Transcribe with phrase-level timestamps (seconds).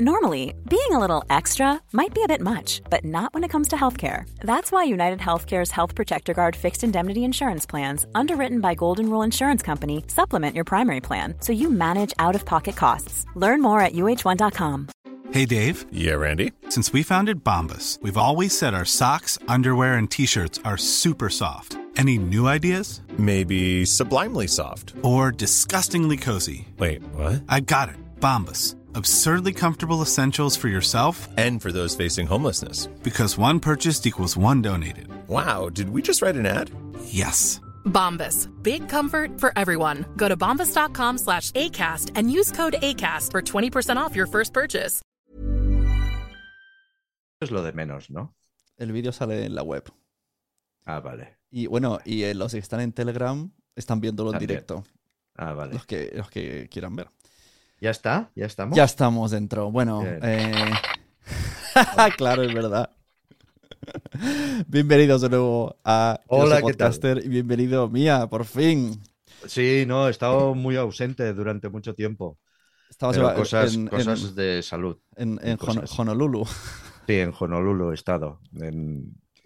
[0.00, 3.68] Normally, being a little extra might be a bit much, but not when it comes
[3.68, 4.28] to healthcare.
[4.40, 9.22] That's why United Healthcare's Health Protector Guard fixed indemnity insurance plans, underwritten by Golden Rule
[9.22, 13.24] Insurance Company, supplement your primary plan so you manage out of pocket costs.
[13.36, 14.88] Learn more at uh1.com.
[15.30, 15.86] Hey, Dave.
[15.92, 16.52] Yeah, Randy.
[16.70, 21.30] Since we founded Bombus, we've always said our socks, underwear, and t shirts are super
[21.30, 21.78] soft.
[21.96, 23.00] Any new ideas?
[23.16, 24.94] Maybe sublimely soft.
[25.02, 26.66] Or disgustingly cozy?
[26.78, 27.44] Wait, what?
[27.48, 27.96] I got it.
[28.18, 28.74] Bombus.
[28.96, 32.86] Absurdly comfortable essentials for yourself and for those facing homelessness.
[33.02, 35.08] Because one purchased equals one donated.
[35.26, 36.70] Wow, did we just write an ad?
[37.06, 37.60] Yes.
[37.84, 38.48] Bombas.
[38.62, 40.04] Big comfort for everyone.
[40.16, 45.02] Go to bombas.com slash ACAST and use code ACAST for 20% off your first purchase.
[47.40, 48.32] Es lo de menos, ¿no?
[48.78, 49.92] El vídeo sale en la web.
[50.86, 51.36] Ah, vale.
[51.50, 54.84] Y bueno, y eh, los que están en Telegram están viéndolo en directo.
[55.36, 55.74] Ah, vale.
[55.74, 57.08] Los que, los que quieran ver.
[57.84, 58.30] ¿Ya está?
[58.34, 58.74] ¿Ya estamos?
[58.74, 59.70] Ya estamos dentro.
[59.70, 60.54] Bueno, eh...
[62.16, 62.88] claro, es verdad.
[64.68, 66.92] Bienvenidos de nuevo a Hola, Soy ¿qué tal?
[66.92, 69.02] Podcaster y bienvenido Mía, por fin.
[69.46, 72.38] Sí, no, he estado muy ausente durante mucho tiempo.
[73.12, 74.96] Eva- cosas, en, cosas en- de salud.
[75.16, 75.98] en- en Hon- cosas.
[75.98, 76.46] Honolulu.
[77.06, 78.40] Sí, en Honolulu he estado.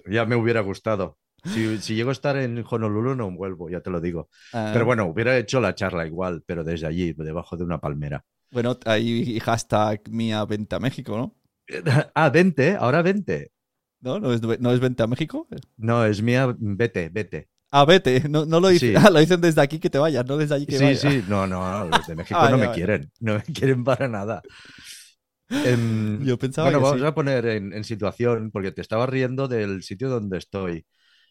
[0.08, 1.18] Ya me hubiera gustado.
[1.44, 4.28] Si, si llego a estar en Honolulu no vuelvo, ya te lo digo.
[4.52, 8.24] Ah, Pero bueno, hubiera hecho la charla igual, pero desde allí, debajo de una palmera.
[8.50, 11.36] Bueno, ahí hashtag Mía vente a México, ¿no?
[12.14, 13.52] Ah, 20, ahora 20.
[14.00, 14.18] ¿No?
[14.20, 15.46] ¿No es, ¿no es vente a México?
[15.76, 17.48] No, es mía, vete, vete.
[17.70, 18.28] Ah, vete.
[18.28, 18.90] No, no lo dicen.
[18.90, 18.96] Sí.
[18.96, 21.00] Ah, lo dicen desde aquí que te vayas, no desde allí que Sí, vayas.
[21.00, 24.42] sí, no, no, los de México Ah, no me quieren, no me quieren para nada.
[25.50, 27.06] Em, Yo pensaba bueno, que vamos sí.
[27.06, 30.84] a poner en, en situación, porque te estaba riendo del sitio donde estoy.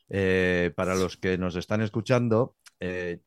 [0.10, 3.20] Eh, para los que nos están escuchando, eh,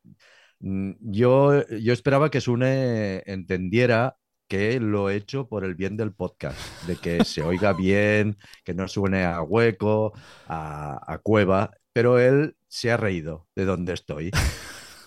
[0.59, 6.13] mm, yo, yo esperaba que Sune entendiera que lo he hecho por el bien del
[6.13, 10.13] podcast, de que se oiga bien, que no suene a hueco,
[10.47, 14.31] a, a cueva, pero él se ha reído de donde estoy.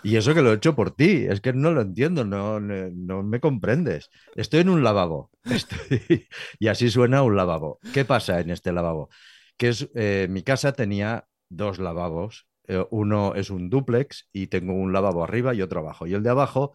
[0.03, 2.91] Y eso que lo he hecho por ti, es que no lo entiendo, no, no,
[2.91, 4.11] no me comprendes.
[4.37, 7.79] Estoy en un lavabo estoy- y así suena un lavabo.
[7.93, 9.09] ¿Qué pasa en este lavabo?
[9.57, 14.73] Que es, eh, mi casa tenía dos lavabos, eh, uno es un dúplex y tengo
[14.75, 16.07] un lavabo arriba y otro abajo.
[16.07, 16.73] Y el de abajo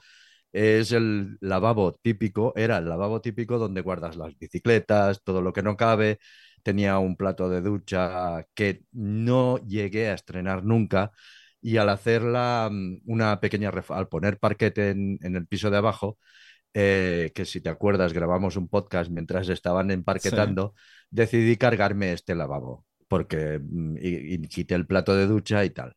[0.52, 5.64] es el lavabo típico, era el lavabo típico donde guardas las bicicletas, todo lo que
[5.64, 6.20] no cabe.
[6.64, 11.12] Tenía un plato de ducha que no llegué a estrenar nunca
[11.62, 15.78] y al hacer la, mm, una pequeña al poner parquete en, en el piso de
[15.78, 16.18] abajo,
[16.74, 20.76] eh, que si te acuerdas grabamos un podcast mientras estaban emparquetando,
[21.10, 25.96] decidí cargarme este lavabo porque mm, y, y quité el plato de ducha y tal.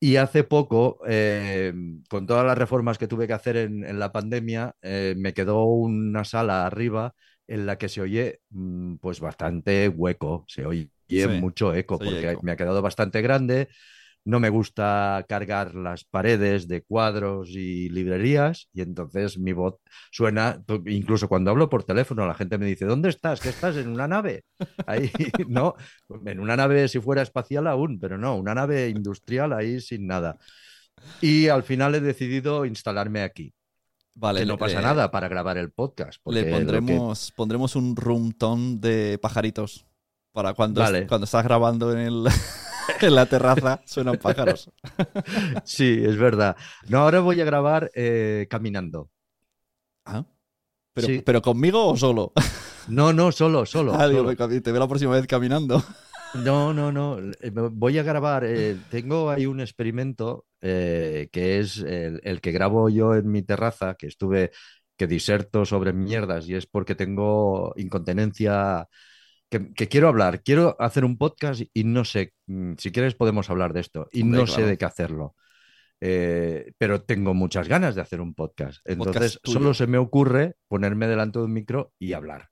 [0.00, 1.72] Y hace poco, eh,
[2.08, 5.64] con todas las reformas que tuve que hacer en, en la pandemia, eh, me quedó
[5.64, 7.14] una sala arriba
[7.48, 12.38] en la que se oye mm, pues bastante hueco, se oye Sí, mucho eco, porque
[12.38, 12.42] eco.
[12.42, 13.68] me ha quedado bastante grande.
[14.28, 19.76] No me gusta cargar las paredes de cuadros y librerías y entonces mi voz
[20.10, 23.40] suena, incluso cuando hablo por teléfono, la gente me dice, ¿dónde estás?
[23.40, 24.44] ¿Que estás en una nave?
[24.86, 25.10] Ahí,
[25.48, 25.74] no,
[26.26, 30.36] en una nave si fuera espacial aún, pero no, una nave industrial ahí sin nada.
[31.22, 33.54] Y al final he decidido instalarme aquí.
[34.14, 36.20] Vale, que no pasa le- nada para grabar el podcast.
[36.26, 39.86] Le que- pondremos, pondremos un room tone de pajaritos.
[40.32, 41.06] Para cuando, Vale.
[41.06, 42.24] cuando estás grabando en, el,
[43.06, 44.70] en la terraza, suenan pájaros.
[45.64, 46.56] Sí, es verdad.
[46.88, 49.10] No, ahora voy a grabar eh, caminando.
[50.04, 50.24] Ah,
[50.94, 51.22] Pero, Sí.
[51.24, 52.32] pero conmigo o solo.
[52.88, 53.94] No, no, solo, solo.
[53.94, 54.60] Ah, digo, solo.
[54.62, 55.82] te veo la próxima vez caminando.
[56.34, 57.18] No, no, no.
[57.40, 58.44] eh, Voy a grabar.
[58.44, 63.42] eh, tengo ahí un experimento eh, que es el, el que grabo yo en mi
[63.42, 64.50] terraza, que estuve,
[64.96, 68.86] que diserto sobre mierdas y es porque tengo incontinencia.
[69.48, 73.48] Que, que quiero hablar, quiero hacer un podcast y no sé, mm, si quieres podemos
[73.48, 75.34] hablar de esto y Hombre, no sé de qué hacerlo.
[76.00, 78.80] Eh, pero tengo muchas ganas de hacer un podcast.
[78.84, 82.50] Entonces, solo se me ocurre ponerme delante de un micro y hablar.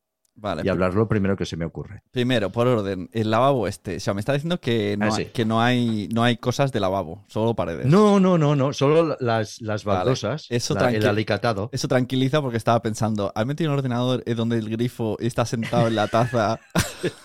[0.63, 2.03] Y hablar lo primero que se me ocurre.
[2.11, 3.97] Primero, por orden, el lavabo este.
[3.97, 6.73] O sea, me está diciendo que no, ah, hay, que no, hay, no hay cosas
[6.73, 7.87] de lavabo, solo paredes.
[7.87, 11.71] No, no, no, no, solo las, las baldosas, el alicatado.
[11.73, 15.95] Eso tranquiliza porque estaba pensando, ¿han metido un ordenador donde el grifo está sentado en
[15.95, 16.61] la taza?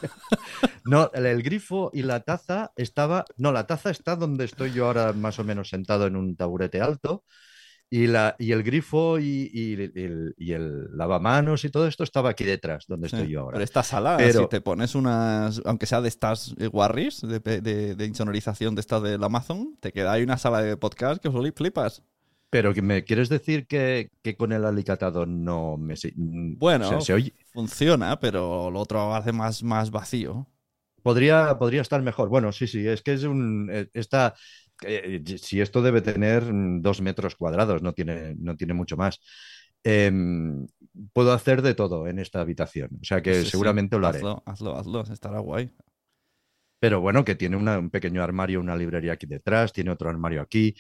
[0.85, 3.25] no, el, el, grifo y la taza estaba...
[3.37, 6.81] No, la taza está donde estoy yo ahora más o menos sentado en un taburete
[6.81, 7.23] alto.
[7.93, 9.91] Y, la, y el grifo y, y,
[10.37, 13.55] y el, lavamanos y todo esto estaba aquí detrás, donde estoy yo ahora.
[13.55, 14.43] Pero esta sala, pero...
[14.43, 18.81] si te pones unas, aunque sea de estas eh, warriors, de, de, de, insonorización de
[18.81, 22.01] estas del Amazon, te queda ahí una sala de podcast que os flipas.
[22.49, 25.95] Pero me quieres decir que, que, con el alicatado no me...
[26.15, 26.99] Mm, bueno,
[27.53, 30.49] funciona, pero lo otro hace más, más vacío.
[31.01, 32.27] Podría, podría estar mejor.
[32.27, 33.69] Bueno, sí, sí, es que es un...
[33.71, 34.35] Eh, está,
[34.81, 39.19] eh, si esto debe tener mm, dos metros cuadrados, no tiene, no tiene mucho más.
[39.83, 40.67] Em,
[41.13, 42.89] puedo hacer de todo en esta habitación.
[43.01, 44.19] O sea que seguramente lo haré.
[44.19, 45.71] Hazlo, hazlo, hazlo, estará guay.
[46.79, 50.75] Pero bueno, que tiene un pequeño armario, una librería aquí detrás, tiene otro armario aquí.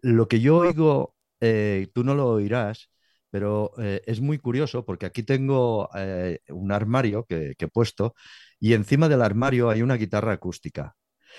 [0.00, 2.90] Lo que yo oigo, eh, tú no lo oirás,
[3.30, 5.88] pero eh, es muy curioso porque aquí tengo
[6.48, 8.14] un armario que, he puesto
[8.58, 10.96] y encima del armario hay una guitarra acústica.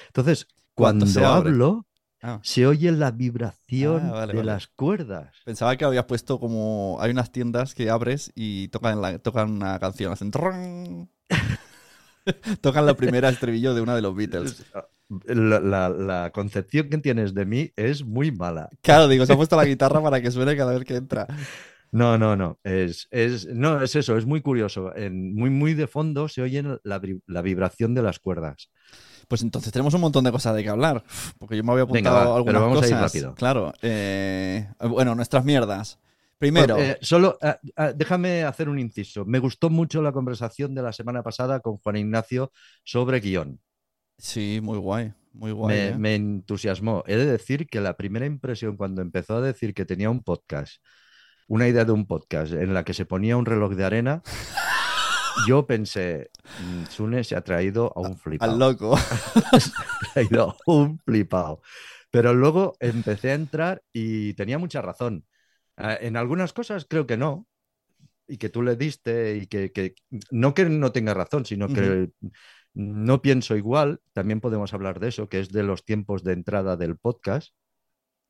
[0.07, 1.87] Entonces, cuando hablo,
[2.27, 2.41] Ah.
[2.43, 5.33] Se oye la vibración ah, de las cuerdas.
[5.45, 6.97] Pensaba que habías puesto como.
[6.99, 10.11] Hay unas tiendas que abres y tocan, tocan una canción.
[10.11, 10.29] Hacen.
[12.61, 14.65] tocan la primera estribillo de una de los Beatles.
[14.75, 14.87] Ah,
[15.25, 18.69] la, concepción que tienes de mí es muy mala.
[18.81, 21.27] Claro, digo, se ha puesto la guitarra para que suene cada vez que entra.
[21.89, 22.59] No, no, no.
[22.65, 24.93] Es, es, no, es eso, es muy curioso.
[24.93, 28.69] En, muy, muy de fondo se oye la vibración de las cuerdas.
[29.27, 31.03] Pues entonces tenemos un montón de cosas de que hablar.
[31.37, 33.11] Porque yo me había Venga, apuntado va, algunas pero vamos a ir cosas.
[33.13, 33.35] rápido.
[33.35, 33.73] Claro.
[33.81, 35.99] eh, bueno, nuestras mierdas.
[36.37, 39.25] Primero, Eh, solo ah, ah, déjame hacer un inciso.
[39.25, 42.51] Me gustó mucho la conversación de la semana pasada con Juan Ignacio
[42.83, 43.59] sobre guion.
[44.17, 45.13] sí, muy guay.
[45.33, 45.75] Muy guay.
[45.77, 45.95] me, ¿eh?
[45.97, 47.03] me entusiasmó.
[47.07, 50.75] He de decir que la primera impresión cuando empezó a decir que tenía un podcast,
[51.47, 54.21] una idea de un podcast en la que se ponía un reloj de arena,
[55.47, 56.29] yo pensé,
[56.63, 58.51] "Mm, Sune se ha traído a un flipado.
[58.53, 58.97] Al loco.
[59.59, 61.61] Se ha traído a un flipado.
[62.09, 65.25] Pero luego empecé a entrar y tenía mucha razón.
[65.75, 67.47] Ah, En algunas cosas creo que no,
[68.27, 69.95] y que tú le diste, y que, que-
[70.31, 72.09] no que no tenga razón, sino que
[72.73, 74.01] no pienso igual.
[74.13, 77.53] También podemos hablar de eso, que es de los tiempos de entrada del podcast,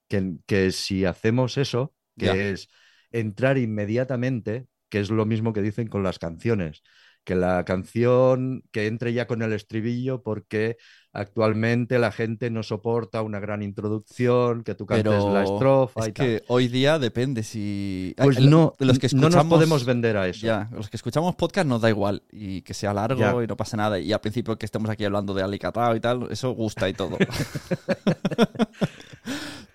[0.10, 2.70] que, que si hacemos eso, que es
[3.12, 6.82] entrar inmediatamente, que es lo mismo que dicen con las canciones,
[7.24, 10.78] que la canción que entre ya con el estribillo porque
[11.12, 16.08] actualmente la gente no soporta una gran introducción, que tú cantes Pero la estrofa es
[16.08, 16.26] y tal.
[16.26, 18.14] que hoy día depende si.
[18.18, 20.46] Pues no, los que no nos escuchamos- podemos vender a eso.
[20.48, 23.44] Ya, los que escuchamos podcast nos da igual y que sea largo Ya.
[23.44, 24.00] y no pasa nada.
[24.00, 27.18] Y al principio que estemos aquí hablando de Alicatao y tal, eso gusta y todo.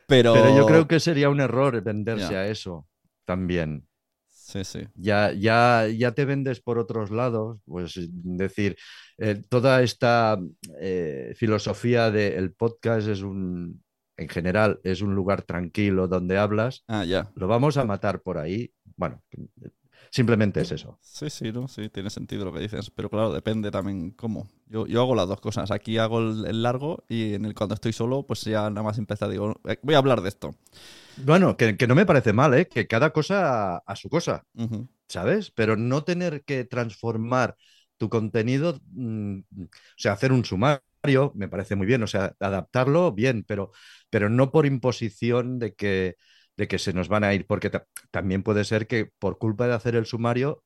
[0.06, 0.34] Pero...
[0.34, 2.40] Pero yo creo que sería un error venderse Ya.
[2.40, 2.86] a eso
[3.24, 3.86] también.
[4.52, 4.80] Sí, sí.
[4.94, 8.76] Ya, ya, ya te vendes por otros lados, pues decir,
[9.16, 10.38] eh, toda esta
[10.78, 13.82] eh, filosofía del podcast es un,
[14.18, 17.30] en general, es un lugar tranquilo donde hablas, Ah, ya.
[17.34, 18.70] lo vamos a matar por ahí.
[18.96, 19.22] Bueno,
[20.12, 21.00] simplemente es eso.
[21.00, 21.66] Sí, sí, ¿no?
[21.68, 22.90] Sí, tiene sentido lo que dices.
[22.90, 24.48] Pero claro, depende también cómo.
[24.66, 25.70] Yo, yo hago las dos cosas.
[25.72, 28.98] Aquí hago el, el largo y en el cuando estoy solo, pues ya nada más
[28.98, 30.54] empezar, digo, "Eh, voy a hablar de esto.
[31.16, 32.66] Bueno, que, que no me parece mal, ¿eh?
[32.68, 34.44] Que cada cosa a, a su cosa.
[35.08, 35.50] ¿sabes?
[35.52, 37.56] Pero no tener que transformar
[37.98, 43.12] tu contenido, mm, o sea, hacer un sumario, me parece muy bien, o sea, adaptarlo
[43.12, 43.72] bien, pero,
[44.10, 46.16] pero no por imposición de que,
[46.56, 49.66] de que se nos van a ir, porque ta- también puede ser que por culpa
[49.68, 50.64] de hacer el sumario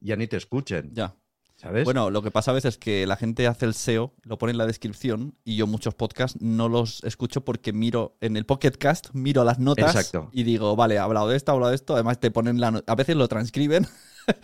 [0.00, 1.16] ya ni te escuchen, Ya.
[1.62, 1.84] ¿Sabes?
[1.84, 4.50] Bueno, lo que pasa a veces es que la gente hace el SEO, lo pone
[4.52, 8.72] en la descripción y yo muchos podcasts no los escucho porque miro en el Pocket
[8.72, 10.28] Cast, miro las notas Exacto.
[10.32, 11.94] y digo, vale, he hablado de esto, he hablado de esto.
[11.94, 13.86] Además, te ponen la no- A veces lo transcriben.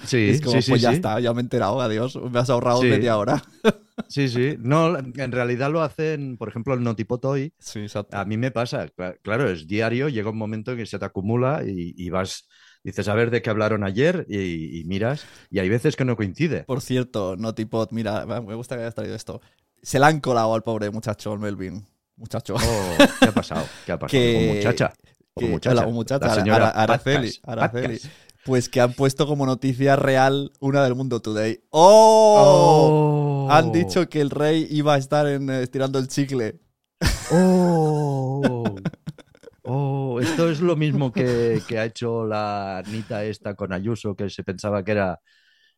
[0.04, 0.96] sí, es como, sí, sí, pues ya sí.
[0.96, 2.16] está, ya me he enterado, adiós.
[2.30, 3.42] Me has ahorrado media hora.
[4.06, 4.56] Sí, sí.
[4.60, 7.52] No, en realidad lo hacen, por ejemplo, el Notipot hoy.
[7.58, 8.16] Sí, exacto.
[8.16, 11.04] A mí me pasa, cla- claro, es diario, llega un momento en que se te
[11.04, 12.48] acumula y, y vas,
[12.84, 16.16] dices a ver de qué hablaron ayer y, y miras, y hay veces que no
[16.16, 16.64] coincide.
[16.64, 19.40] Por cierto, Notipod, mira, me gusta que hayas traído esto.
[19.82, 21.86] Se le han colado al pobre muchacho, el Melvin.
[22.16, 22.56] Muchacho.
[22.56, 23.64] Oh, ¿qué ha pasado?
[23.86, 24.10] ¿Qué ha pasado?
[24.10, 24.92] Que- O muchacha.
[25.34, 25.86] O muchacha.
[25.86, 27.94] o muchacha, La Ara- señora Ara- Araceli, Patcas, Araceli.
[27.98, 28.10] Patcas.
[28.44, 31.60] Pues que han puesto como noticia real una del Mundo Today.
[31.70, 33.46] ¡Oh!
[33.46, 33.52] Oh.
[33.52, 36.58] Han dicho que el rey iba a estar en, estirando el chicle.
[37.30, 38.64] Oh.
[39.70, 44.30] Oh, esto es lo mismo que, que ha hecho la Anita esta con Ayuso, que
[44.30, 45.20] se pensaba que era,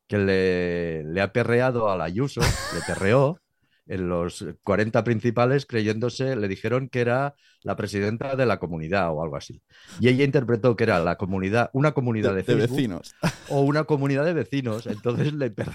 [0.07, 3.41] que le, le ha perreado a la Ayuso, le perreó
[3.89, 9.25] en los 40 principales creyéndose, le dijeron que era la presidenta de la comunidad o
[9.25, 9.61] algo así.
[9.99, 13.15] Y ella interpretó que era la comunidad, una comunidad de, de Facebook vecinos.
[13.49, 14.87] o una comunidad de vecinos.
[14.87, 15.75] Entonces le perreó.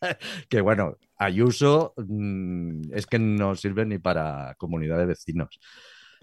[0.48, 5.60] que bueno, Ayuso mm, es que no sirve ni para comunidad de vecinos.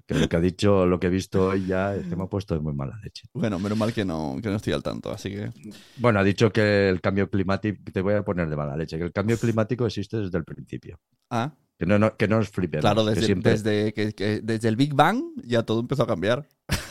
[0.08, 2.28] Que lo que ha dicho, lo que he visto hoy ya es que me ha
[2.28, 3.28] puesto de muy mala leche.
[3.34, 5.50] Bueno, menos mal que no, que no estoy al tanto, así que.
[5.98, 9.04] Bueno, ha dicho que el cambio climático, te voy a poner de mala leche, que
[9.06, 11.00] el cambio climático existe desde el principio.
[11.32, 12.82] Ah, Que no, no- que no os flipemos.
[12.82, 16.08] claro, que desde, siempre- desde, que, que desde el Big Bang ya todo empezó a
[16.08, 16.48] cambiar.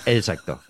[0.07, 0.61] Exacto.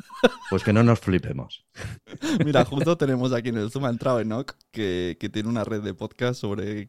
[0.49, 1.65] Pues que no nos flipemos.
[2.45, 5.83] Mira, justo tenemos aquí en el Zoom ha entrado Enoch, que, que tiene una red
[5.83, 6.89] de podcast sobre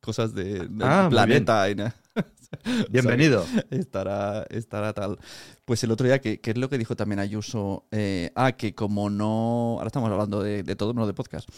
[0.00, 1.64] cosas de, del Ah, planeta.
[2.90, 3.44] Bienvenido.
[3.70, 5.18] estará, estará tal.
[5.64, 8.74] Pues el otro día, que, que es lo que dijo también Ayuso, eh, ah, que
[8.74, 11.48] como no, ahora estamos hablando de, de todo, no de podcast,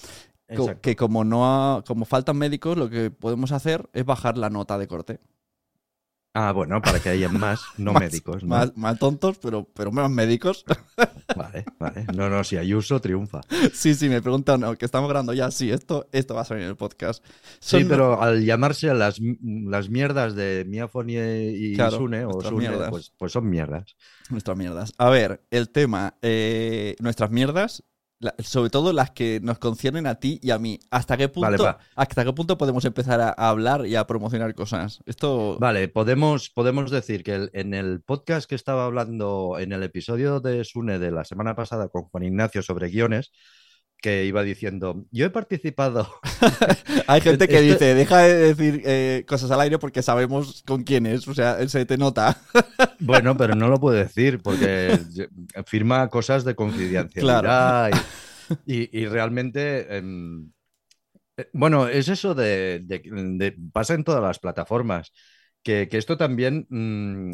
[0.48, 0.80] Exacto.
[0.82, 4.76] que como no ha- como faltan médicos, lo que podemos hacer es bajar la nota
[4.78, 5.20] de corte.
[6.36, 8.42] Ah, bueno, para que haya más no Más- médicos.
[8.42, 8.48] ¿no?
[8.48, 10.64] Más, más tontos, pero, pero menos médicos.
[11.36, 12.04] Vale, vale.
[12.14, 13.40] No, no, si Ayuso triunfa.
[13.72, 16.64] sí, sí, me preguntan, no, que estamos grabando ya, sí, esto, esto va a salir
[16.64, 17.24] en el podcast.
[17.60, 22.70] Sí, pero al llamarse a las, las mierdas de Miafoni y Claro, Sune, o Sune,
[22.90, 23.96] pues, pues son mierdas.
[24.28, 24.92] Nuestras mierdas.
[24.98, 27.82] A ver, el tema, eh, nuestras mierdas,
[28.24, 30.80] la- sobre todo las que nos conciernen a ti y a mí.
[30.90, 34.54] ¿Hasta qué punto, Vale, hasta qué punto podemos empezar a, a hablar y a promocionar
[34.54, 35.00] cosas?
[35.06, 35.58] Esto.
[35.60, 40.40] Vale, podemos, podemos decir que el- en el podcast que estaba hablando, en el episodio
[40.40, 43.30] de Sune de la semana pasada con Juan Ignacio sobre guiones,
[44.04, 46.06] que iba diciendo, yo he participado
[47.06, 51.06] Hay gente que dice, deja de decir eh, cosas al aire porque sabemos con quién
[51.06, 51.26] es.
[51.26, 52.36] O sea, se te nota.
[53.00, 54.98] Bueno, pero no lo puedo decir porque
[55.66, 57.90] firma cosas de confidencialidad
[58.66, 60.50] y, y- y realmente, em,
[61.36, 65.12] eh, bueno, es eso de, de- de- pasa en todas las plataformas,
[65.64, 67.30] que, que esto también mm,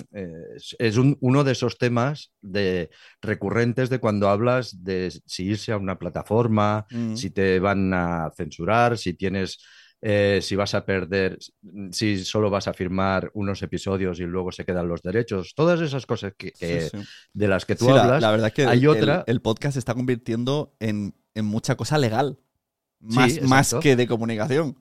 [0.56, 2.88] es, es un- uno de esos temas de,
[3.20, 7.16] recurrentes de cuando hablas de si irse a una plataforma, Mm.
[7.16, 9.58] si te van a censurar, si tienes,
[10.00, 11.36] eh, si vas a perder,
[11.90, 16.06] si solo vas a firmar unos episodios y luego se quedan los derechos, todas esas
[16.06, 17.04] cosas que, que- Sí, sí.
[17.34, 18.22] de las que tú Sí, hablas.
[18.22, 21.74] la, verdad es que hay el, otra- el- podcast se está convirtiendo en, en mucha
[21.76, 22.38] cosa legal.
[23.00, 24.76] Más, que de comunicación.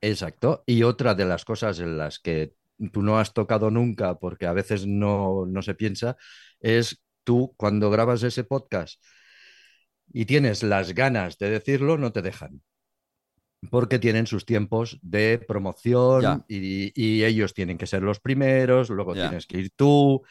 [0.00, 0.62] Exacto.
[0.66, 2.54] Y otra de las cosas en las que
[2.92, 6.16] tú no has tocado nunca, porque a veces no, no se piensa,
[6.60, 9.02] es tú cuando grabas ese podcast
[10.12, 12.62] y tienes las ganas de decirlo, no te dejan.
[13.70, 19.14] Porque tienen sus tiempos de promoción y, y ellos tienen que ser los primeros, luego
[19.14, 19.28] Ya.
[19.28, 20.22] tienes que ir tú.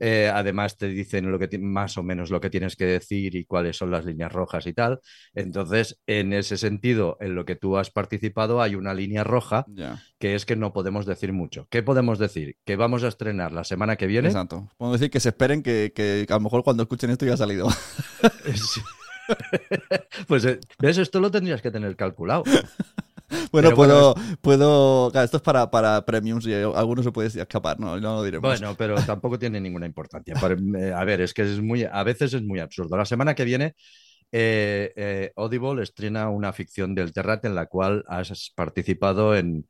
[0.00, 3.36] Eh, además te dicen lo que ti- más o menos lo que tienes que decir
[3.36, 4.98] y cuáles son las líneas rojas y tal.
[5.34, 9.64] Entonces, en ese sentido, en lo que tú has participado, hay una línea roja
[10.18, 11.66] que es que no podemos decir mucho.
[11.70, 12.56] ¿Qué podemos decir?
[12.64, 14.28] Que vamos a estrenar la semana que viene.
[14.28, 14.68] Exacto.
[14.76, 17.36] Podemos decir que se esperen que, que a lo mejor cuando escuchen esto ya ha
[17.36, 17.68] salido.
[18.54, 18.80] Sí.
[20.26, 20.98] pues, eh, ¿ves?
[20.98, 22.42] Esto lo tendrías que tener calculado.
[23.52, 25.10] bueno, puedo, puedo.
[25.10, 28.48] claro, esto es para, para premiums y algunos se puede escapar, no, no lo diremos.
[28.48, 30.34] Bueno, pero tampoco tiene ninguna importancia.
[30.34, 32.96] Por- eh, a ver, es que es muy, a veces es muy absurdo.
[32.96, 33.74] La semana que viene,
[34.32, 39.66] eh, eh, Audible estrena una ficción del Terrat en la cual has participado en,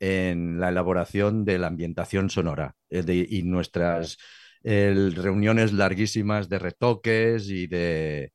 [0.00, 4.18] en la elaboración de la ambientación sonora de- y nuestras
[4.64, 8.32] reuniones larguísimas de retoques y de,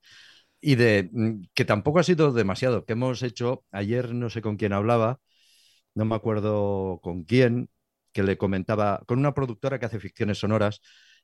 [0.68, 4.58] y de mm, que tampoco ha sido demasiado, que hemos hecho, ayer no sé con
[4.58, 5.22] quién hablaba,
[5.96, 7.70] no me acuerdo con quién,
[8.14, 10.82] que le comentaba, con una productora que hace ficciones sonoras,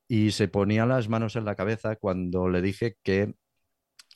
[0.07, 3.33] y se ponía las manos en la cabeza cuando le dije que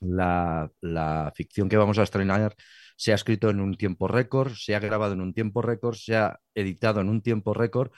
[0.02, 2.56] la, la ficción que vamos a estrenar
[2.98, 6.16] se ha escrito en un tiempo récord, se ha grabado en un tiempo récord, se
[6.18, 7.92] ha editado en un tiempo récord,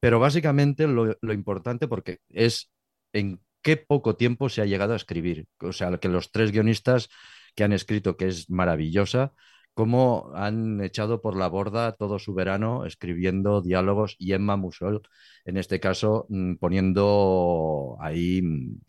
[0.00, 2.70] pero básicamente lo, lo importante porque es
[3.12, 5.46] en qué poco tiempo se ha llegado a escribir.
[5.60, 7.10] O sea, que los tres guionistas
[7.54, 9.34] que han escrito, que es maravillosa,
[9.74, 15.02] cómo han echado por la borda todo su verano escribiendo diálogos y Emma Musol,
[15.44, 18.80] en este caso, mm, poniendo ahí mm,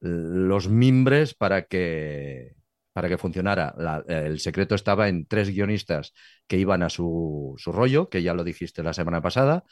[0.00, 2.56] los mimbres para que,
[2.92, 3.74] para que funcionara.
[4.06, 6.12] El secreto estaba en tres guionistas
[6.46, 9.64] que iban a su, su rollo, que ya lo dijiste la semana pasada,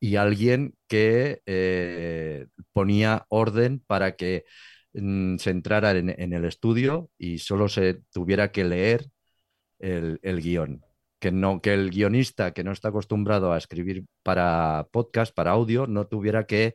[0.00, 4.44] y alguien que eh, ponía orden para que
[4.92, 9.06] mm, se entrara en, el estudio y solo se tuviera que leer
[9.78, 10.82] el, el guion.
[11.18, 15.86] Que, no, que el guionista que no está acostumbrado a escribir para podcast, para audio,
[15.86, 16.74] no tuviera que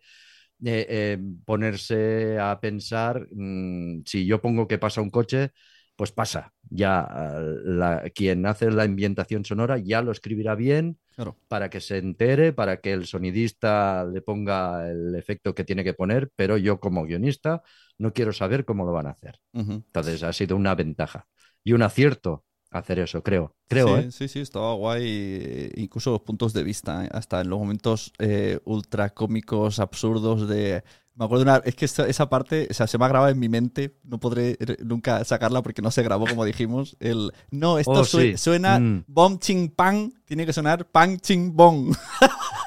[0.65, 5.51] eh, eh, ponerse a pensar mm, si yo pongo que pasa un coche,
[5.99, 6.53] pues pasa.
[6.69, 11.37] Ya eh, la- quien hace la ambientación sonora ya lo escribirá bien Claro.
[11.49, 15.93] para que se entere, para que el sonidista le ponga el efecto que tiene que
[15.93, 17.61] poner, pero yo como guionista
[17.97, 19.39] no quiero saber cómo lo van a hacer.
[19.51, 21.27] Entonces ha sido una ventaja
[21.65, 23.55] y un acierto hacer eso, creo.
[23.67, 24.11] Creo, sí, ¿eh?
[24.11, 25.03] sí, sí, estaba guay.
[25.05, 30.47] eh, Incluso los puntos de vista, eh, hasta en los momentos eh, ultra cómicos, absurdos
[30.47, 30.83] de.
[31.15, 31.57] Me acuerdo una.
[31.65, 33.97] Es que esa, esa parte, o sea, se me ha grabado en mi mente.
[34.03, 36.95] No podré nunca sacarla porque no se grabó como dijimos.
[36.99, 37.31] El.
[37.51, 38.37] No, esto Oh, sí.
[38.37, 39.03] suena Mm.
[39.07, 40.11] bom ching pang.
[40.25, 41.93] Tiene que sonar pang ching bong.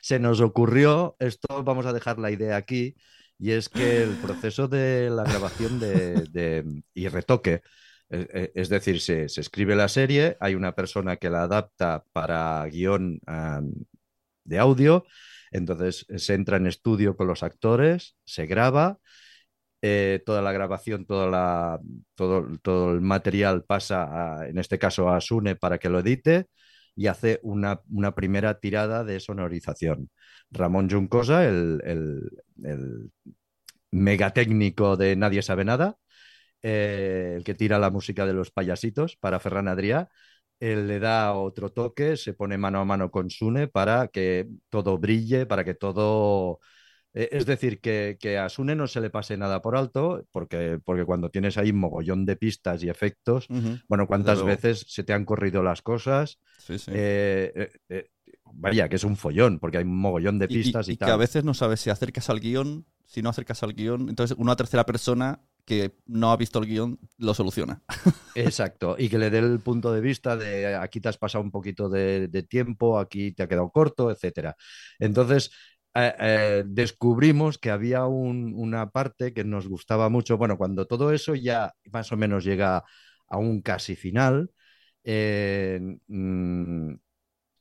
[0.00, 2.96] Se nos ocurrió, esto vamos a dejar la idea aquí,
[3.38, 7.62] y es que el proceso de la grabación de, de- y retoque,
[8.10, 13.20] es decir, se, se escribe la serie, hay una persona que la adapta para guion
[14.44, 15.04] de audio,
[15.50, 18.98] entonces se entra en estudio con los actores, se graba,
[19.82, 21.80] eh, toda la grabación, toda la,
[22.14, 26.46] todo, todo el material pasa, a- en este caso, a Sune para que lo edite
[26.96, 30.10] y hace una, una primera tirada de sonorización.
[30.50, 32.30] Ramón Juncosa, el, el,
[32.64, 33.10] el
[33.90, 35.96] megatécnico de Nadie sabe nada,
[36.62, 40.08] eh, el que tira la música de los payasitos para Ferran Adrià,
[40.60, 44.98] él le da otro toque, se pone mano a mano con Sune para que todo
[44.98, 46.60] brille, para que todo...
[47.14, 50.80] eh, Es decir, que, que a Sune no se le pase nada por alto, porque,
[50.84, 53.50] porque cuando tienes ahí un mogollón de pistas y efectos,
[53.88, 56.40] bueno, ¿cuántas veces se te han corrido las cosas?
[56.56, 56.92] Sí, sí.
[56.92, 57.70] Eh,
[58.44, 60.96] vaya, que es un follón, porque hay un mogollón de Y- y- pistas y, y
[60.98, 64.08] que a veces no sabes si acercas al guion, si no acercas al guion.
[64.08, 65.40] Entonces, una tercera persona
[65.70, 67.80] que no ha visto el guion lo soluciona.
[68.34, 71.52] Exacto, y que le dé el punto de vista de aquí te has pasado un
[71.52, 74.56] poquito de, tiempo, aquí te ha quedado corto, etcétera.
[74.98, 75.52] Entonces,
[75.94, 80.36] eh, eh, descubrimos que había un- una parte que nos gustaba mucho.
[80.36, 82.82] Bueno, cuando todo eso ya más o menos llega
[83.28, 84.50] a un casi final,
[85.04, 86.94] eh, mm,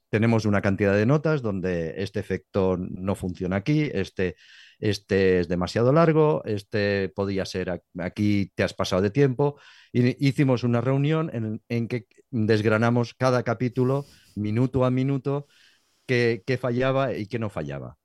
[0.10, 4.36] tenemos una cantidad de notas donde este efecto no funciona aquí, este,
[4.80, 9.60] este es demasiado largo, este podía ser aquí te has pasado de tiempo.
[9.92, 14.06] Y hicimos una reunión en, en que desgranamos cada capítulo,
[14.36, 15.48] minuto a minuto,
[16.06, 17.98] qué, qué fallaba y qué no fallaba.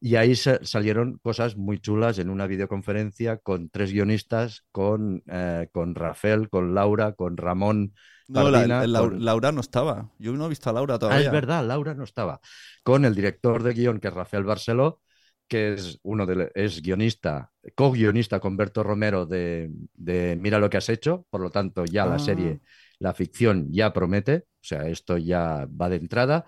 [0.00, 5.68] Y ahí sa- salieron cosas muy chulas en una videoconferencia con tres guionistas, con, eh,
[5.72, 7.94] con Rafael, con Laura, con Ramón.
[8.28, 10.10] No, la- Pardina, la- con- Laura no estaba.
[10.18, 11.26] Yo no he visto a Laura Ah, todavía.
[11.26, 12.40] es verdad, Laura no estaba.
[12.84, 15.00] Con el director de guion, que es Rafael Barceló,
[15.48, 20.76] que es uno de, es guionista, co-guionista con Berto Romero de, de Mira lo que
[20.76, 22.06] has hecho, por lo tanto ya Ah.
[22.06, 22.60] la serie,
[22.98, 26.44] la ficción ya promete, o sea, esto ya va de entrada.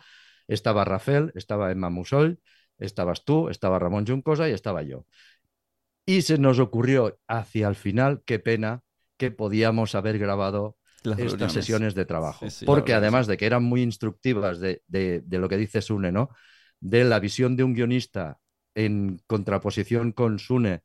[0.49, 2.41] Estaba Rafael, estaba Emma Musol,
[2.79, 5.07] estabas tú, estaba Ramón Juncosa y estaba yo.
[6.07, 8.83] Y se nos ocurrió hacia el final, qué pena
[9.17, 11.53] que podíamos haber grabado Las estas reuniones.
[11.53, 12.45] sesiones de trabajo.
[12.47, 15.57] Sí, sí, la Porque además de que eran muy instructivas de, de- de lo que
[15.57, 16.31] dice Sune, ¿no?
[16.81, 18.39] De la visión de un guionista
[18.75, 20.83] en contraposición con Sune,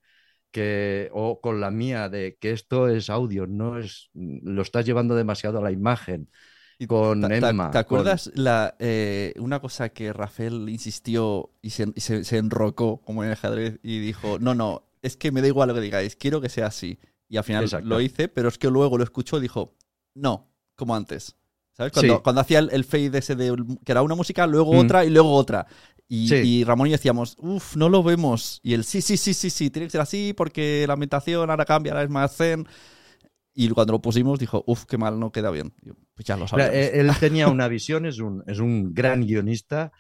[0.51, 5.15] que, o con la mía, de que esto es audio, no es, lo estás llevando
[5.15, 6.29] demasiado a la imagen.
[6.77, 11.51] Y con ¿te- te- Emma, ¿Te con- acuerdas la, eh, una cosa que Rafael insistió
[11.61, 15.17] y se, y se- se enrocó como en el ajedrez y dijo, no, no, es
[15.17, 16.99] que me da igual lo que digáis, quiero que sea así.
[17.29, 17.87] Y al final Exacto.
[17.87, 19.75] lo hice, pero es que luego lo escuchó y dijo,
[20.13, 21.35] no, como antes.
[21.73, 21.91] ¿Sabes?
[21.91, 22.23] Cuando, Sí.
[22.23, 23.53] cuando hacía el, el fade ese de
[23.85, 24.77] que era una música, luego Mm.
[24.77, 25.67] otra y luego otra.
[26.07, 26.35] Y, Sí.
[26.35, 28.59] y Ramón y yo decíamos, uff, no lo vemos.
[28.63, 31.65] Y él, sí, sí, sí, sí, sí, tiene que ser así porque la ambientación ahora
[31.65, 32.67] cambia, ahora es más zen.
[33.53, 35.73] Y cuando lo pusimos dijo, uff, qué mal, no queda bien.
[35.81, 36.73] Yo, pues ya lo sabemos.
[36.75, 39.91] eh, él tenía una visión, es un, es un gran guionista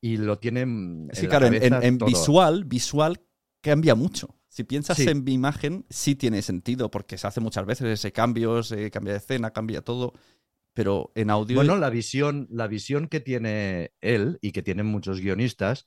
[0.00, 3.20] y lo tiene en Sí, la claro, en, visual, visual
[3.60, 4.36] cambia mucho.
[4.48, 5.06] Si piensas Sí.
[5.08, 9.12] en mi imagen, sí tiene sentido, porque se hace muchas veces ese cambio, se cambia
[9.12, 10.14] de escena, cambia todo.
[10.76, 11.56] Pero en audio.
[11.56, 15.86] Bueno, la visión, la visión que tiene él y que tienen muchos guionistas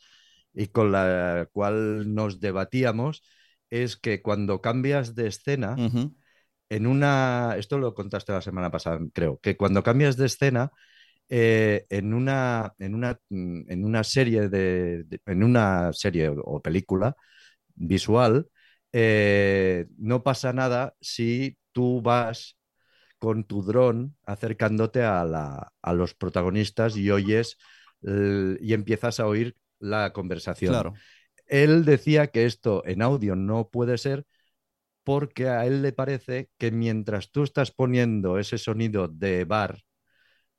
[0.54, 3.24] y con la cual nos debatíamos
[3.70, 5.78] es que cuando cambias de escena,
[6.70, 10.72] en una, esto lo contaste la semana pasada, creo, que cuando cambias de escena,
[11.30, 16.36] eh, en una, en una, mm, en una serie de, de- en una serie o,
[16.42, 17.16] o película
[17.76, 18.50] visual,
[18.94, 22.58] eh, no pasa nada si tú vas
[23.20, 27.58] con tu dron acercándote a, la- a los protagonistas y oyes
[28.02, 30.72] y empiezas a oír la conversación.
[30.74, 30.94] Claro.
[31.46, 34.26] Él decía que esto en audio no puede ser
[35.04, 39.82] porque a él le parece que mientras tú estás poniendo ese sonido de bar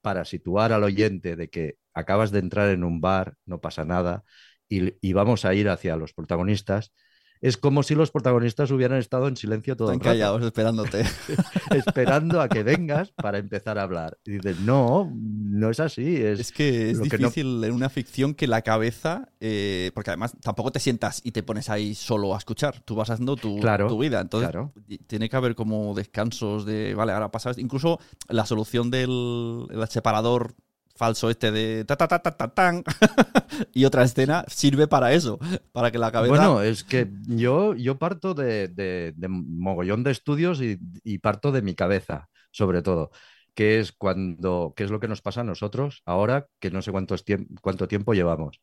[0.01, 4.25] para situar al oyente de que acabas de entrar en un bar, no pasa nada,
[4.68, 6.92] y, y vamos a ir hacia los protagonistas,
[7.40, 11.05] es como si los protagonistas hubieran estado en silencio todo Están el rato, callados esperándote.
[11.70, 14.18] esperando a que vengas para empezar a hablar.
[14.24, 16.16] Y dices, no, no es así.
[16.16, 19.90] Es, Es que es lo que no- difícil en una ficción que la cabeza, eh,
[19.94, 23.37] porque además tampoco te sientas y te pones ahí solo a escuchar, tú vas haciendo
[23.37, 24.72] tu, Claro, tu vida, entonces claro.
[25.07, 27.61] tiene que haber como descansos de, vale, ahora pasa esto.
[27.61, 30.55] incluso la solución del el separador
[31.01, 32.85] falso este de ta ta ta ta ta tan
[33.73, 35.39] y otra escena sirve para eso,
[35.73, 40.11] para que la cabeza Bueno, es que yo, yo parto de, de- de mogollón de
[40.11, 43.11] estudios y, y parto de mi cabeza, sobre todo,
[43.55, 46.93] que es cuando, que es lo que nos pasa a nosotros ahora, que no sé
[46.93, 48.61] cuántos tiemp- cuánto tiempo llevamos.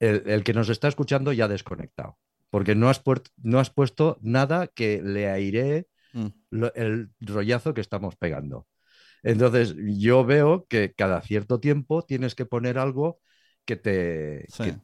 [0.00, 2.18] El, el que nos está escuchando ya ha desconectado,
[2.50, 3.00] porque no has,
[3.42, 6.26] no has puesto nada que le airee Mm.
[6.50, 8.68] lo- el rollazo que estamos pegando.
[9.24, 13.20] Entonces, yo veo que cada cierto tiempo tienes que poner algo
[13.64, 14.46] que te...
[14.48, 14.64] Sí.
[14.64, 14.76] que-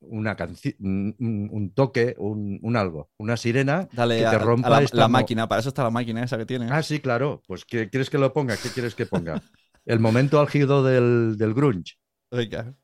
[0.00, 4.80] una canción, un, toque, un, un algo, una sirena Dale que te a rompa la,
[4.82, 6.68] esta la mo- máquina, para eso está la máquina esa que tiene.
[6.70, 7.42] Ah, sí, claro.
[7.48, 8.54] Pues ¿qué quieres que lo ponga?
[8.56, 9.42] ¿Qué quieres que ponga?
[9.86, 11.94] El momento álgido del, del grunge.
[12.30, 12.74] Venga.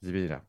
[0.00, 0.46] Mira,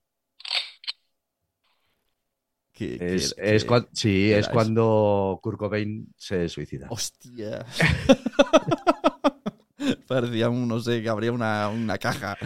[2.80, 6.88] es, es cuan- sí, es cuando Kurt Cobain se suicida.
[6.90, 7.66] Hostia.
[10.08, 12.38] Parecía, un, no sé, que habría una, una caja.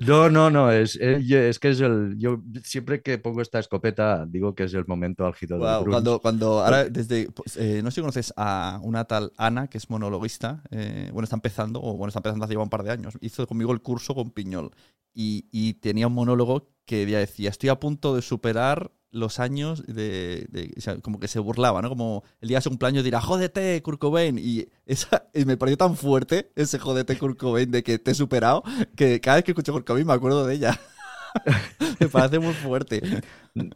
[0.00, 2.16] No, no, no, es, es, es que es el.
[2.18, 5.94] Yo siempre que pongo esta escopeta digo que es el momento álgido del Guau, grunge.
[5.94, 9.78] cuando, cuando ahora desde pues, eh, no sé si conoces a una tal Ana que
[9.78, 12.90] es monologuista eh, bueno está empezando o bueno está empezando hace ya un par de
[12.90, 14.70] años hizo conmigo el curso con Piñol
[15.14, 20.46] y, y tenía un monólogo que decía estoy a punto de superar los años de,
[20.50, 23.20] de- o sea, como que se burlaba no como el día de su cumpleaños dirá
[23.20, 27.82] jódete Kurt Cobain y esa y me pareció tan fuerte ese jódete Kurt Cobain de
[27.82, 28.62] que te he superado
[28.96, 30.78] que cada vez que escucho Kurt Cobain me acuerdo de ella.
[32.00, 33.02] Me parece muy fuerte.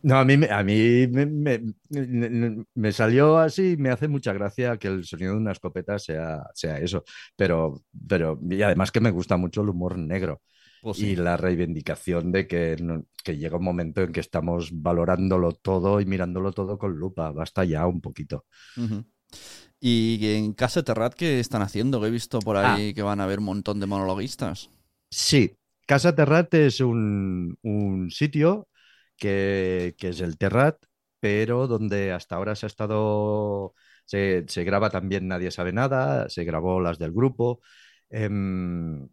[0.02, 4.76] No, a mí, a mí me, me- me- me salió así, me hace mucha gracia
[4.78, 7.04] que el sonido de una escopeta sea, sea eso,
[7.36, 10.42] pero, pero y además que me gusta mucho el humor negro
[10.82, 15.52] Pues y la reivindicación de que, no- que llega un momento en que estamos valorándolo
[15.52, 18.46] todo y mirándolo todo con lupa, basta ya un poquito.
[19.80, 22.00] Y en Casa Terrat, ¿qué están haciendo?
[22.00, 22.74] Que he visto por Ah.
[22.74, 24.70] ahí que van a haber un montón de monologuistas.
[25.10, 28.68] Sí, Casa Terrat es un, un sitio
[29.16, 30.76] que, que es el Terrat,
[31.18, 36.44] pero donde hasta ahora se ha estado, se, se graba también Nadie sabe nada, se
[36.44, 37.60] grabó las del grupo,
[38.10, 39.08] em,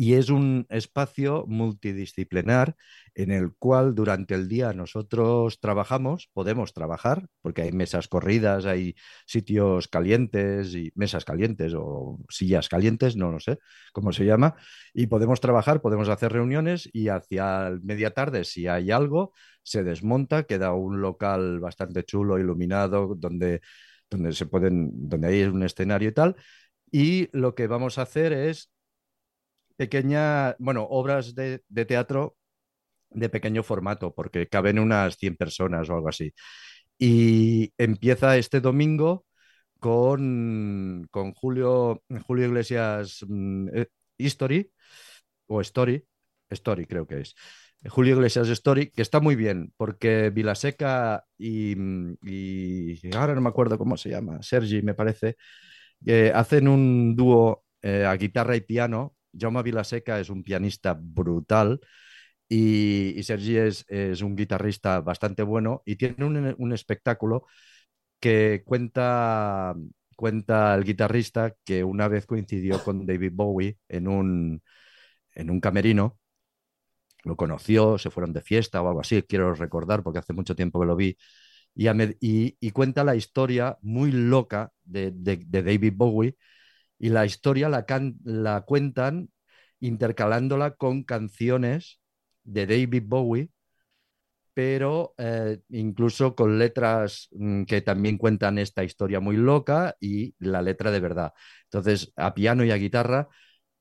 [0.00, 2.74] y es un espacio multidisciplinar
[3.14, 8.94] en el cual durante el día nosotros trabajamos, podemos trabajar, porque hay mesas corridas, hay
[9.26, 13.58] sitios calientes y mesas calientes o sillas calientes, no lo sé
[13.92, 14.54] cómo se llama,
[14.94, 20.44] y podemos trabajar, podemos hacer reuniones y hacia media tarde, si hay algo, se desmonta,
[20.44, 23.60] queda un local bastante chulo, iluminado, donde,
[24.08, 26.36] donde se pueden, donde hay un escenario y tal.
[26.90, 28.70] Y lo que vamos a hacer es
[29.80, 32.36] pequeñas, bueno, obras de, de teatro
[33.10, 36.32] de pequeño formato, porque caben unas 100 personas o algo así.
[36.98, 39.26] Y empieza este domingo
[39.80, 43.86] con, con Julio, Julio Iglesias mm, eh,
[44.18, 44.72] History,
[45.46, 46.04] o Story,
[46.50, 47.34] Story creo que es.
[47.88, 52.16] Julio Iglesias Story, que está muy bien, porque Vilaseca y, mm,
[53.16, 55.36] ahora no me acuerdo cómo se llama, Sergi me parece,
[56.06, 59.14] eh, hacen un dúo eh, a guitarra y piano.
[59.38, 61.80] Jaume Vilaseca es un pianista brutal
[62.48, 63.86] y, Sergi es,
[64.22, 67.46] un guitarrista bastante bueno y tiene un, espectáculo
[68.20, 69.74] que cuenta,
[70.16, 74.62] cuenta el guitarrista que una vez coincidió con David Bowie en un,
[75.34, 76.18] en un camerino,
[77.24, 80.80] lo conoció, se fueron de fiesta o algo así, quiero recordar porque hace mucho tiempo
[80.80, 81.16] que lo vi,
[81.74, 86.36] y, cuenta la historia muy loca de David Bowie
[87.00, 89.30] y la historia la, can- la cuentan
[89.80, 92.00] intercalándola con canciones
[92.44, 93.50] de David Bowie
[94.54, 100.60] pero eh, incluso con letras mm, que también cuentan esta historia muy loca y la
[100.62, 101.32] letra de verdad.
[101.64, 103.28] Entonces, a piano y a guitarra.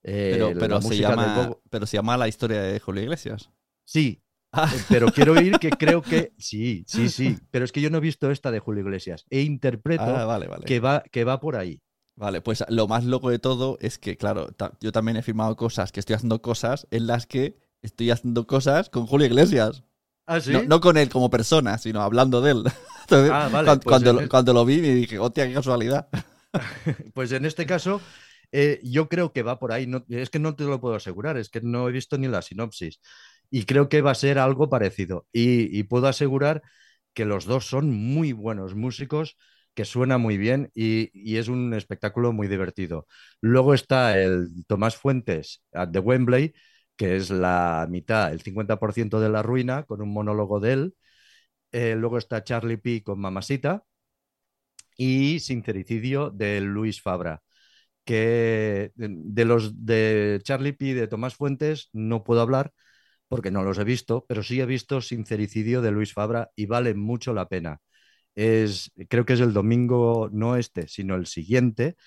[0.03, 3.51] eh, Pero, se llama, pero se llama la historia de Julio Iglesias.
[3.83, 7.43] Sí, Ah, eh, pero quiero oír que creo que sí, sí, sí.
[7.51, 10.47] Pero es que yo no he visto esta de Julio Iglesias e interpreto ah, vale,
[10.47, 10.65] vale.
[10.65, 11.81] que, va, que va por ahí.
[12.19, 15.55] Vale, pues lo más loco de todo es que, claro, ta- yo también he firmado
[15.55, 19.83] cosas, que estoy haciendo cosas en las que estoy haciendo cosas con Julio Iglesias.
[20.27, 20.53] ¿Ah, sí?
[20.53, 22.63] No, no con él como persona, sino hablando de él.
[23.03, 26.09] Entonces, Ah, vale, pues cuando, lo- el- cuando lo vi me dije, hostia, qué casualidad.
[27.13, 28.01] Pues en este caso,
[28.51, 29.87] eh, yo creo que va por ahí.
[29.87, 32.41] No, es que no te lo puedo asegurar, es que no he visto ni la
[32.41, 32.99] sinopsis.
[33.49, 35.27] Y creo que va a ser algo parecido.
[35.31, 36.61] Y, y puedo asegurar
[37.13, 39.37] que los dos son muy buenos músicos,
[39.85, 43.07] suena muy bien y, es un espectáculo muy divertido.
[43.41, 46.53] Luego está el Tomás Fuentes at the Wembley,
[46.95, 50.95] que es la mitad, el 50% de la ruina, con un monólogo de él.
[51.71, 53.83] Eh, luego está Charlie P con Mamasita
[54.97, 57.41] y Sincericidio de Luis Fabra
[58.05, 60.95] que de los de Charlie P.
[60.95, 62.73] de Tomás Fuentes no puedo hablar
[63.29, 66.95] porque no los he visto, pero sí he visto Sincericidio de Luis Fabra y vale
[66.95, 67.81] mucho la pena.
[68.39, 71.97] Es, creo que es el domingo, no este, sino el siguiente.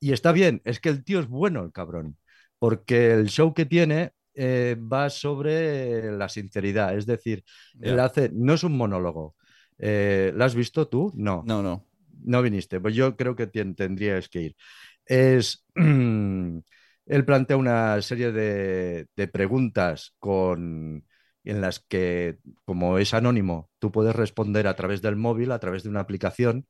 [0.00, 2.18] Y está bien, es que el tío es bueno, el cabrón,
[2.58, 7.44] porque el show que tiene eh, va sobre la sinceridad, es decir,
[7.80, 9.36] él hace, no es un monólogo.
[9.78, 11.12] Eh, ¿Lo has visto tú?
[11.14, 11.42] No.
[11.46, 11.86] No, no.
[12.24, 14.56] No viniste, pues yo creo que tendrías que ir.
[15.04, 21.04] Es, él plantea una serie de, de preguntas con,
[21.50, 25.82] en las que, como es anónimo, tú puedes responder a través del móvil, a través
[25.84, 26.66] de una aplicación,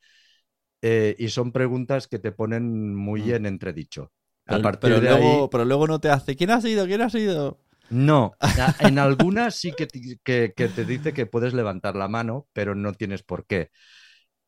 [0.82, 3.32] eh, y son preguntas que te ponen muy Mm.
[3.32, 4.12] en entredicho.
[4.48, 6.36] A Pero, partir pero de luego, ahí, pero luego no te hace.
[6.36, 6.86] ¿Quién ha sido?
[6.86, 7.58] ¿Quién ha sido?
[7.88, 8.38] no.
[8.78, 13.22] En algunas sí que- que te dice que puedes levantar la mano, pero no tienes
[13.22, 13.70] por qué.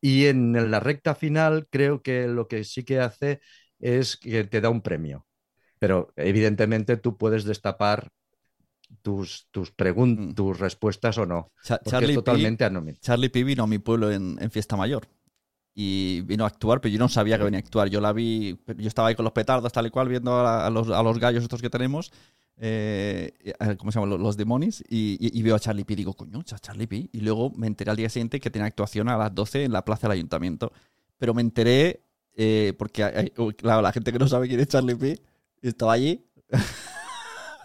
[0.00, 3.40] Y en la recta final creo que lo que sí que hace
[3.80, 5.26] es que te da un premio.
[5.80, 8.10] Pero evidentemente tú puedes destapar
[9.02, 10.34] tus, tus, Mm.
[10.34, 11.50] tus respuestas o no.
[11.64, 12.64] Cha- Charlie es totalmente.
[13.00, 15.08] Charlie P vino a mi pueblo en, en Fiesta Mayor.
[15.74, 17.88] Y vino a actuar, pero yo no sabía que venía a actuar.
[17.88, 20.70] Yo la vi, yo estaba ahí con los petardos, tal y cual, viendo a, a
[20.70, 22.10] los, a los gallos estos que tenemos.
[22.56, 23.32] eh,
[23.78, 24.10] ¿Cómo se llaman?
[24.10, 24.80] Los, los demonios.
[24.88, 25.92] Y, y- y veo a Charlie P.
[25.92, 27.08] y digo, coño, Cha- Charlie P.
[27.12, 29.84] Y luego me enteré al día siguiente que tenía actuación a las 12 en la
[29.84, 30.72] plaza del ayuntamiento.
[31.16, 32.02] Pero me enteré
[32.34, 35.20] eh, porque, hay- claro, la gente que no sabe quién es Charlie P.
[35.62, 36.24] estaba allí.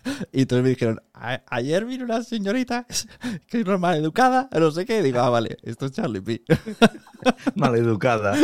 [0.32, 2.86] Y entonces me dijeron, "A- ayer vino una señorita
[3.48, 5.00] que es normal educada, no sé qué.
[5.00, 6.44] Y digo, ah, vale, esto es Charlie P.
[7.56, 8.36] Maleducada.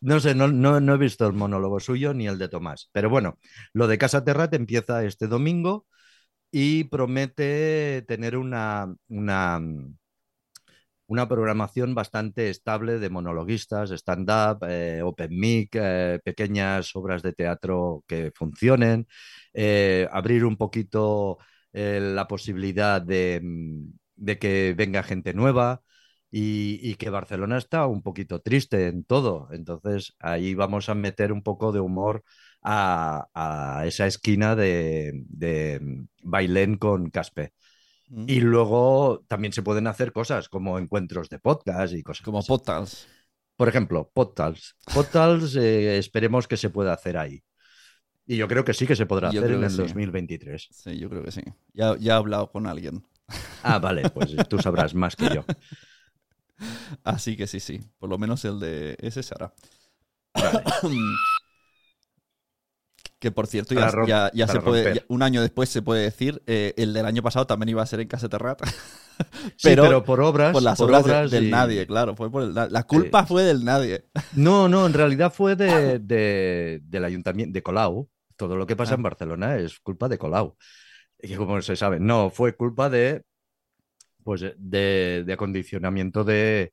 [0.00, 2.90] No sé, no, no, no he visto el monólogo suyo ni el de Tomás.
[2.92, 3.38] Pero bueno,
[3.72, 5.86] lo de Casa Terrat empieza este domingo
[6.52, 9.60] y promete tener una, una,
[11.06, 18.02] una programación bastante estable de monologuistas, stand-up, eh, open mic, eh, pequeñas obras de teatro
[18.08, 19.06] que funcionen,
[19.54, 21.38] eh, abrir un poquito
[21.72, 25.82] eh, la posibilidad de, mm, de que venga gente nueva
[26.30, 29.48] y, y que Barcelona está un poquito triste en todo.
[29.52, 32.24] Entonces ahí vamos a meter un poco de humor
[32.62, 37.52] a, a esa esquina de, de mm, Bailén con Caspe.
[38.08, 38.24] Mm.
[38.28, 42.42] Y luego también se pueden hacer cosas como encuentros de podcast y cosas Como.
[42.42, 43.08] Potals.
[43.56, 44.76] Por ejemplo, Podtals.
[44.92, 47.42] Podtals eh, esperemos que se pueda hacer ahí.
[48.26, 49.76] Y yo creo que sí que se podrá Yo hacer en el sí.
[49.78, 50.68] 2023.
[50.70, 51.42] Sí, yo creo que sí.
[51.74, 53.06] Ya, ya he hablado con alguien.
[53.62, 55.44] Ah, vale, pues tú sabrás más que yo.
[57.02, 57.80] Así que sí, sí.
[57.98, 59.52] Por lo menos el de ese se hará.
[63.18, 66.42] que por cierto, ya, ya, ya se puede, ya- un año después se puede decir,
[66.46, 68.60] eh, el del año pasado también iba a ser en Caseterrat.
[68.66, 68.72] Sí,
[69.62, 70.52] Pero pero, por obras.
[70.52, 72.14] por las por obras, de- obras del nadie, claro.
[72.16, 74.04] Fue por el la culpa fue del nadie.
[74.34, 78.10] No, no, en realidad fue de, de- del ayuntamiento de Colau.
[78.36, 78.96] Todo lo que pasa Ah.
[78.96, 80.56] en Barcelona es culpa de Colau.
[81.18, 83.22] Y como se sabe, no, fue culpa de,
[84.22, 86.72] pues, de, de acondicionamiento de,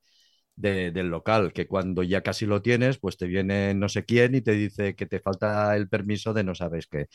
[0.56, 4.36] de- del local, que cuando ya casi lo tienes, pues te viene no sé quién
[4.36, 7.08] y te dice que te falta el permiso de no sabes qué.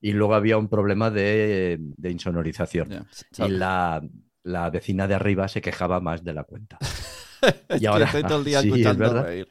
[0.00, 2.88] Y luego había un problema de, de insonorización.
[3.38, 4.02] Y la,
[4.44, 6.78] la vecina de arriba se quejaba más de la cuenta.
[7.80, 9.48] Y ahora- que estoy todo el día sí, es escuchando reír.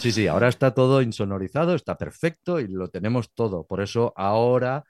[0.00, 3.64] Sí, sí, ahora está todo insonorizado, está perfecto y lo tenemos todo.
[3.66, 4.84] Por eso ahora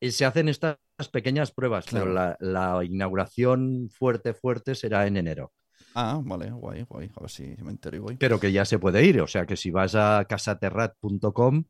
[0.00, 0.78] eh, se hacen estas
[1.12, 5.52] pequeñas pruebas, pero la, la inauguración fuerte, fuerte será en enero.
[5.94, 7.10] Ah, vale, guay, guay.
[7.16, 8.16] A ver si me entero y voy.
[8.16, 11.64] Pero que ya se puede ir, o sea que si vas a casaterrat.com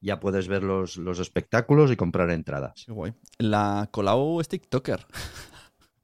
[0.00, 2.84] ya puedes ver los, los espectáculos y comprar entradas.
[2.86, 3.12] Qué guay.
[3.38, 5.06] La Colau es TikToker.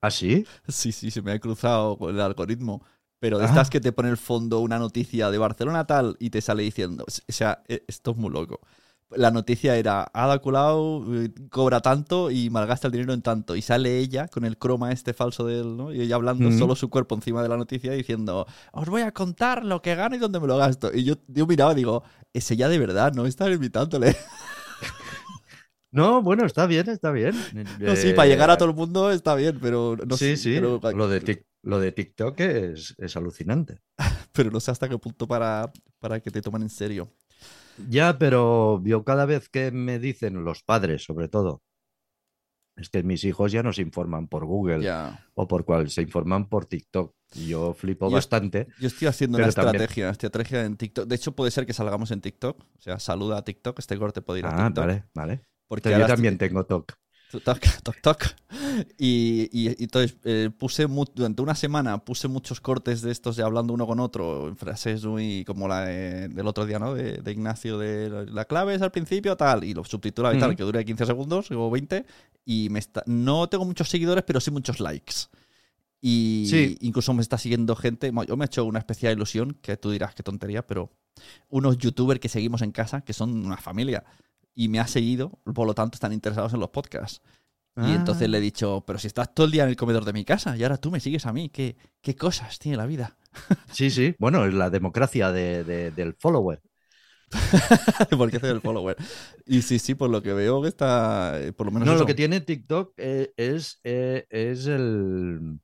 [0.01, 0.45] ¿Ah, sí?
[0.69, 2.85] Sí, sí, se me ha cruzado con el algoritmo.
[3.23, 3.49] Pero de Ah.
[3.51, 7.05] estas que te pone el fondo una noticia de Barcelona tal y te sale diciendo,
[7.07, 8.59] o sea, e- esto es muy loco.
[9.15, 13.55] La noticia era, Ada Colau eh, cobra tanto y malgasta el dinero en tanto.
[13.55, 15.93] Y sale ella con el croma este falso de él, ¿no?
[15.93, 19.65] Y ella hablando solo su cuerpo encima de la noticia diciendo, os voy a contar
[19.65, 20.91] lo que gano y dónde me lo gasto.
[20.93, 24.17] Y yo, yo miraba y digo, es ella de verdad, no están invitándole.
[25.91, 27.35] No, bueno, está bien, está bien.
[27.79, 30.37] No, sí, Eh, para llegar a todo el mundo está bien, pero no sí, sé.
[30.39, 33.81] sí, pero- lo de, lo de TikTok es, es alucinante.
[34.33, 37.13] pero no sé hasta qué punto para, para que te tomen en serio.
[37.89, 41.63] Ya, pero yo cada vez que me dicen los padres, sobre todo,
[42.75, 44.89] Es que mis hijos ya no se informan por Google
[45.35, 47.15] o por cual, se informan por TikTok.
[47.47, 48.67] Yo flipo Yo- bastante.
[48.81, 51.07] Yo estoy haciendo una también- estrategia, una estrategia en TikTok.
[51.07, 52.59] De hecho, puede ser que salgamos en TikTok.
[52.61, 53.79] O sea, saluda a TikTok.
[53.79, 54.87] Este corte puede ir a Ah, TikTok.
[54.87, 55.43] vale, vale.
[55.69, 56.95] Porque Yo también estoy- tengo TOC.
[57.41, 58.25] Toc, toc, toc.
[58.99, 63.37] Y, y- y entonces eh, puse mu- durante una semana puse muchos cortes de estos
[63.37, 66.95] de hablando uno con otro en frases muy como la de- del otro día, ¿no?
[66.95, 70.39] De, de Ignacio de la- la clave es al principio tal y lo subtitulaba y
[70.39, 72.05] tal que dura 15 segundos o 20
[72.45, 75.15] y me está, no tengo muchos seguidores pero sí muchos likes.
[76.01, 76.77] Y Sí.
[76.81, 78.11] incluso me está siguiendo gente.
[78.11, 80.91] Bueno, Yo me he hecho una especial ilusión, que tú dirás qué tontería, pero
[81.49, 84.03] unos youtubers que seguimos en casa, que son una familia,
[84.55, 87.21] y me ha seguido, por lo tanto están interesados en los podcasts.
[87.77, 87.95] Y Ah.
[87.95, 90.25] entonces le he dicho, pero si estás todo el día en el comedor de mi
[90.27, 93.17] casa y ahora tú me sigues a mí, ¿qué, qué cosas tiene la vida?
[93.73, 94.15] Sí, sí.
[94.19, 96.61] Bueno, es la democracia de- de- del follower.
[98.19, 98.97] Porque soy el follower.
[99.47, 102.01] Y sí, sí, por lo que veo que está, eh, por lo menos No, eso.
[102.03, 105.59] lo que tiene TikTok eh, es, eh, es el,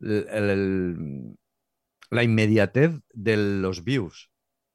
[0.00, 1.36] el- el-
[2.10, 4.30] la inmediatez de los views.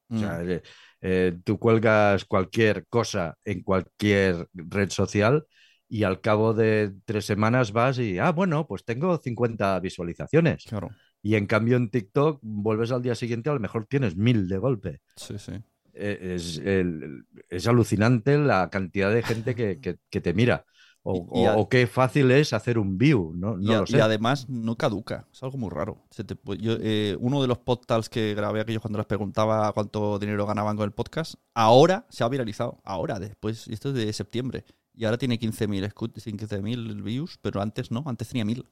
[0.10, 0.62] O sea, Mm,
[1.02, 5.46] eh, tú cuelgas cualquier cosa en cualquier red social
[5.90, 10.68] y al cabo de tres semanas vas y, ah, bueno, pues tengo 50 visualizaciones.
[10.68, 10.90] claro,
[11.22, 14.58] Y en cambio en TikTok vuelves al día siguiente, a lo mejor tienes mil de
[14.58, 15.00] golpe.
[15.16, 15.54] sí, sí.
[15.94, 20.66] Eh, Es, el- es alucinante la cantidad de gente que, que- que te mira.
[21.04, 23.78] O, Y- y a- o- o qué fácil es hacer un view, no, Y, a-
[23.80, 24.02] lo y sé.
[24.02, 26.06] además no caduca, es algo muy raro.
[26.12, 29.72] Se te pu- yo, eh, uno de los podcasts que grabé aquellos cuando les preguntaba
[29.74, 33.96] cuánto dinero ganaban con el podcast, ahora se ha viralizado, ahora, después, y esto es
[33.96, 38.68] de septiembre, y ahora tiene 15.000 escu- 15.000 views, pero antes no, antes tenía 1.000.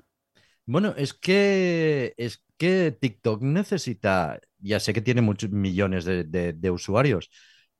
[0.67, 6.53] Bueno, es que, es que TikTok necesita, ya sé que tiene muchos millones de, de-
[6.53, 7.31] de usuarios,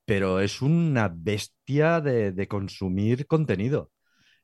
[0.06, 3.92] pero es una bestia de, de consumir contenido.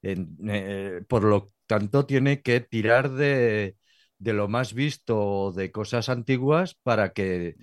[0.02, 3.78] En- eh, por lo tanto, tiene que tirar de,
[4.20, 7.58] de lo más visto de cosas antiguas para que,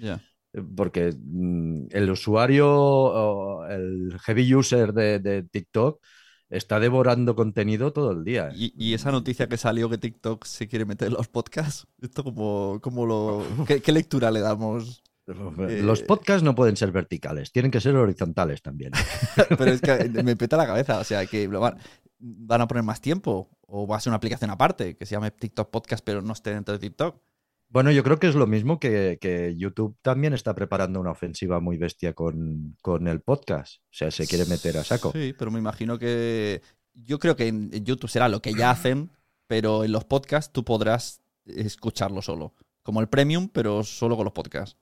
[0.77, 6.03] porque mm, el usuario, el heavy user de, de TikTok
[6.51, 8.53] está devorando contenido todo el día.
[8.55, 12.25] Y, y esa noticia que salió que TikTok se quiere meter en los podcasts, ¿esto
[12.25, 15.03] como, como lo, qué, qué lectura le damos?
[15.27, 18.93] Los Eh, podcasts no pueden ser verticales, tienen que ser horizontales también.
[19.59, 21.79] Pero es que me peta la cabeza, o sea, que van,
[22.19, 25.31] van a poner más tiempo o va a ser una aplicación aparte que se llame
[25.31, 27.21] TikTok Podcast pero no esté dentro de TikTok.
[27.69, 31.59] Bueno, yo creo que es lo mismo que, que YouTube también está preparando una ofensiva
[31.59, 33.77] muy bestia con, con el podcast.
[33.85, 35.11] O sea, se quiere meter a saco.
[35.13, 36.61] Sí, pero me imagino que
[36.93, 39.11] yo creo que en YouTube será lo que ya hacen,
[39.47, 44.35] pero en los podcasts tú podrás escucharlo solo, como el premium, pero solo con los
[44.35, 44.77] podcasts.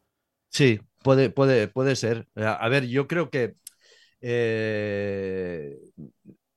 [0.51, 2.27] Sí, puede, puede, puede ser.
[2.37, 3.55] A ver, yo creo que.
[4.21, 5.77] eh,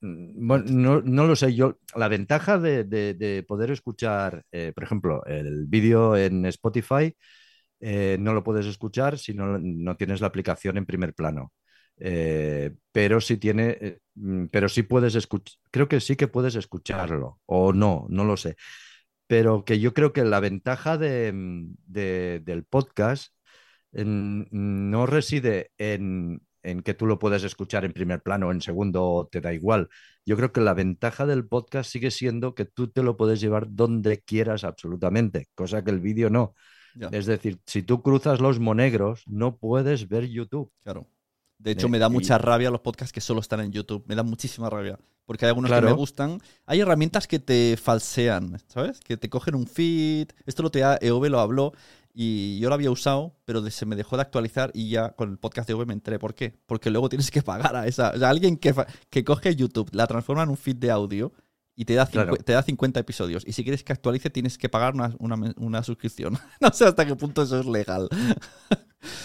[0.00, 1.54] bueno, no, lo sé.
[1.54, 7.16] Yo, la ventaja de, de- de poder escuchar, eh, por ejemplo, el vídeo en Spotify,
[7.80, 11.52] eh, no lo puedes escuchar si no, no tienes la aplicación en primer plano.
[11.98, 17.40] Eh, pero sí tiene, mm, pero sí puedes escuchar, creo que sí que puedes escucharlo,
[17.46, 18.56] o no, no lo sé.
[19.26, 23.33] Pero que yo creo que la ventaja de, mm, de- del podcast
[23.94, 29.28] en- no reside en, en que tú lo puedes escuchar en primer plano, en segundo,
[29.30, 29.88] te da igual.
[30.26, 33.66] Yo creo que la ventaja del podcast sigue siendo que tú te lo puedes llevar
[33.70, 36.54] donde quieras absolutamente, cosa que el vídeo no.
[36.96, 40.70] Ya, Es decir, si tú cruzas los monegros, no puedes ver YouTube.
[40.82, 41.08] claro.
[41.56, 44.04] De hecho, Eh, me da y- mucha rabia los podcasts que solo están en YouTube.
[44.06, 44.98] Me da muchísima rabia.
[45.24, 46.38] Porque hay algunos que me gustan.
[46.66, 49.00] Hay herramientas que te falsean, ¿sabes?
[49.00, 50.28] Que te cogen un feed.
[50.44, 51.72] Esto lo te EOB lo habló
[52.14, 55.38] y yo lo había usado, pero se me dejó de actualizar y ya con el
[55.38, 56.56] podcast de EOB me enteré por qué.
[56.66, 58.12] Porque luego tienes que pagar a esa.
[58.14, 58.72] O sea, alguien que,
[59.10, 61.32] que coge YouTube, la transforma en un feed de audio
[61.76, 62.36] y te da, Claro.
[62.36, 63.44] te da 50 episodios.
[63.46, 66.38] Y si quieres que actualice, tienes que pagar una, una, una suscripción.
[66.60, 68.08] no sé hasta qué punto eso es legal.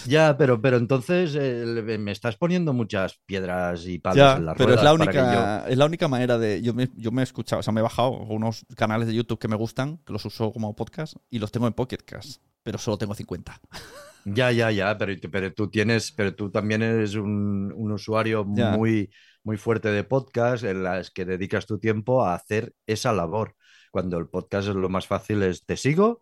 [0.05, 4.57] Ya, pero, pero entonces eh, me estás poniendo muchas piedras y palos Ya, en las
[4.57, 6.61] pero es la que yo- única, es la única manera de.
[6.61, 9.39] Yo me, yo me he escuchado, o sea, me he bajado unos canales de YouTube
[9.39, 12.77] que me gustan, que los uso como podcast, y los tengo en Pocket Cast, pero
[12.77, 13.57] solo tengo 50.
[14.25, 18.75] Ya, ya, ya, pero, pero tú tienes, pero tú también eres un, un usuario Ya.
[18.77, 19.09] muy,
[19.43, 23.55] muy fuerte de podcast en las que dedicas tu tiempo a hacer esa labor.
[23.91, 26.21] Cuando el podcast es lo más fácil es te sigo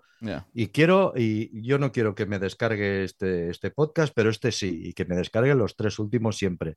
[0.54, 4.82] y quiero, y yo no quiero que me descargue este, este podcast, pero este sí,
[4.86, 6.76] y que me descargue los tres últimos siempre.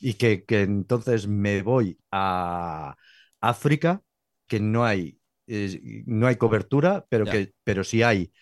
[0.00, 2.94] Y que, que entonces me voy a
[3.40, 4.00] África,
[4.46, 8.32] que no hay, eh, no hay cobertura, pero, que, pero sí hay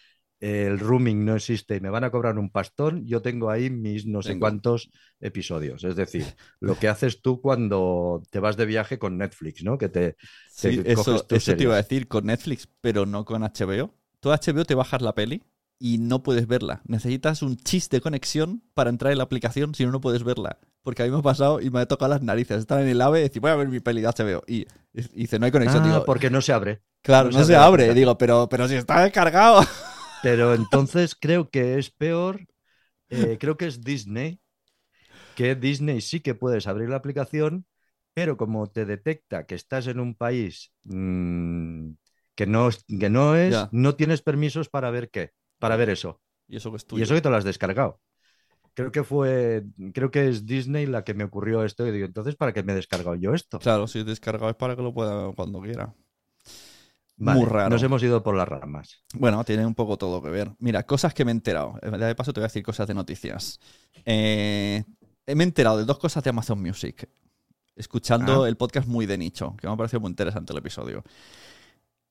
[0.41, 4.07] el rooming no existe y me van a cobrar un pastón, yo tengo ahí mis
[4.07, 5.85] no sé cuántos episodios.
[5.85, 6.25] Es decir,
[6.61, 9.79] lo que haces tú cuando te vas de viaje con Netflix, ¿no?
[9.79, 10.17] Que te,
[10.49, 13.95] Sí, te eso, coges eso te iba a decir con Netflix, pero no con HBO.
[14.21, 15.43] Tú HBO te bajas la peli
[15.79, 16.83] y no puedes verla.
[16.87, 20.59] Necesitas un chis de conexión para entrar en la aplicación, si no, no puedes verla.
[20.83, 22.59] Porque a mí me ha pasado y me ha tocado las narices.
[22.59, 24.43] Estar en el AVE y decir, voy a ver mi peli de HBO.
[24.47, 25.83] Y, y dice, no hay conexión.
[25.85, 26.83] Ah, Digo, porque no se abre.
[27.03, 27.95] claro, no no, se se abre.
[27.95, 29.63] Digo, pero, pero si está descargado.
[30.21, 32.47] Pero entonces creo que es peor,
[33.11, 34.41] eh, creo que es Disney,
[35.35, 37.67] que Disney sí que puedes abrir la aplicación,
[38.15, 41.93] pero como te detecta que estás en un país mm,
[42.35, 43.71] que no, es- que no es, Ya.
[43.73, 46.21] no tienes permisos para ver qué, para ver eso.
[46.49, 47.05] Y eso que es Y tuyo.
[47.05, 48.01] eso que te lo has descargado.
[48.75, 49.65] Creo que fue,
[49.95, 52.73] creo que es Disney la que me ocurrió esto y digo, entonces, ¿para qué me
[52.73, 53.65] he descargado yo esto?
[53.65, 55.95] Claro, si es descargado es para que lo pueda cuando quiera.
[57.23, 57.69] Vale, Muy raro.
[57.71, 59.05] Nos hemos ido por las ramas.
[59.15, 60.53] Bueno, tiene un poco todo que ver.
[60.59, 61.75] Mira, cosas que me he enterado.
[61.83, 63.61] Eh, De paso te voy a decir cosas de noticias.
[64.07, 64.83] Eh,
[65.27, 67.09] me he enterado de dos cosas de Amazon Music.
[67.77, 68.49] Escuchando Ah.
[68.49, 71.05] el podcast muy de nicho, que me ha parecido muy interesante el episodio.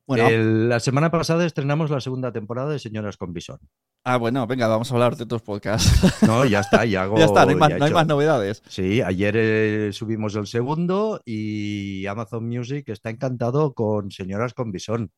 [0.10, 3.60] Bueno, El- la semana pasada estrenamos la segunda temporada de Señoras con Bisón.
[4.04, 5.88] ah, bueno, venga, vamos a hablar de otros podcasts.
[6.28, 7.16] No, ya está, ya hago.
[7.20, 8.64] ya está, no hay, más, no hay novedades.
[8.68, 15.12] Sí, ayer eh, subimos el segundo y Amazon Music está encantado con Señoras con Bisón.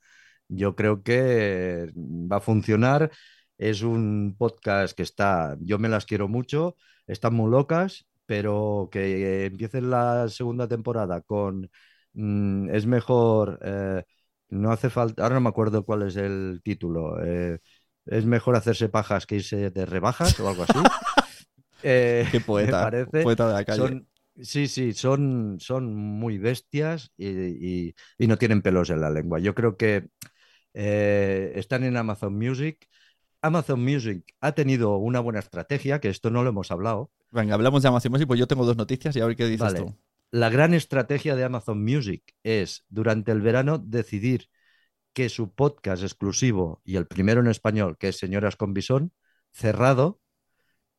[0.49, 3.11] Yo creo que va a funcionar.
[3.57, 6.75] Es un podcast que está, yo me las quiero mucho,
[7.07, 11.69] están muy locas, pero que empiecen la segunda temporada con
[12.13, 14.03] mm, es mejor, eh,
[14.51, 17.59] no hace falta, ahora no me acuerdo cuál es el título, eh,
[18.05, 20.73] es mejor hacerse pajas que irse de rebajas o algo así.
[21.83, 23.21] Eh, Qué me poeta, parece.
[23.21, 23.83] poeta de la calle.
[23.83, 24.07] Son,
[24.41, 27.27] sí, sí, son, son muy bestias y,
[27.89, 29.39] y- y no tienen pelos en la lengua.
[29.39, 30.09] Yo creo que
[30.73, 32.87] eh, están en Amazon Music.
[33.41, 37.11] Amazon Music ha tenido una buena estrategia, que esto no lo hemos hablado.
[37.31, 39.59] Venga, hablamos de Amazon Music, pues yo tengo dos noticias y a ver qué dices
[39.59, 39.79] Vale.
[39.79, 39.95] tú.
[40.31, 44.47] La gran estrategia de Amazon Music es durante el verano decidir
[45.13, 49.11] que su podcast exclusivo y el primero en español, que es Señoras con Bisón,
[49.51, 50.21] cerrado,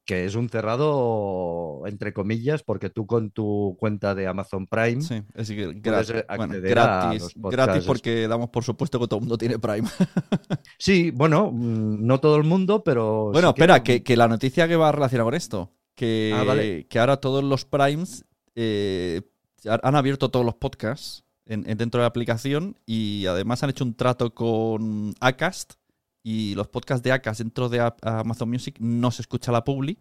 [0.04, 5.22] que es un cerrado entre comillas, porque tú con tu cuenta de Amazon Prime Sí,
[5.34, 9.58] es que gratis, bueno, gratis, gratis porque damos por supuesto que todo el mundo tiene
[9.58, 9.88] Prime.
[10.78, 13.30] Sí, bueno, mm, no todo el mundo, pero.
[13.32, 16.42] Bueno, sí que- espera, que, que la noticia que va relacionada con esto, que, Ah,
[16.44, 16.86] vale.
[16.88, 19.22] que ahora todos los Primes eh,
[19.68, 23.70] ha- han abierto todos los podcasts en- en- dentro de la aplicación y además han
[23.70, 25.74] hecho un trato con Acast
[26.22, 29.98] y los podcasts de Acast dentro de A- Amazon Music no se escucha la publi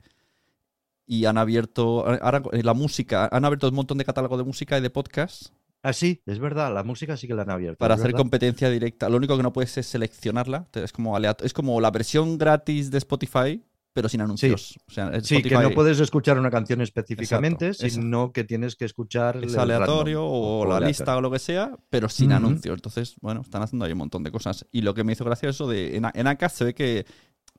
[1.07, 4.77] y han abierto ahora eh, la música, han abierto un montón de catálogo de música
[4.77, 5.51] y de podcasts
[5.83, 7.79] Ah, sí, es verdad, la música sí que la han abierto.
[7.79, 8.19] para hacer verdad.
[8.19, 9.09] competencia directa.
[9.09, 12.91] Lo único que no puedes es seleccionarla, es como aleato- es como la versión gratis
[12.91, 13.63] de Spotify,
[13.93, 14.79] pero sin anuncios.
[14.87, 18.85] O sea, Sí, que no puedes escuchar una canción específicamente, Exacto, sino que tienes que
[18.85, 19.37] escuchar.
[19.43, 20.87] es el aleatorio o, la aleatorio.
[20.87, 22.37] lista o lo que sea, pero sin Ujú.
[22.37, 22.73] anuncios.
[22.75, 24.65] Entonces, bueno, están haciendo ahí un montón de cosas.
[24.71, 27.05] Y lo que me hizo gracia es eso de en, en Acast se ve que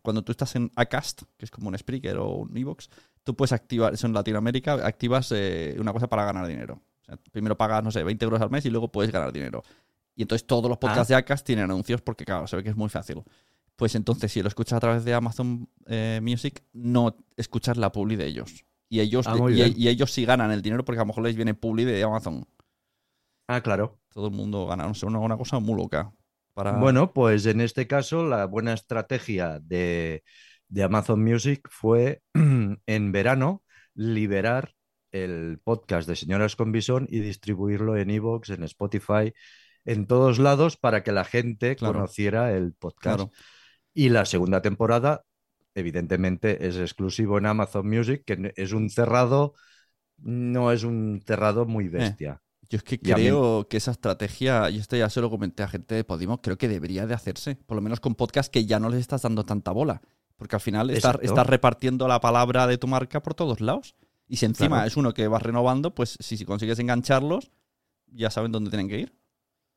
[0.01, 2.89] cuando tú estás en Acast, que es como un Spreaker o un Evox,
[3.23, 6.81] tú puedes activar, eso en Latinoamérica, activas eh, una cosa para ganar dinero.
[7.03, 9.63] O sea, primero pagas, no sé, 20 euros al mes y luego puedes ganar dinero.
[10.15, 12.77] Y entonces todos los podcasts de Acast tienen anuncios porque, claro, se ve que es
[12.77, 13.23] muy fácil.
[13.77, 18.17] Pues entonces, si lo escuchas a través de Amazon eh, Music, no escuchas la publi
[18.17, 18.65] de ellos.
[18.89, 21.55] Y ellos, Ah, y, ellos sí ganan el dinero porque a lo mejor les viene
[21.55, 22.47] publi de Amazon.
[23.49, 23.99] Ah, claro.
[24.13, 24.87] Todo el mundo gana.
[24.87, 26.13] No sé, una, una cosa muy loca.
[26.55, 26.73] Para...
[26.73, 30.23] Bueno, pues en este caso, la buena estrategia de,
[30.69, 33.63] de Amazon Music fue en verano
[33.95, 34.75] liberar
[35.11, 39.33] el podcast de Señoras con Bisón y distribuirlo en Evox, en Spotify,
[39.85, 41.95] en todos lados para que la gente Claro.
[41.95, 43.17] conociera el podcast.
[43.17, 43.31] Claro.
[43.95, 45.25] Y la segunda temporada,
[45.75, 49.55] evidentemente, es exclusivo en Amazon Music, que es un cerrado,
[50.19, 52.43] no es un cerrado muy bestia.
[52.71, 55.29] Yo es que Y a mí- creo que esa estrategia, y esto ya se lo
[55.29, 57.57] comenté a gente de Podimo, creo que debería de hacerse.
[57.57, 60.01] Por lo menos con podcast que ya no les estás dando tanta bola.
[60.37, 63.95] Porque al final estás, estás repartiendo la palabra de tu marca por todos lados.
[64.27, 64.87] Y si encima Claro.
[64.89, 67.51] es uno que vas renovando, pues si, si consigues engancharlos,
[68.07, 69.15] ya saben dónde tienen que ir.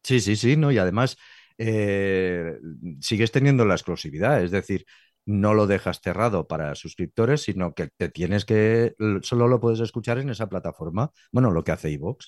[0.03, 0.71] Sí, sí, sí, ¿no?
[0.71, 1.17] Y además
[1.57, 2.57] eh,
[3.01, 4.85] sigues teniendo la exclusividad, es decir,
[5.25, 10.19] no lo dejas cerrado para suscriptores, sino que te tienes que, solo lo puedes escuchar
[10.19, 12.27] en esa plataforma, bueno, lo que hace iVoox,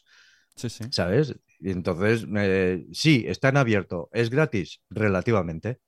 [0.56, 0.86] Sí, sí.
[0.90, 1.36] ¿sabes?
[1.60, 5.80] Y entonces, eh, sí, está en abierto, es gratis, relativamente,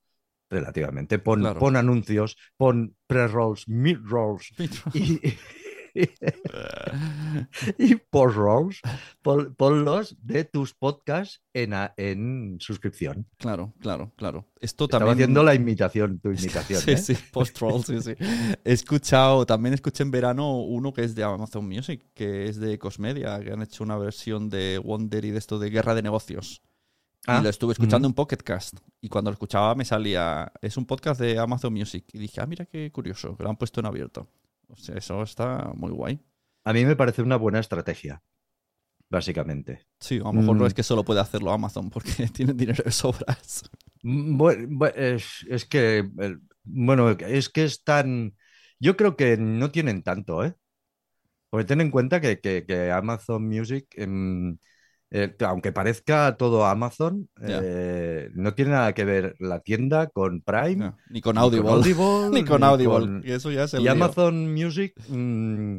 [0.47, 1.59] relativamente, pon, Claro.
[1.59, 4.51] pon anuncios, pon pre-rolls, mid-rolls,
[4.93, 5.19] y,
[7.77, 8.81] y post-rolls,
[9.21, 13.27] pon- ponlos de tus podcasts en, a- en suscripción.
[13.37, 14.47] Claro, claro, claro.
[14.59, 15.25] Esto Estaba también.
[15.25, 16.81] haciendo la imitación, tu imitación.
[16.81, 16.97] Sí, ¿eh?
[16.97, 18.13] sí, post-roll, sí, sí.
[18.63, 22.77] He escuchado, también escuché en verano uno que es de Amazon Music, que es de
[22.79, 26.61] Cosmedia, que han hecho una versión de Wonder y de esto de Guerra de Negocios.
[27.27, 28.11] Ah, y lo estuve escuchando ujú.
[28.11, 28.77] en Pocketcast.
[29.01, 32.05] Y cuando lo escuchaba me salía, es un podcast de Amazon Music.
[32.13, 34.27] Y dije, ah, mira qué curioso, que lo han puesto en abierto.
[34.69, 36.19] O sea, eso está muy guay.
[36.63, 38.23] A mí me parece una buena estrategia,
[39.09, 39.87] básicamente.
[39.99, 40.67] Sí, a lo mejor no Mm.
[40.67, 43.63] es que solo puede hacerlo Amazon porque tienen dinero de sobras.
[44.01, 46.09] Bueno, es, es que,
[46.63, 48.35] bueno, es que es tan...
[48.79, 50.55] Yo creo que no tienen tanto, ¿eh?
[51.49, 54.57] Porque ten en cuenta que, que- que Amazon Music, em,
[55.11, 60.75] eh, aunque parezca todo Amazon, eh, no tiene nada que ver la tienda con Prime,
[60.75, 61.69] No, ni con ni Audible.
[61.71, 62.93] Audible, Ni con Audible.
[62.99, 63.87] con- Y eso ya es el Y.
[63.87, 65.77] Amazon Music mm,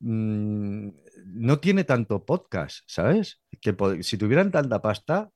[0.00, 0.88] mm,
[1.34, 3.40] no tiene tanto podcast, ¿sabes?
[3.60, 5.30] Que si tuvieran tanta pasta,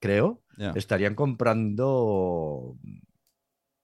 [0.00, 0.42] creo,
[0.74, 2.76] estarían comprando,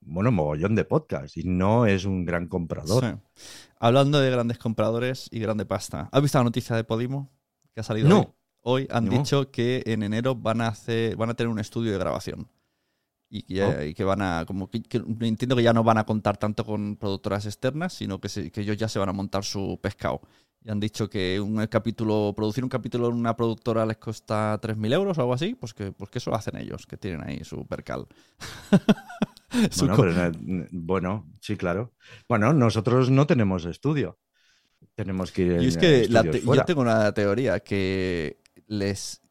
[0.01, 3.05] bueno, mogollón de podcast y no es un gran comprador.
[3.35, 3.51] Sí.
[3.79, 6.09] Hablando de grandes compradores y grande pasta.
[6.11, 7.33] ¿Has visto la noticia de Podimo?
[7.75, 8.19] Que ha salido No.
[8.21, 8.27] hoy.
[8.67, 9.13] Hoy han No.
[9.13, 12.49] dicho que en enero van a hacer, van a tener un estudio de grabación.
[13.29, 13.83] Y que, Oh.
[13.83, 16.65] y que van a, como que, que entiendo que ya no van a contar tanto
[16.65, 20.21] con productoras externas, sino que, se- que ellos ya se van a montar su pescado.
[20.63, 24.93] Y han dicho que un capítulo, producir un capítulo en una productora les cuesta 3.000
[24.95, 27.45] euros o algo así, pues que, pues que eso lo hacen ellos, que tienen ahí
[27.45, 28.07] su percal.
[29.79, 31.93] Bueno, pero sí, claro.
[32.29, 34.19] Bueno, nosotros no tenemos estudio.
[34.97, 38.41] Tenemos que ir Y es que la estudios te- yo tengo una teoría que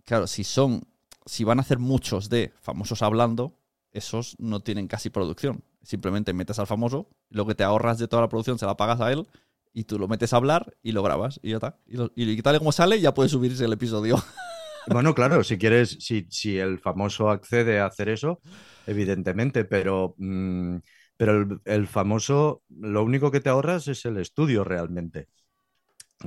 [0.05, 0.83] claro, si son,
[1.25, 3.57] si van a hacer muchos de famosos hablando,
[3.91, 5.63] esos no tienen casi producción.
[5.83, 9.01] Simplemente metes al famoso, lo que te ahorras de toda la producción se la pagas
[9.01, 9.27] a él
[9.73, 11.77] y tú lo metes a hablar y lo grabas y ya está.
[11.87, 14.15] Y, lo- y tal como sale ya puedes subirse el episodio.
[14.85, 18.41] Bueno, claro, si quieres, si, si el famoso accede a hacer eso,
[18.85, 20.77] evidentemente, pero, mm,
[21.15, 25.29] pero el, el famoso, lo único que te ahorras es el estudio realmente.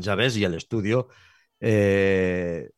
[0.00, 0.36] ¿Sabes?
[0.36, 1.08] Y el estudio,
[1.60, 2.70] eh,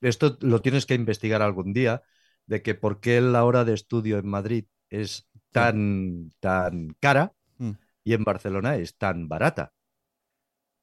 [0.00, 2.02] esto lo tienes que investigar algún día,
[2.46, 7.76] de que por qué la hora de estudio en Madrid es tan, tan cara Mm.
[8.04, 9.72] y en Barcelona es tan barata.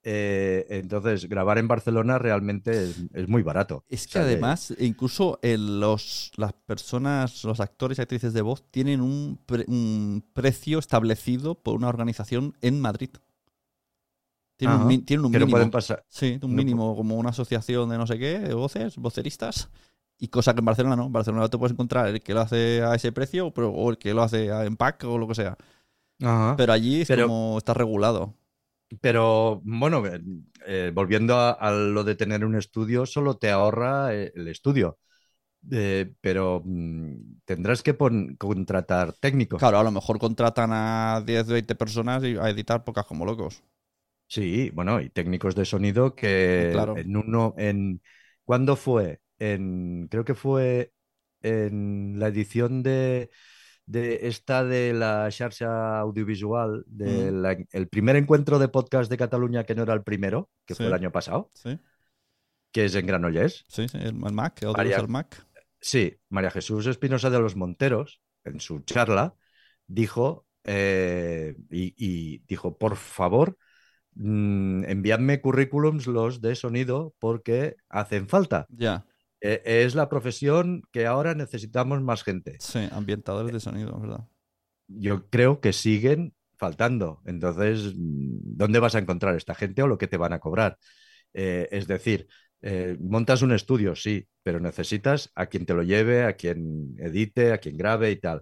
[0.03, 3.83] Eh, entonces, grabar en Barcelona realmente es, es muy barato.
[3.89, 8.41] Es O que sea, además, incluso el- los, las personas, los actores y actrices de
[8.41, 13.09] voz tienen un, pre- un precio establecido por una organización en Madrid.
[14.57, 15.55] Tienen un, Ajá, mi- tienen un que no mínimo.
[15.57, 16.03] pueden pasar.
[16.09, 19.69] Sí, un mínimo, como una asociación de no sé qué, de voces, voceristas.
[20.19, 21.05] Y cosa que en Barcelona no.
[21.05, 23.97] En Barcelona te puedes encontrar el que lo hace a ese precio pero- o el
[23.99, 25.55] que lo hace en pack o lo que sea.
[26.21, 26.55] Ajá.
[26.57, 28.33] Pero allí es Pero- como está regulado.
[29.01, 30.21] Pero bueno, eh,
[30.65, 34.97] eh, volviendo a, a lo de tener un estudio, solo te ahorra eh, el estudio.
[35.69, 37.95] Eh, pero mm, tendrás que
[38.37, 39.59] contratar técnicos.
[39.59, 43.61] Claro, a lo mejor contratan a 10, 20 personas y a editar pocas como locos.
[44.27, 46.97] Sí, bueno, y técnicos de sonido que Claro.
[46.97, 48.01] en uno, en
[48.43, 49.21] ¿cuándo fue?
[49.39, 50.91] En, creo que fue
[51.41, 53.29] en la edición de,
[53.85, 57.41] de esta de la Xarxa Audiovisual, de Mm.
[57.41, 60.87] la- el primer encuentro de podcast de Cataluña, que no era el primero, que fue
[60.87, 61.79] el año pasado, Sí,
[62.73, 63.63] que es en Granollers.
[63.69, 65.45] sí, sí, el, el Mac, el María- el Mac.
[65.79, 69.35] Sí, María Jesús Espinosa de los Monteros, en su charla,
[69.85, 73.57] dijo, eh, y, y dijo, por favor,
[74.17, 78.67] mm, enviadme currículums los de sonido porque hacen falta.
[78.69, 79.03] Ya,
[79.39, 82.57] Eh, es la profesión que ahora necesitamos más gente.
[82.59, 84.25] sí, ambientadores de sonido, ¿verdad?
[84.87, 87.21] Yo creo que siguen faltando.
[87.25, 90.77] Entonces, ¿dónde vas a encontrar esta gente o lo que te van a cobrar?
[91.33, 92.27] Eh, es decir,
[92.61, 97.51] eh, montas un estudio, sí, pero necesitas a quien te lo lleve, a quien edite,
[97.53, 98.41] a quien grabe y tal.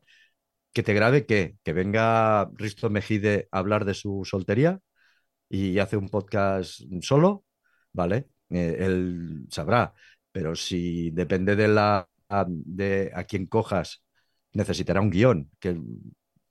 [0.74, 1.58] ¿Que te grabe qué?
[1.64, 4.80] ¿Que venga Risto Mejide a hablar de su soltería
[5.50, 7.46] y hace un podcast solo?
[7.94, 9.94] Vale, eh, él sabrá.
[10.32, 14.04] Pero si depende de la a, de a quien cojas,
[14.54, 15.80] necesitará un guion, que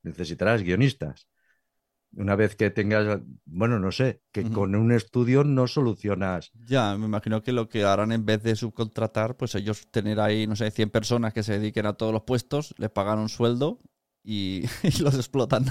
[0.02, 1.28] necesitarás guionistas.
[2.16, 6.52] Una vez que tengas, bueno, no sé, que con un estudio no solucionas.
[6.64, 10.46] Ya, me imagino que lo que harán en vez de subcontratar, pues ellos tener ahí,
[10.46, 13.80] no sé, 100 personas que se dediquen a todos los puestos, les pagan un sueldo
[14.24, 15.66] y, y los explotan.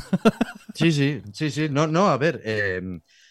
[0.71, 1.69] Sí, sí, sí, sí.
[1.69, 2.81] No, no, a ver, eh,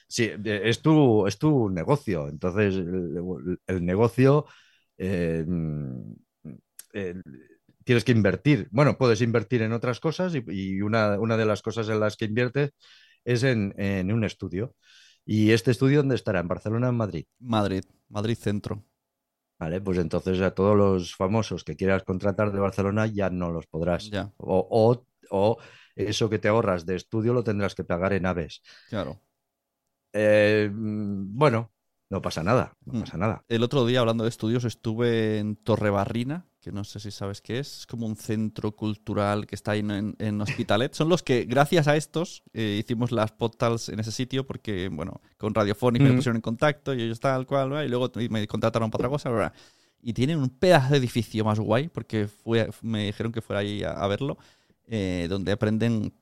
[0.08, 2.28] sí, eh, es tu, es tu negocio.
[2.28, 4.46] Entonces, el, el negocio
[4.98, 5.44] eh,
[6.92, 7.14] eh,
[7.84, 8.68] tienes que invertir.
[8.70, 12.16] Bueno, puedes invertir en otras cosas y, y una, una de las cosas en las
[12.16, 12.72] que inviertes
[13.24, 14.74] es en, en un estudio.
[15.24, 16.40] ¿Y este estudio dónde estará?
[16.40, 17.26] ¿En Barcelona o en Madrid?
[17.40, 18.82] Madrid, Madrid Centro.
[19.58, 23.66] Vale, pues entonces a todos los famosos que quieras contratar de Barcelona ya no los
[23.68, 24.10] podrás.
[24.10, 25.58] Ya, O, o- o
[25.96, 28.62] eso que te ahorras de estudio lo tendrás que pagar en aves.
[28.88, 29.20] claro.
[30.12, 31.70] Eh, mm, bueno,
[32.10, 33.00] no pasa nada, no Mm.
[33.00, 33.44] pasa nada.
[33.48, 37.58] El otro día, hablando de estudios, estuve en Torrebarrina, que no sé si sabes qué
[37.58, 37.78] es.
[37.80, 40.92] Es como un centro cultural que está ahí en, en Hospitalet.
[40.94, 45.20] Son los que, gracias a estos, eh, hicimos las podcasts en ese sitio porque, bueno,
[45.38, 46.16] con Radiophonic me Mm.
[46.16, 49.30] pusieron en contacto y ellos tal cual, y luego me contrataron para otra cosa.
[49.30, 49.52] ¿verdad?
[50.02, 53.82] Y tienen un pedazo de edificio más guay porque fue, me dijeron que fuera ahí
[53.82, 54.36] a, a verlo,
[54.86, 56.12] eh, donde aprenden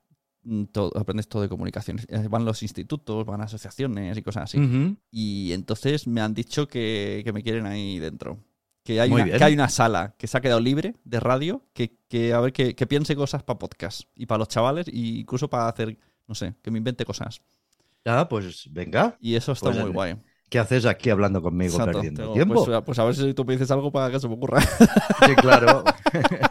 [0.72, 2.06] todo, aprendes todo de comunicaciones.
[2.08, 4.58] Eh, Van los institutos, van asociaciones y cosas así.
[4.58, 4.96] Ujú.
[5.10, 8.38] Y entonces me han dicho que, que me quieren ahí dentro.
[8.82, 11.98] Que hay, una, que hay una sala que se ha quedado libre de radio, que,
[12.08, 15.50] que a ver, que, que piense cosas para podcast y para los chavales, e incluso
[15.50, 17.42] para hacer, no sé, que me invente cosas.
[18.06, 19.16] Ah, pues venga.
[19.20, 20.16] Y eso está Pues, muy guay.
[20.48, 21.92] ¿Qué haces aquí hablando conmigo Exacto.
[21.92, 22.64] perdiendo Tengo- tiempo?
[22.64, 24.60] Pues, pues a ver si tú me dices algo para que se me ocurra.
[24.62, 25.84] Sí, claro.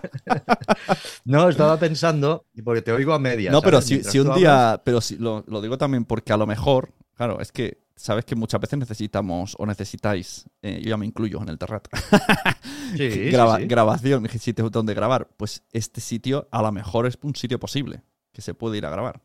[1.25, 3.51] no, estaba pensando, porque te oigo a medias.
[3.51, 6.45] no, pero si, un día, hablas- pero si, lo, lo digo también porque a lo
[6.47, 11.05] mejor, claro, es que sabes que muchas veces necesitamos o necesitáis, eh, yo ya me
[11.05, 11.87] incluyo en el terrat,
[12.97, 13.65] Sí, sí, graba- sí.
[13.67, 18.01] grabación, sitio donde grabar, pues este sitio a lo mejor es un sitio posible
[18.31, 19.21] que se puede ir a grabar.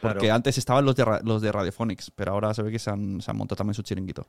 [0.00, 0.34] Porque Claro.
[0.36, 3.30] antes estaban los de, los de Radiophonics, pero ahora se ve que se han, se
[3.30, 4.26] han montado también su chiringuito.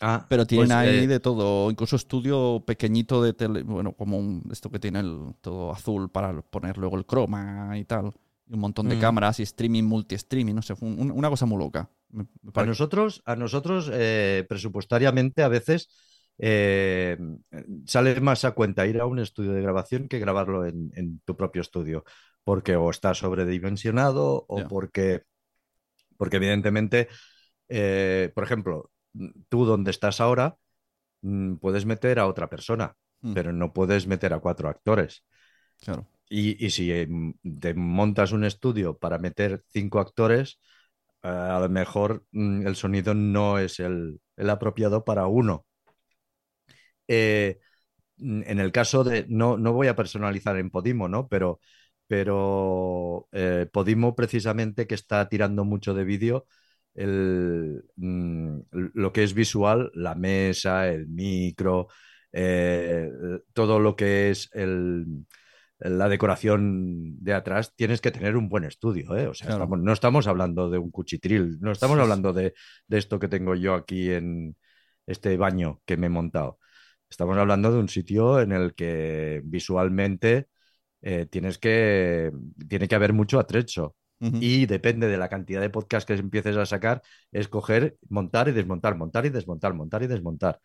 [0.00, 4.16] Ah, Pero tienen pues, ahí eh, de todo, incluso estudio pequeñito de tele, bueno, como
[4.18, 8.12] un- esto que tiene el todo azul para poner luego el croma y tal.
[8.46, 9.00] Y un montón de Mm.
[9.00, 11.90] cámaras y streaming, multi-streaming, no sé, fue un- una cosa muy loca.
[12.54, 15.88] A nosotros, a nosotros eh, presupuestariamente a veces
[16.38, 17.18] eh,
[17.86, 21.36] sale más a cuenta ir a un estudio de grabación que grabarlo en, en tu
[21.36, 22.04] propio estudio,
[22.44, 25.22] porque o está sobredimensionado o porque,
[26.16, 27.08] porque evidentemente,
[28.34, 28.90] por ejemplo,
[29.48, 30.56] tú donde estás ahora
[31.22, 33.34] mm, puedes meter a otra persona, Mm.
[33.34, 35.24] pero no puedes meter a cuatro actores.
[35.80, 36.06] Claro.
[36.28, 40.60] Y, y si em, te montas un estudio para meter cinco actores,
[41.22, 45.66] eh, a lo mejor mm, el sonido no es el, el apropiado para uno.
[47.08, 47.58] Eh,
[48.18, 51.28] mm, en el caso de, no, no voy a personalizar en Podimo, ¿no?
[51.28, 51.60] Pero,
[52.06, 56.46] pero eh, Podimo precisamente que está tirando mucho de vídeo,
[56.94, 61.88] el, mm, lo que es visual, la mesa, el micro,
[62.32, 63.10] eh,
[63.52, 65.26] todo lo que es el,
[65.78, 69.26] la decoración de atrás, tienes que tener un buen estudio, ¿eh?
[69.28, 69.64] O sea, Claro.
[69.64, 72.54] estamos- no estamos hablando de un cuchitril, no estamos hablando de,
[72.86, 74.56] de esto que tengo yo aquí en
[75.06, 76.58] este baño que me he montado.
[77.08, 80.46] Estamos hablando de un sitio en el que visualmente
[81.02, 82.30] eh, tienes que,
[82.68, 83.96] tiene que haber mucho atrecho.
[84.20, 87.00] Y depende de la cantidad de podcasts que empieces a sacar,
[87.32, 90.60] es coger, montar y desmontar, montar y desmontar, montar y desmontar.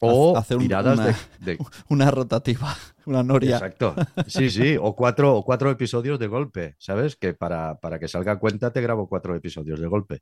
[0.00, 2.76] O Hacer un- tiradas una- de, de- Una rotativa,
[3.06, 3.56] una noria.
[3.56, 3.94] Exacto.
[4.26, 4.76] Sí, sí.
[4.78, 7.16] O cuatro, o cuatro episodios de golpe, ¿sabes?
[7.16, 10.20] Que para, para que salga a cuenta te grabo cuatro episodios de golpe.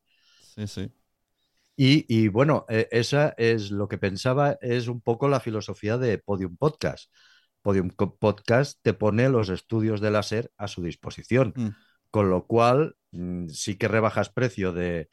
[0.54, 0.92] Sí, sí.
[1.74, 6.18] Y, y bueno, eh, esa es lo que pensaba, es un poco la filosofía de
[6.18, 7.10] Podium Podcast.
[7.62, 11.68] Podium Podcast te pone los estudios de láser a su disposición, Mm.
[12.12, 15.10] Con lo cual mm, sí que rebajas precio de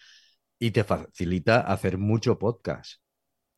[0.59, 3.01] y te facilita hacer mucho podcast.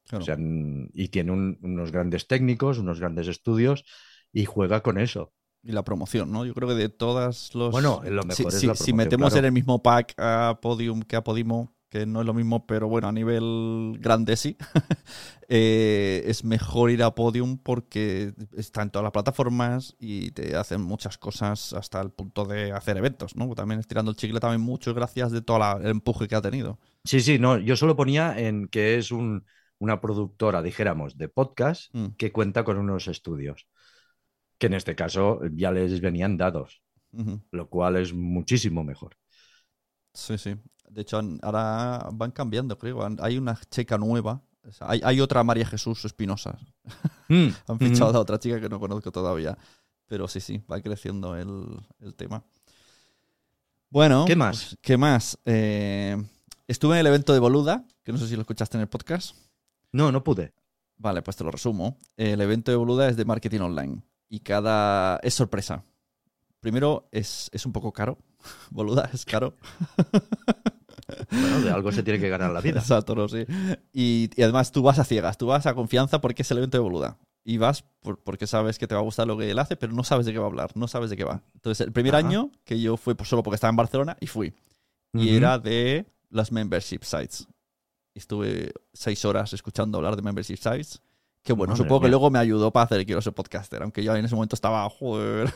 [0.07, 0.23] Claro.
[0.23, 3.85] O sea, mm, y tiene un- unos grandes técnicos, unos grandes estudios
[4.33, 5.33] y juega con eso.
[5.63, 6.45] Y la promoción, ¿no?
[6.45, 7.71] Yo creo que de todas los.
[7.71, 9.39] Bueno, lo mejor si, es si- la si promoción, metemos claro.
[9.39, 12.87] en el mismo pack a Podium que a Podimo, que no es lo mismo, pero
[12.87, 14.55] bueno, a nivel grande sí,
[15.49, 20.81] eh, es mejor ir a Podium porque está en todas las plataformas y te hacen
[20.81, 23.53] muchas cosas hasta el punto de hacer eventos, ¿no?
[23.55, 26.79] También estirando el chicle también mucho gracias de todo la- el empuje que ha tenido.
[27.03, 29.45] Sí, sí, no, yo solo ponía en que es un-
[29.77, 32.15] una productora, dijéramos, de podcast Mm.
[32.17, 33.67] que cuenta con unos estudios,
[34.57, 36.81] que en este caso ya les venían dados,
[37.51, 39.17] lo cual es muchísimo mejor.
[40.13, 40.55] Sí, sí.
[40.91, 43.07] De hecho, ahora van cambiando, creo.
[43.21, 44.41] Hay una chica nueva.
[44.67, 46.57] O sea, hay, hay otra María Jesús Espinosa.
[47.29, 49.57] Mm, Han fichado a otra chica que no conozco todavía.
[50.05, 52.43] Pero sí, sí, va creciendo el, el tema.
[53.89, 54.25] Bueno.
[54.27, 54.65] ¿Qué más?
[54.65, 55.39] pues, ¿Qué más?
[55.45, 56.21] Eh,
[56.67, 59.35] estuve en el evento de Boluda, que no sé si lo escuchaste en el podcast.
[59.93, 60.53] No, no pude.
[60.97, 61.97] Vale, pues te lo resumo.
[62.17, 64.01] El evento de Boluda es de marketing online.
[64.27, 65.21] Y cada.
[65.23, 65.85] es sorpresa.
[66.59, 68.17] Primero, es, es un poco caro.
[68.69, 69.55] Boluda es caro.
[71.31, 72.79] Bueno, de algo se tiene que ganar la vida.
[72.79, 73.45] Exacto, no, sí.
[73.93, 76.77] Y, y además tú vas a ciegas, tú vas a confianza porque es el evento
[76.77, 77.17] de Boluda.
[77.43, 79.93] Y vas por- porque sabes que te va a gustar lo que él hace, pero
[79.93, 81.41] no sabes de qué va a hablar, no sabes de qué va.
[81.55, 82.27] Entonces, el primer Ajá.
[82.27, 84.53] año que yo fui pues, solo porque estaba en Barcelona y fui.
[85.13, 85.37] Y Ujú.
[85.37, 87.47] era de las membership sites.
[88.13, 91.01] Estuve seis horas escuchando hablar de membership sites.
[91.43, 94.15] Que bueno, Madre supongo que luego me ayudó para hacer Quiero ser podcaster, aunque yo
[94.15, 95.51] en ese momento estaba, joder.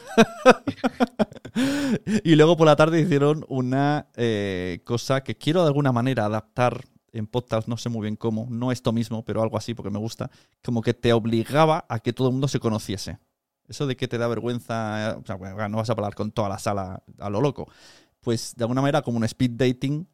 [2.24, 6.84] y luego por la tarde hicieron una eh, cosa que quiero de alguna manera adaptar
[7.12, 10.00] en podcast, no sé muy bien cómo, no esto mismo, pero algo así porque me
[10.00, 10.30] gusta,
[10.64, 13.20] como que te obligaba a que todo el mundo se conociese.
[13.68, 16.50] Eso de que te da vergüenza, o sea, bueno, no vas a hablar con toda
[16.50, 17.68] la sala a lo loco.
[18.20, 20.08] Pues de alguna manera como un speed dating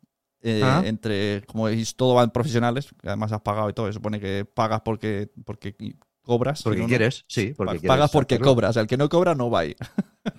[0.44, 0.82] eh, Ah.
[0.86, 4.46] entre, como es todo van profesionales, que además has pagado y todo, se supone que
[4.46, 5.76] pagas porque, porque
[6.24, 6.64] cobras.
[6.64, 9.50] Porque no- quieres, sí, porque pa- quieres pagas porque cobras, el que no cobra no
[9.50, 9.76] va ahí.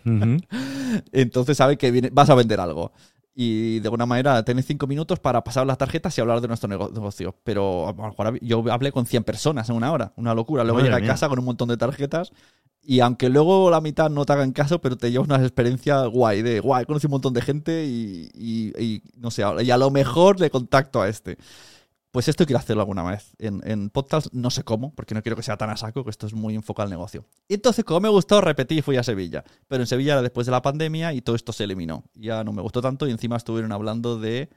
[0.05, 0.37] Ujú.
[1.13, 2.93] Entonces sabe que viene- vas a vender algo.
[3.35, 6.69] Y de alguna manera tenés cinco minutos para pasar las tarjetas y hablar de nuestro
[6.69, 7.35] nego- negocio.
[7.45, 10.65] Pero a lo mejor hab- yo hablé con 100 personas en una hora, una locura.
[10.65, 12.33] Luego llegué a casa con un montón de tarjetas
[12.85, 16.43] y aunque luego la mitad no te hagan caso, pero te llevas una experiencia guay,
[16.43, 19.91] de guay, conocí un montón de gente y, y- y no sé, y a lo
[19.91, 21.39] mejor le contacto a este.
[22.13, 23.35] Pues esto quiero hacerlo alguna vez.
[23.39, 26.11] En, en podcast no sé cómo, porque no quiero que sea tan a saco, que
[26.11, 27.25] esto es muy enfocado al negocio.
[27.49, 29.43] Y entonces, como me gustó, repetí y fui a Sevilla.
[29.67, 32.05] Pero en Sevilla era después de la pandemia y todo esto se eliminó.
[32.15, 34.51] Ya no me gustó tanto y encima estuvieron hablando de,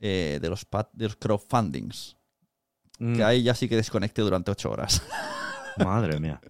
[0.00, 2.16] eh, de, los, de los crowdfundings.
[2.98, 5.02] Mm, Que ahí ya sí que desconecté durante ocho horas.
[5.78, 6.42] Madre mía.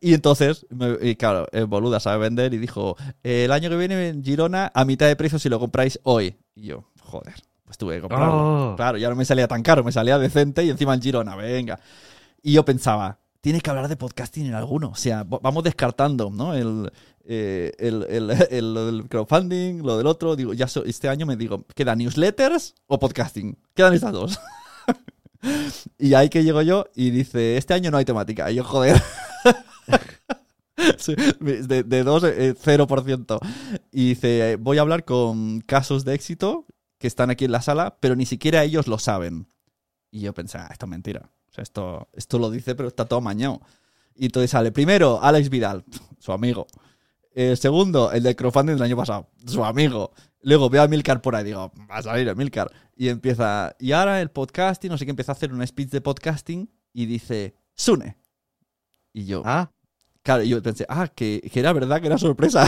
[0.00, 3.76] Y entonces, me- y claro, el boluda sabe vender y dijo, "Eh, el año que
[3.76, 6.38] viene en Girona a mitad de precio si lo compráis hoy.
[6.54, 7.34] Y yo, joder,
[7.64, 8.72] pues tuve que comprarlo.
[8.72, 8.76] Oh.
[8.76, 11.78] Claro, ya no me salía tan caro, me salía decente y encima en Girona, venga.
[12.42, 14.88] Y yo pensaba, tiene que hablar de podcasting en alguno.
[14.90, 16.54] O sea, vamos descartando, ¿no?
[16.54, 16.92] El,
[17.24, 20.36] eh, el, el- el- lo del crowdfunding, lo del otro.
[20.36, 23.56] Digo, ya so- este año me digo, ¿queda newsletters o podcasting?
[23.74, 24.38] Quedan estas dos.
[25.98, 28.50] y ahí que llego yo y dice, este año no hay temática.
[28.50, 29.00] Y yo, joder.
[31.40, 33.38] De, de dos, eh, 0%.
[33.92, 36.66] Y dice, voy a hablar con casos de éxito
[37.04, 39.46] que están aquí en la sala, pero ni siquiera ellos lo saben.
[40.10, 41.30] Y yo pensé, ah, esto es mentira.
[41.50, 43.60] O sea, esto, esto lo dice, pero está todo amañado.
[44.14, 45.84] Y entonces sale, primero, Alex Vidal,
[46.18, 46.66] su amigo.
[47.34, 50.12] El segundo, el de crowdfunding del año pasado, su amigo.
[50.40, 52.72] Luego veo a Milcar por ahí, digo, va a salir Milcar.
[52.96, 56.00] Y empieza, y ahora el podcasting, no sé qué, empieza a hacer un speech de
[56.00, 58.16] podcasting y dice, Sune.
[59.12, 59.70] Y yo, Ah,
[60.22, 62.66] Claro, yo pensé, ah, que, que era verdad, que era sorpresa.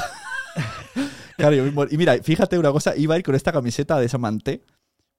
[1.36, 4.08] claro, yo mismo- y mira, fíjate una cosa, iba a ir con esta camiseta de
[4.08, 4.62] Samanté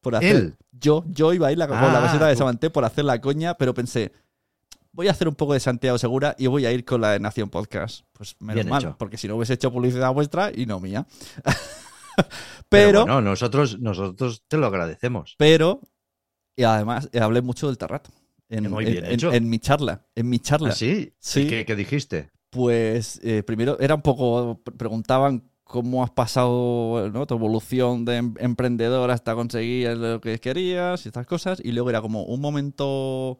[0.01, 0.35] por hacer.
[0.35, 0.55] Él.
[0.71, 2.35] Yo, yo iba a ir la- con la Ah, camiseta de.
[2.35, 4.11] Samanté por hacer la coña, pero pensé,
[4.91, 7.19] voy a hacer un poco de Santiago Segura y voy a ir con la de
[7.19, 8.05] Nación Podcast.
[8.13, 8.95] Pues menos mal, hecho.
[8.97, 11.05] porque si no hubiese hecho publicidad vuestra y no mía.
[12.15, 12.25] pero,
[12.69, 15.35] pero, bueno, nosotros, nosotros te lo agradecemos.
[15.37, 15.81] pero,
[16.55, 18.07] y además eh, hablé mucho del Terrat.
[18.49, 19.33] En, Muy en- bien en- hecho.
[19.33, 20.05] en mi charla.
[20.15, 20.69] En mi charla.
[20.69, 21.13] ¿Ah, sí?
[21.19, 21.41] Sí.
[21.41, 22.29] ¿Y ¿Qué, qué dijiste?
[22.49, 27.25] Pues eh, primero era un poco, pre- preguntaban cómo has pasado ¿no?
[27.27, 31.89] tu evolución de em- emprendedor hasta conseguir lo que querías y estas cosas, y luego
[31.89, 33.37] era como un momento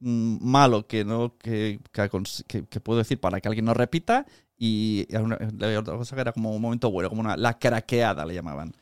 [0.00, 5.38] mm, malo que no que, que, puedo decir para que alguien no repita, y una-
[5.56, 8.74] la otra cosa que era como un momento bueno, como una, la craqueada le llamaban.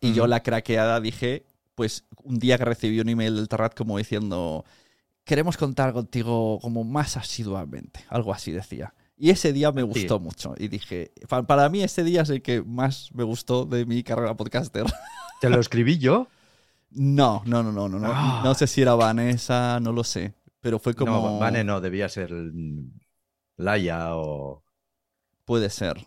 [0.00, 3.96] Y yo la craqueada dije, pues un día que recibí un email del Terrat como
[3.96, 4.64] diciendo,
[5.24, 8.92] queremos contar contigo como más asiduamente, algo así decía.
[9.16, 12.42] Y ese día me gustó mucho y dije, pa- para mí ese día es el
[12.42, 14.84] que más me gustó de mi carrera podcaster.
[15.40, 16.28] ¿Te lo escribí yo?
[16.90, 18.08] No, no, no, no, no, no.
[18.12, 18.40] Ah.
[18.44, 20.34] No sé si era Vanessa, no lo sé.
[20.60, 21.12] Pero fue como...
[21.32, 22.32] No, Vane no, debía ser
[23.56, 24.64] Laia o,
[25.44, 26.06] Puede ser.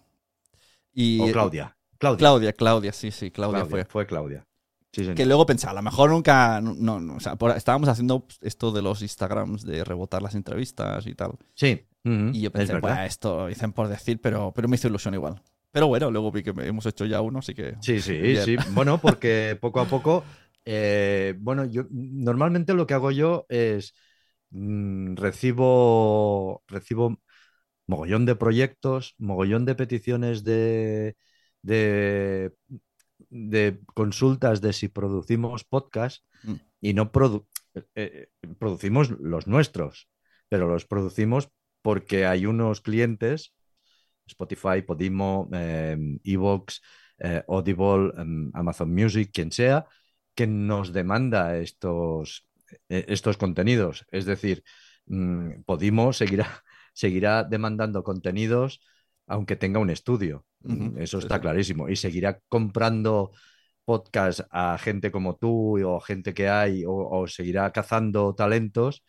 [0.93, 1.78] Y, o Claudia.
[1.97, 2.18] Claudia.
[2.18, 3.86] Claudia, Claudia, sí, sí, Claudia, Claudia, fue.
[3.86, 4.47] fue Claudia.
[4.92, 5.14] Sí.
[5.14, 6.60] Que luego pensaba, a lo mejor nunca.
[6.62, 11.06] No, no, o sea, por- estábamos haciendo esto de los Instagrams, de rebotar las entrevistas
[11.06, 11.34] y tal.
[11.56, 11.86] Sí.
[12.04, 15.42] Y yo pensé, pues esto dicen por decir, pero, pero me hizo ilusión igual.
[15.72, 17.76] Pero bueno, luego vi que hemos hecho ya uno, así que.
[17.82, 18.44] Sí, sí, Bien.
[18.44, 18.56] sí.
[18.72, 20.24] Bueno, porque poco a poco,
[20.66, 23.94] eh, bueno, yo normalmente lo que hago yo es
[24.52, 27.20] mm, recibo, recibo
[27.88, 31.16] mogollón de proyectos, mogollón de peticiones de,
[31.62, 32.54] de,
[33.30, 36.54] de consultas de si producimos podcast Mm.
[36.82, 40.08] y no produ- eh, eh, producimos los nuestros,
[40.50, 41.50] pero los producimos
[41.82, 43.54] porque hay unos clientes,
[44.28, 46.82] Spotify, Podimo, eh, Evox,
[47.20, 49.86] eh, Audible, em, Amazon Music, quien sea,
[50.36, 52.48] que nos demanda estos,
[52.90, 54.06] estos contenidos.
[54.12, 54.64] Es decir,
[55.08, 56.46] mm, Podimo seguirá,
[56.94, 58.82] seguirá demandando contenidos
[59.28, 60.46] aunque tenga un estudio.
[60.62, 61.90] Mm, Eso está clarísimo.
[61.90, 63.32] Y seguirá comprando
[63.86, 69.04] podcast a gente como tú o gente que hay o, o seguirá cazando talentos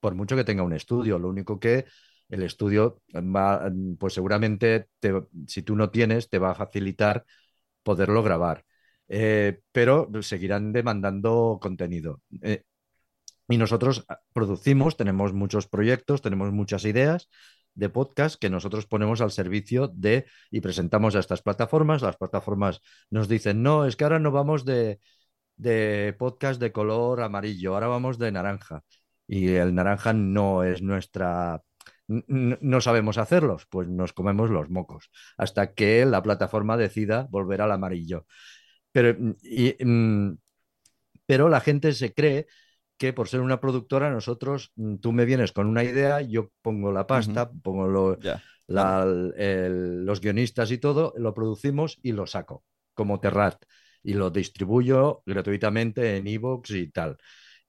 [0.00, 1.18] por mucho que tenga un estudio.
[1.18, 1.86] Lo único que
[2.28, 7.24] el estudio va, pues seguramente te- si tú no tienes, te va a facilitar
[7.82, 8.64] poderlo grabar.
[9.08, 12.22] eh, pero seguirán demandando contenido.
[12.42, 12.62] Eh,
[13.48, 17.28] y nosotros ah, producimos, tenemos muchos proyectos, tenemos muchas ideas
[17.74, 22.02] de podcast que nosotros ponemos al servicio de y presentamos a estas plataformas.
[22.02, 25.00] Las plataformas nos dicen, no, es que ahora no vamos de,
[25.56, 28.82] de podcast de color amarillo, ahora vamos de naranja.
[29.26, 31.62] Y el naranja no es nuestra
[32.08, 37.72] no sabemos hacerlos, pues nos comemos los mocos hasta que la plataforma decida volver al
[37.72, 38.26] amarillo.
[38.92, 40.34] Pero, mm,
[41.26, 42.46] pero la gente se cree
[43.02, 46.92] que por ser una productora, nosotros, mm, tú me vienes con una idea, yo pongo
[46.92, 48.20] la pasta, pongo los
[50.20, 53.64] guionistas y todo, lo producimos y lo saco como Terrat
[54.04, 57.16] y lo distribuyo gratuitamente en Evox y tal.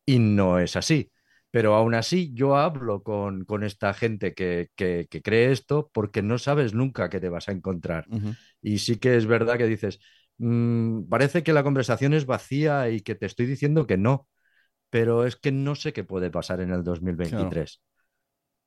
[0.06, 1.12] Y no es así.
[1.50, 7.10] Pero aún así yo hablo con, esta gente que, cree esto porque no sabes nunca
[7.10, 8.06] qué te vas a encontrar.
[8.62, 10.00] Y sí que es verdad que dices,
[10.38, 14.28] mm, parece que la conversación es vacía y que te estoy diciendo que no,
[14.94, 17.82] pero es que no sé qué puede pasar en el 2023.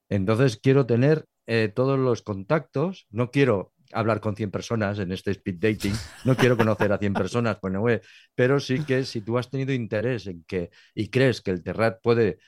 [0.08, 5.30] Entonces quiero tener eh, todos los contactos, no quiero hablar con 100 personas en este
[5.30, 8.00] speed dating, no quiero conocer a 100 personas, pues
[8.34, 12.00] pero sí que si tú has tenido interés en que y crees que el Terrat
[12.02, 12.38] puede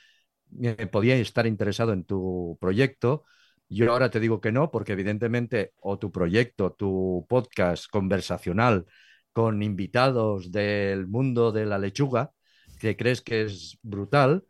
[0.60, 3.26] eh, podía estar interesado en tu proyecto.
[3.68, 8.86] Yo ahora te digo que no, porque evidentemente o tu proyecto, tu podcast conversacional
[9.32, 12.32] con invitados del mundo de la lechuga,
[12.78, 14.44] que crees que es brutal,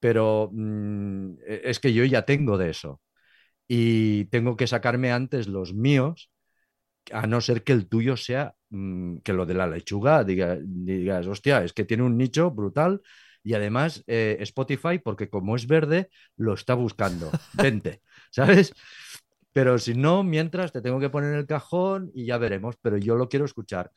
[0.00, 3.00] pero mm, e, es que yo ya tengo de eso.
[3.68, 6.30] Y tengo que sacarme antes los míos,
[7.12, 11.64] a no ser que el tuyo sea mm, que lo de la lechuga, digas, hostia,
[11.64, 13.00] es que tiene un nicho brutal
[13.42, 17.30] y además eh, Spotify, porque como es verde, lo está buscando.
[17.54, 18.74] Vente, ¿sabes?
[19.52, 22.96] Pero si no, mientras te tengo que poner en el cajón y ya veremos, pero
[22.98, 23.90] yo lo quiero escuchar.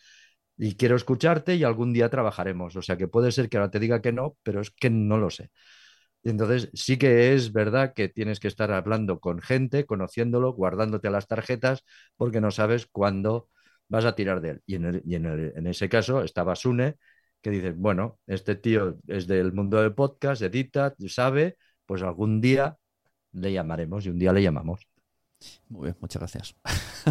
[0.57, 2.75] Y quiero escucharte y algún día trabajaremos.
[2.75, 5.17] O sea que puede ser que ahora te diga que no, pero es que no
[5.17, 5.49] lo sé.
[6.23, 11.09] Y entonces sí que es verdad que tienes que estar hablando con gente, conociéndolo, guardándote
[11.09, 11.83] las tarjetas,
[12.15, 13.49] porque no sabes cuándo
[13.89, 14.61] vas a tirar de él.
[14.67, 16.97] Y en, en ese caso estaba Sune,
[17.41, 22.77] que dices, bueno, este tío es del mundo del podcast, edita, sabe, pues algún día
[23.33, 24.87] le llamaremos y un día le llamamos.
[25.69, 26.55] Muy bien, muchas gracias.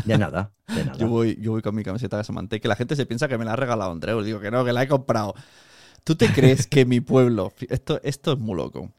[0.04, 0.96] De nada, de nada.
[0.98, 3.38] Yo voy, yo voy con mi camiseta de Samante, que la gente se piensa que
[3.38, 4.22] me la ha regalado Andreu.
[4.22, 5.34] Digo que no, que la he comprado.
[6.04, 8.92] ¿Tú te crees que mi pueblo, esto, esto es muy loco,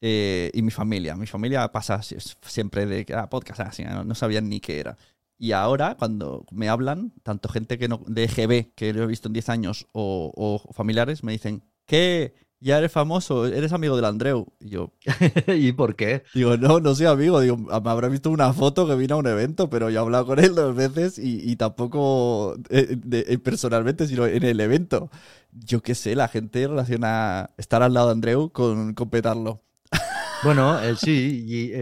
[0.00, 4.48] eh, y mi familia, mi familia pasa siempre de ah, podcast, así, no, no sabían
[4.48, 4.96] ni qué era.
[5.40, 9.28] Y ahora, cuando me hablan, tanto gente que no, de EGB, que lo he visto
[9.28, 12.34] en 10 años, o, familiares, me dicen, ¿qué?
[12.62, 14.46] Ya eres famoso, eres amigo del Andreu.
[14.60, 14.92] Y yo,
[15.48, 16.24] ¿y por qué?
[16.34, 17.40] Digo, no, no soy amigo.
[17.40, 20.26] Digo, me habrá visto una foto que vino a un evento, pero yo he hablado
[20.26, 25.10] con él dos veces y, tampoco eh, eh, personalmente, sino en el evento.
[25.52, 29.62] Yo qué sé, la gente relaciona estar al lado de Andreu con, con petarlo.
[30.42, 31.72] Bueno, eh, sí, y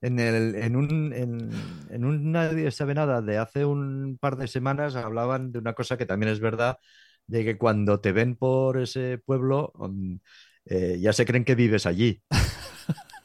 [0.00, 1.50] en, el, en, un, en,
[1.88, 5.96] en un Nadie sabe nada de hace un par de semanas hablaban de una cosa
[5.96, 6.78] que también es verdad,
[7.28, 10.16] de que cuando te ven por ese pueblo mm,
[10.66, 12.22] eh, ya se creen que vives allí.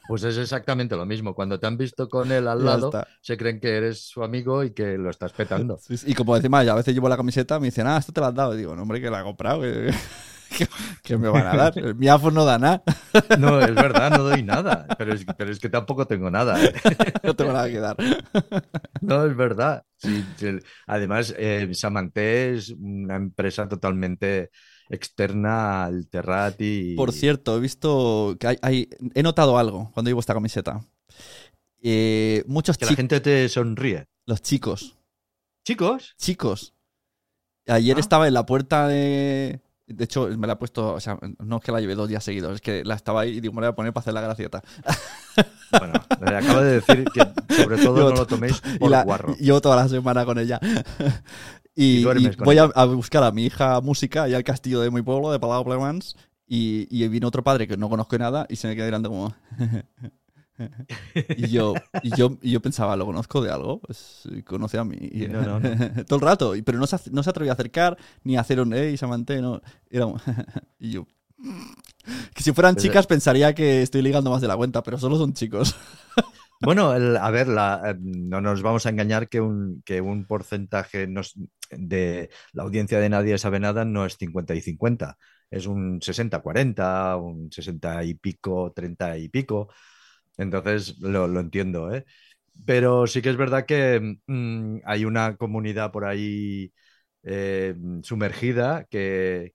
[0.06, 1.34] Pues es exactamente lo mismo.
[1.34, 4.72] Cuando te han visto con él al lado, se creen que eres su amigo y
[4.72, 5.78] que lo estás petando.
[6.06, 8.34] Y como decimos, a veces llevo la camiseta, me dicen, ah, esto te lo has
[8.34, 8.54] dado.
[8.54, 9.62] Y digo, no, hombre, que la he comprado.
[11.02, 11.94] ¿Qué me van a dar?
[11.94, 12.82] Mi AFO no da nada.
[13.38, 14.86] No, es verdad, no doy nada.
[14.98, 16.58] Pero es, pero es que tampoco tengo nada.
[17.22, 17.96] No tengo nada que dar.
[19.00, 19.84] No, es verdad.
[20.86, 24.50] Además, eh, Samanté es una empresa totalmente
[24.88, 26.94] externa al Terrat y...
[26.94, 30.84] Por cierto, he visto que hay, he notado algo cuando llevo esta camiseta.
[31.82, 34.06] Eh, muchos Que la gente te sonríe.
[34.26, 34.96] Los chicos.
[35.64, 36.14] ¿Chicos?
[36.18, 36.74] Chicos.
[37.66, 38.00] Ayer ah.
[38.00, 41.62] estaba en la puerta de, de hecho, me la he puesto, o sea, no es
[41.62, 43.68] que la lleve dos días seguidos, es que la estaba ahí y digo, me la
[43.68, 44.62] voy a poner para hacer la gracieta.
[45.76, 49.34] Bueno, me acabo de decir que sobre todo no lo toméis por la, guarro.
[49.38, 50.60] Llevo toda la semana con ella.
[51.76, 55.40] Y, voy a, buscar a mi hija música allá al castillo de mi pueblo, de
[55.40, 56.14] Palau Plemans,
[56.46, 59.34] y, y vino otro padre que no conozco nada y se me queda mirando como...
[61.36, 63.80] y, yo, y, yo, y yo pensaba, ¿lo conozco de algo?
[63.80, 64.96] Pues conoce a mí.
[66.08, 66.54] Todo el rato.
[66.64, 69.60] Pero no se, no se atrevía a acercar ni a hacer un hey, Samante, no.
[69.90, 70.06] Era
[70.78, 71.06] y yo.
[72.34, 75.32] Que si fueran chicas pensaría que estoy ligando más de la cuenta, pero solo son
[75.32, 75.76] chicos.
[76.60, 81.06] Bueno, a ver, eh, no nos vamos a engañar que un, que un porcentaje
[81.70, 85.18] de la audiencia de Nadie sabe nada no es 50 y 50,
[85.50, 89.68] es un 60-40, un 60 y pico, 30 y pico.
[90.38, 92.04] Entonces lo, entiendo, ¿eh?
[92.66, 96.72] Pero sí que es verdad que mm, hay una comunidad por ahí
[97.24, 99.52] eh, sumergida que,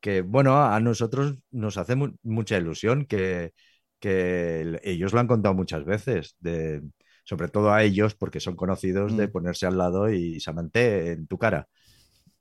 [0.00, 3.52] que, bueno, a nosotros nos hace mu- mucha ilusión que,
[4.00, 6.82] que el- ellos lo han contado muchas veces, de,
[7.24, 9.32] sobre todo a ellos, porque son conocidos de Mm.
[9.32, 11.68] ponerse al lado y Samanté en tu cara.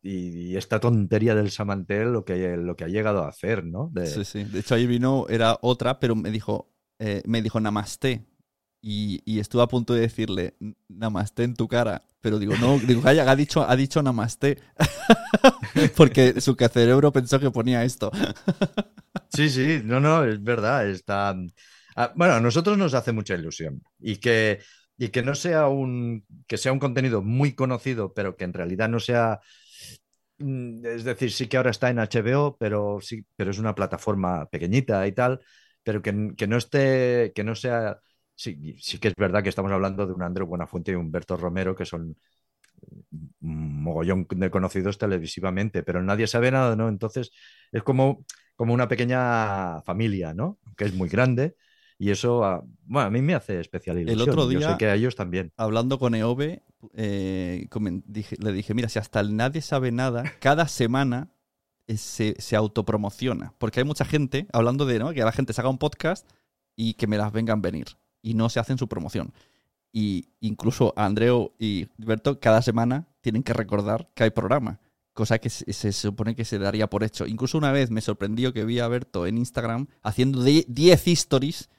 [0.02, 3.90] Y, y esta tontería del Samanté lo que, lo que ha llegado a hacer, ¿no?
[3.94, 4.44] De- Sí, sí.
[4.46, 8.26] De hecho, ahí vino, era otra, pero me dijo, eh, me dijo namaste.
[8.82, 10.56] Y, y estuve a punto de decirle
[10.88, 12.04] namaste en tu cara.
[12.22, 14.60] Pero digo, no, digo, calla, ha dicho, ha dicho namaste.
[15.98, 18.12] Porque su cerebro pensó que ponía esto.
[19.30, 20.90] Sí, sí, no, no, es verdad.
[20.90, 21.36] Está...
[21.96, 24.60] ah, bueno, a nosotros nos hace mucha ilusión y que,
[24.98, 28.90] y que no sea un, que sea un contenido muy conocido, pero que en realidad
[28.90, 29.40] no sea,
[30.38, 34.48] mm, es decir, sí que ahora está en HBO, pero sí, pero es una plataforma
[34.50, 35.40] pequeñita y tal,
[35.88, 38.02] pero que, que no esté, que no sea,
[38.36, 41.76] sí, sí que es verdad que estamos hablando de un Andreu Buenafuente y Humberto Romero,
[41.76, 42.18] que son
[43.42, 46.90] un mogollón de conocidos televisivamente, pero nadie sabe nada, ¿no?
[46.90, 47.32] Entonces
[47.72, 48.26] es como,
[48.58, 50.60] como una pequeña familia, ¿no?
[50.76, 51.56] Que es muy grande
[51.98, 54.36] y eso, ah, bueno, a mí me hace especial ilusión.
[54.36, 55.54] otro Yo día- sé que a ellos también.
[55.56, 56.64] Hablando con Eove,
[56.96, 57.68] eh,
[58.40, 61.30] le dije, mira, si hasta el nadie sabe nada, cada semana
[61.96, 63.54] se, se autopromociona.
[63.58, 65.14] Porque hay mucha gente hablando de ¿no?
[65.14, 66.28] que la gente se haga un podcast
[66.76, 67.88] y que me las vengan venir.
[68.22, 69.32] Y no se hacen su promoción.
[69.94, 74.80] Y incluso Andreu y Berto cada semana tienen que recordar que hay programa.
[75.14, 77.26] Cosa que se, se supone que se daría por hecho.
[77.26, 81.70] Incluso una vez me sorprendió que vi a Berto en Instagram haciendo de- 10 stories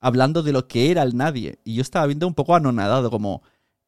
[0.00, 1.58] hablando de lo que era el nadie.
[1.64, 3.42] Y yo estaba viendo un poco anonadado, como,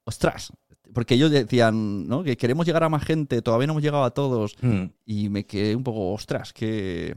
[0.04, 0.52] ostras,
[0.92, 2.22] porque ellos decían, ¿no?
[2.22, 4.56] Que queremos llegar a más gente, todavía no hemos llegado a todos.
[4.60, 4.84] Mm.
[5.04, 7.16] Y me quedé un poco, ostras, que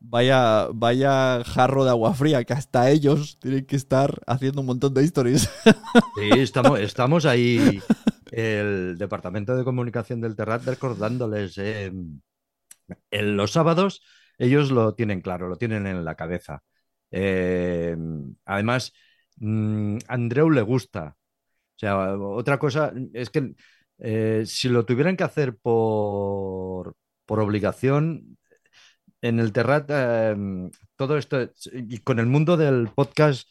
[0.00, 4.94] vaya, vaya jarro de agua fría, que hasta ellos tienen que estar haciendo un montón
[4.94, 5.50] de stories.
[6.16, 7.80] Sí, estamos, estamos ahí,
[8.30, 11.58] el Departamento de Comunicación del Terrat, recordándoles.
[11.58, 11.92] eh,
[13.10, 14.02] en los sábados
[14.38, 16.62] ellos lo tienen claro, lo tienen en la cabeza.
[17.10, 17.96] Eh,
[18.44, 18.92] además,
[19.36, 21.16] mm, Andreu le gusta.
[21.76, 23.54] O sea, otra cosa es que
[23.98, 26.96] eh, si lo tuvieran que hacer por,
[27.26, 28.38] por obligación,
[29.22, 30.36] en el Terrat, eh,
[30.96, 33.48] todo esto, y con el mundo del podcast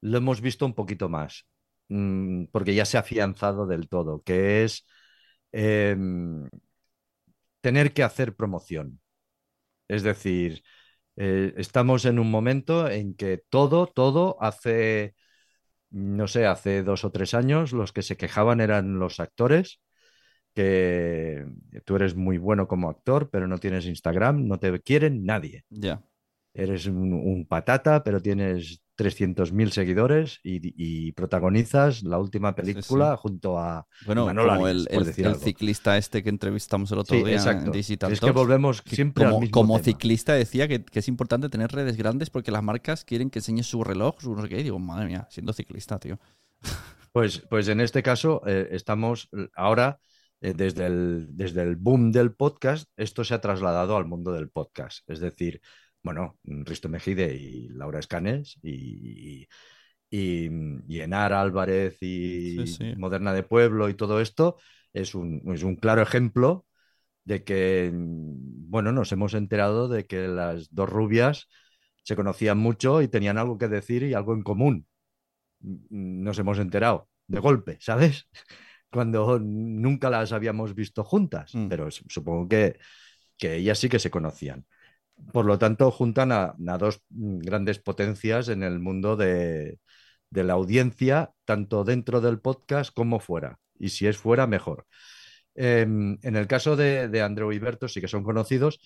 [0.00, 1.46] lo hemos visto un poquito más,
[1.88, 4.86] mm, porque ya se ha afianzado del todo, que es
[5.52, 5.96] eh,
[7.60, 9.00] tener que hacer promoción.
[9.88, 10.62] Es decir,
[11.16, 15.14] eh, estamos en un momento en que todo, todo hace,
[15.92, 19.80] no sé, hace dos o tres años los que se quejaban eran los actores,
[20.54, 21.46] que
[21.84, 25.64] tú eres muy bueno como actor, pero no tienes Instagram, no te quieren nadie.
[25.70, 26.02] ya.
[26.54, 30.60] Eres un, un patata, pero tienes 300.000 seguidores y,
[31.08, 35.32] y protagonizas la última película junto a Bueno, Manolo como el, por el- decir el
[35.32, 35.44] algo.
[35.44, 37.66] ciclista este que entrevistamos el otro Sí, día exacto.
[37.66, 39.84] en Digital Es que volvemos que siempre al como, mismo como tema.
[39.84, 43.66] ciclista decía que, que es importante tener redes grandes porque las marcas quieren que enseñes
[43.66, 44.60] su reloj, su no sé qué.
[44.60, 46.18] Y digo, madre mía, siendo ciclista, tío.
[47.12, 49.98] Pues, pues en este caso eh, estamos ahora,
[50.40, 54.48] eh, desde el, desde el boom del podcast, esto se ha trasladado al mundo del
[54.48, 55.00] podcast.
[55.08, 55.60] Es decir,
[56.02, 59.46] bueno, Risto Mejide y Laura Escanes y,
[60.10, 60.48] y,
[60.88, 62.94] y Enar Álvarez y Sí, sí.
[62.96, 64.56] Moderna de Pueblo y todo esto
[64.92, 66.66] es un, es un claro ejemplo
[67.24, 71.48] de que, mm, bueno, nos hemos enterado de que las dos rubias
[72.04, 74.86] se conocían mucho y tenían algo que decir y algo en común.
[75.60, 78.28] Mm, Nos hemos enterado de golpe, ¿sabes?
[78.90, 81.68] Cuando nunca las habíamos visto juntas, Mm.
[81.68, 82.78] pero supongo que,
[83.38, 84.66] que ellas sí que se conocían.
[85.32, 89.78] Por lo tanto, juntan a, dos mm, grandes potencias en el mundo de,
[90.30, 93.58] de la audiencia, tanto dentro del podcast como fuera.
[93.78, 94.86] Y si es fuera, mejor.
[95.54, 98.80] Em, en el caso de, de Andreu y Berto sí que son conocidos,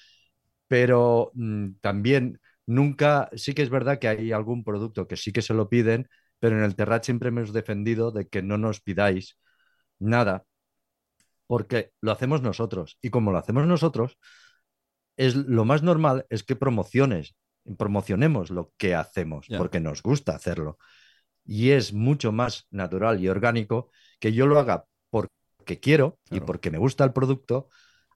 [0.68, 5.42] pero mm, también nunca, sí que es verdad que hay algún producto que sí que
[5.42, 6.08] se lo piden,
[6.38, 9.38] pero en el Terrat siempre hemos defendido de que no nos pidáis
[9.98, 10.44] nada,
[11.46, 12.98] porque lo hacemos nosotros.
[13.02, 14.18] Y como lo hacemos nosotros,
[15.16, 17.34] es lo más normal es que promociones,
[17.78, 20.78] promocionemos lo que hacemos, porque nos gusta hacerlo.
[21.44, 26.70] Y es mucho más natural y orgánico que yo lo haga porque quiero y porque
[26.70, 27.68] me gusta el producto,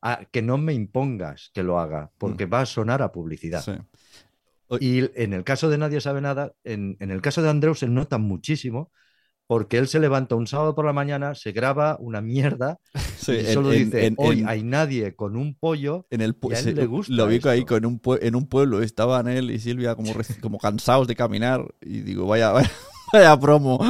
[0.03, 3.63] a que no me impongas que lo haga, porque va a sonar a publicidad.
[3.63, 3.73] Sí.
[4.81, 7.89] Y en el caso de Nadie sabe nada, en, en el caso de Andreu se
[7.89, 8.93] nota muchísimo
[9.51, 12.79] porque él se levanta un sábado por la mañana, se graba una mierda
[13.19, 16.07] Sí, y en- solo en- dice, en- hoy hay nadie con un pollo.
[16.11, 18.47] En el Y a él se- le gusta lo vi ahí con un en un
[18.47, 22.71] pueblo, estaban él y Silvia como, como cansados de caminar y digo, vaya, vaya,
[23.13, 23.81] vaya promo.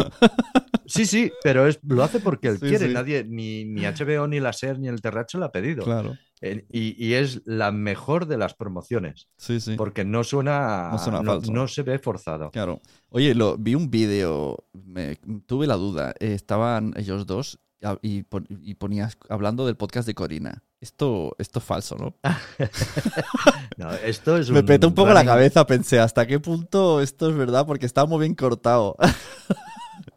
[0.91, 2.89] Sí, sí, pero es, lo hace porque él Sí, quiere.
[2.89, 2.93] sí.
[2.95, 5.85] Nadie, ni, ni HBO, ni la SER, ni el Terracho le ha pedido.
[5.85, 6.17] Claro.
[6.43, 9.75] Eh, y, y es la mejor de las promociones, Sí, sí.
[9.77, 11.53] porque no suena, No suena no, falso.
[11.53, 12.51] no se ve forzado.
[12.51, 12.81] Claro.
[13.11, 15.17] Oye, lo, vi un vídeo, me-
[15.47, 16.15] tuve la duda.
[16.19, 17.61] eh, estaban ellos dos
[18.03, 18.25] y,
[18.63, 20.63] y ponías hablando del podcast de Corina.
[20.81, 22.17] Esto, esto es falso, ¿no?
[23.77, 27.29] No, esto es Me un petó un poco la cabeza, pensé, ¿hasta qué punto esto
[27.31, 27.67] es verdad?
[27.67, 28.97] Porque está muy bien cortado.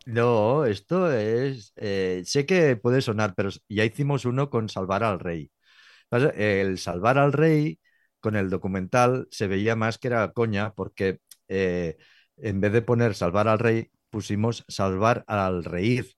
[0.06, 1.72] No, esto es.
[1.78, 5.50] eh, sé que puede sonar, pero ya hicimos uno con Salvar al Rey.
[6.36, 7.80] El Salvar al Rey,
[8.20, 11.98] con el documental, se veía más que era coña, porque eh,
[12.38, 16.14] en vez de poner Salvar al Rey, pusimos Salvar al Reír.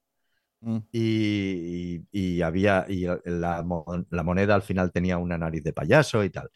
[0.60, 2.86] Mm, Y, y- y había.
[2.88, 3.64] Y la,
[4.10, 6.50] la moneda al final tenía una nariz de payaso y tal.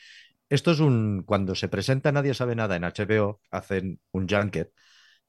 [0.48, 1.24] Esto es un.
[1.26, 4.72] Cuando se presenta Nadie sabe nada en HBO, hacen un junket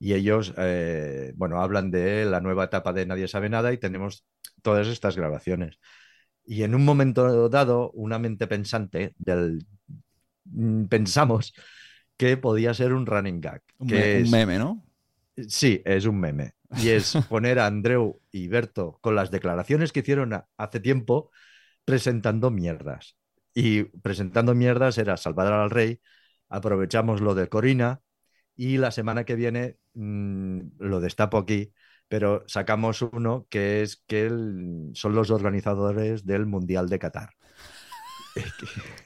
[0.02, 4.26] y ellos, eh, bueno, hablan de la nueva etapa de Nadie sabe nada y tenemos
[4.64, 5.80] todas estas grabaciones.
[6.46, 9.66] Y en un momento dado, una mente pensante del
[10.46, 11.54] mm, pensamos
[12.18, 14.82] que podía ser un running gag, un, que me- un es- meme, ¿no?
[15.48, 16.54] Sí, es un meme.
[16.74, 21.32] Y es poner a Andreu y Berto con las declaraciones que hicieron hace tiempo
[21.86, 23.18] presentando mierdas.
[23.54, 26.02] Y presentando mierdas era salvar al rey,
[26.50, 28.02] aprovechamos lo de Corina
[28.56, 31.74] y la semana que viene mm, lo destapo aquí,
[32.08, 34.28] pero sacamos uno que es que
[34.94, 37.30] son los organizadores del Mundial de Qatar.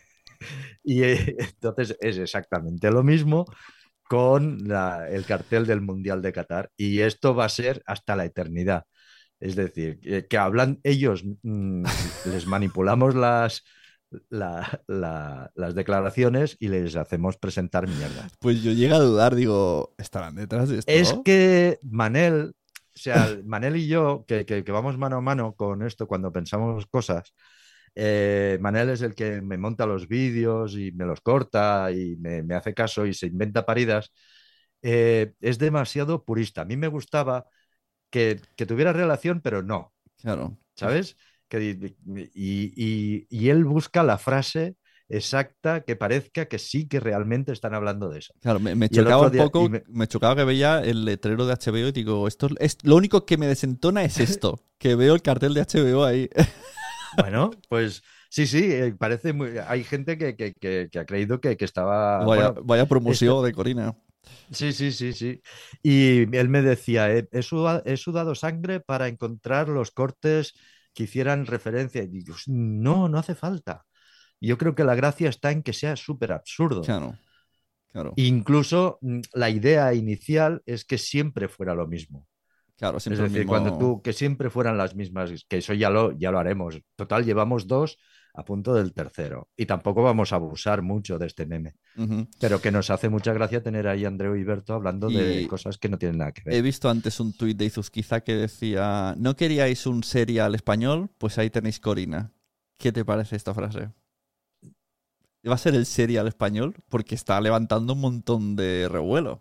[0.84, 3.46] Y eh, entonces es exactamente lo mismo
[4.04, 4.60] con
[5.10, 6.70] el cartel del Mundial de Qatar.
[6.78, 8.86] Y esto va a ser hasta la eternidad.
[9.40, 11.84] Es decir, que, que hablan ellos, mm,
[12.32, 13.64] les manipulamos las,
[14.30, 18.28] la- la- las declaraciones y les hacemos presentar mierda.
[18.40, 20.92] Pues yo llego a dudar, digo, ¿estarán detrás de esto?
[20.92, 25.54] Es que Manel, o sea, Manel y yo, que, que- que vamos mano a mano
[25.56, 27.34] con esto cuando pensamos cosas,
[27.96, 32.44] eh, Manel es el que me monta los vídeos y me los corta y me,
[32.44, 34.12] me hace caso y se inventa paridas.
[34.82, 36.62] eh, es demasiado purista.
[36.62, 37.48] A mí me gustaba
[38.10, 40.58] que, que tuviera relación, pero no, Claro.
[40.76, 41.18] ¿sabes?
[41.48, 41.62] Que,
[42.34, 44.76] y, y- y él busca la frase
[45.10, 48.34] exacta que parezca que sí que realmente están hablando de eso.
[48.42, 49.84] Claro, me, chocaba un poco, me...
[49.88, 53.38] me- chocaba que veía el letrero de HBO y digo, esto es lo único que
[53.38, 56.30] me desentona es esto, que veo el cartel de HBO ahí.
[57.12, 59.58] Bueno, pues sí, sí, eh, parece muy...
[59.68, 62.28] Hay gente que, que- que- que ha creído que, que estaba...
[62.28, 63.96] vaya, bueno, este vaya promoción de Corina.
[64.52, 65.42] sí, sí, sí, sí.
[65.84, 70.54] Y él me decía, he, suda- he sudado sangre para encontrar los cortes
[70.96, 72.02] que hicieran referencia.
[72.04, 73.86] Y no, no hace falta.
[74.42, 76.82] Yo creo que la gracia está en que sea súper absurdo.
[76.82, 77.16] Claro,
[77.92, 78.14] claro.
[78.16, 82.26] Incluso mm, la idea inicial es que siempre fuera lo mismo.
[82.78, 85.74] claro, Es siempre el decir, mismo- cuando tú, que siempre fueran las mismas, que eso
[85.74, 86.80] ya lo, ya lo haremos.
[86.96, 87.98] Total, llevamos dos
[88.38, 89.50] a punto del tercero.
[89.56, 91.76] Y tampoco vamos a abusar mucho de este meme.
[92.40, 95.48] Pero que nos hace mucha gracia tener ahí a Andreu y Berto hablando Y- de
[95.48, 96.62] cosas que no tienen nada que He ver.
[96.64, 101.10] visto antes un tuit de Izuzquiza que decía, ¿no queríais un serial español?
[101.18, 102.32] Pues ahí tenéis Corina.
[102.78, 103.90] ¿Qué te parece esta frase?
[105.48, 106.76] ¿Va a ser el serial español?
[106.90, 109.40] Porque está levantando un montón de revuelo.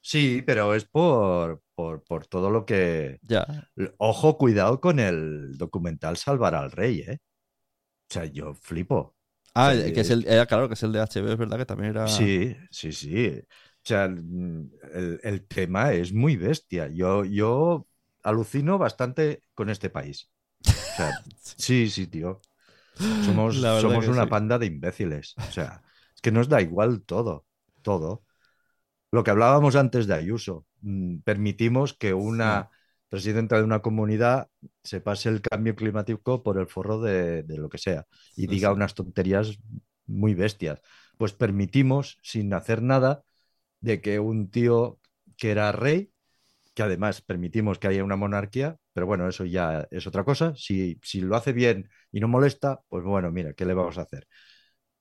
[0.00, 3.18] Sí, pero es por, por, por todo lo que...
[3.22, 3.68] Ya.
[3.98, 7.18] Ojo, cuidado con el documental Salvar al Rey, ¿eh?
[8.10, 9.14] O sea, yo flipo.
[9.54, 11.90] Ah, que es el, eh, claro, que es el de HBO, es verdad que también
[11.90, 12.06] era...
[12.06, 13.28] Sí, sí, sí.
[13.38, 16.88] O sea, mm, el, el tema es muy bestia.
[16.88, 17.86] Yo, yo
[18.22, 20.30] alucino bastante con este país.
[20.64, 22.40] O sea, sí, sí, tío.
[23.24, 24.28] Somos, somos una sí.
[24.28, 25.34] panda de imbéciles.
[25.36, 25.82] O sea,
[26.14, 27.46] es que nos da igual todo,
[27.82, 28.24] todo.
[29.10, 32.70] Lo que hablábamos antes de Ayuso, mm, permitimos que una
[33.08, 34.48] presidenta de una comunidad
[34.82, 38.06] se pase el cambio climático por el forro de, de lo que sea
[38.36, 38.72] y Sí, diga sí.
[38.72, 39.58] unas tonterías
[40.06, 40.80] muy bestias.
[41.18, 43.22] Pues permitimos, sin hacer nada,
[43.80, 45.00] de que un tío
[45.36, 46.12] que era rey,
[46.74, 50.54] que además permitimos que haya una monarquía, pero bueno, eso ya es otra cosa.
[50.56, 54.02] Si, si lo hace bien y no molesta, pues bueno, mira, ¿qué le vamos a
[54.02, 54.26] hacer?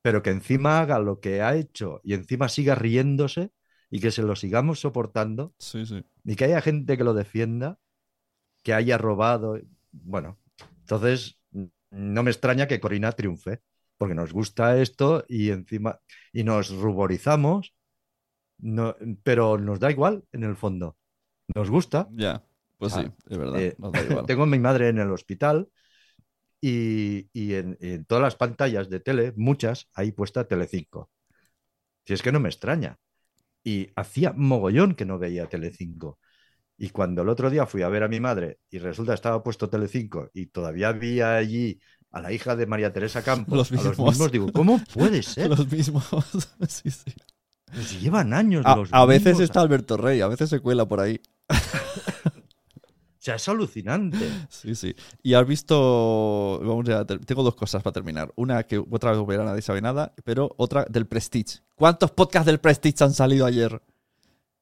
[0.02, 3.52] Pero que encima haga lo que ha hecho y encima siga riéndose
[3.90, 6.04] y que se lo sigamos soportando Sí, sí.
[6.24, 7.80] y que haya gente que lo defienda,
[8.68, 9.58] que haya robado.
[9.94, 10.38] Bueno,
[10.82, 11.40] entonces
[11.90, 13.62] no me extraña que Corina triunfe,
[13.98, 16.02] porque nos gusta esto y encima
[16.34, 17.74] y nos ruborizamos,
[18.58, 20.98] no, pero nos da igual en el fondo.
[21.56, 22.10] Nos gusta.
[22.12, 22.44] Ya.
[22.78, 23.62] Pues sí, Ah, es verdad.
[23.62, 24.26] eh, nos da igual.
[24.28, 25.70] Tengo a mi madre en el hospital
[26.60, 31.10] y, y en, en todas las pantallas de tele, muchas, hay puesta Telecinco.
[32.06, 32.98] Si es que no me extraña.
[33.64, 36.20] Y hacía mogollón que no veía Telecinco.
[36.78, 39.44] Y cuando el otro día fui a ver a mi madre y resulta que estaba
[39.44, 41.80] puesto Telecinco y todavía había allí
[42.12, 44.10] a la hija de María Teresa Campos, Los a los mismos.
[44.10, 45.50] mismos, digo, ¿cómo puede ser?
[45.50, 46.06] Los mismos.
[46.68, 47.14] sí, sí.
[47.74, 49.42] Pues llevan años A, los a veces mismos.
[49.44, 51.20] está Alberto Rey, a veces se cuela por ahí.
[51.50, 51.56] O
[53.20, 54.30] sea, es alucinante.
[54.48, 54.96] Sí, sí.
[55.22, 56.62] Y has visto.
[56.64, 58.32] Vamos a tengo dos cosas para terminar.
[58.38, 61.60] Una que otra vez verá nadie sabe nada, pero otra del Prestige.
[61.76, 63.82] ¿Cuántos podcasts del Prestige han salido ayer?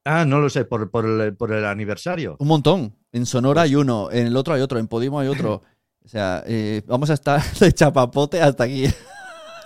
[0.05, 2.35] Ah, no lo sé, por, por el, por el aniversario.
[2.39, 2.95] Un montón.
[3.11, 5.63] En Sonora hay uno, en el otro hay otro, en Podimo hay otro.
[6.03, 8.85] O sea, eh, vamos a estar de chapapote hasta aquí.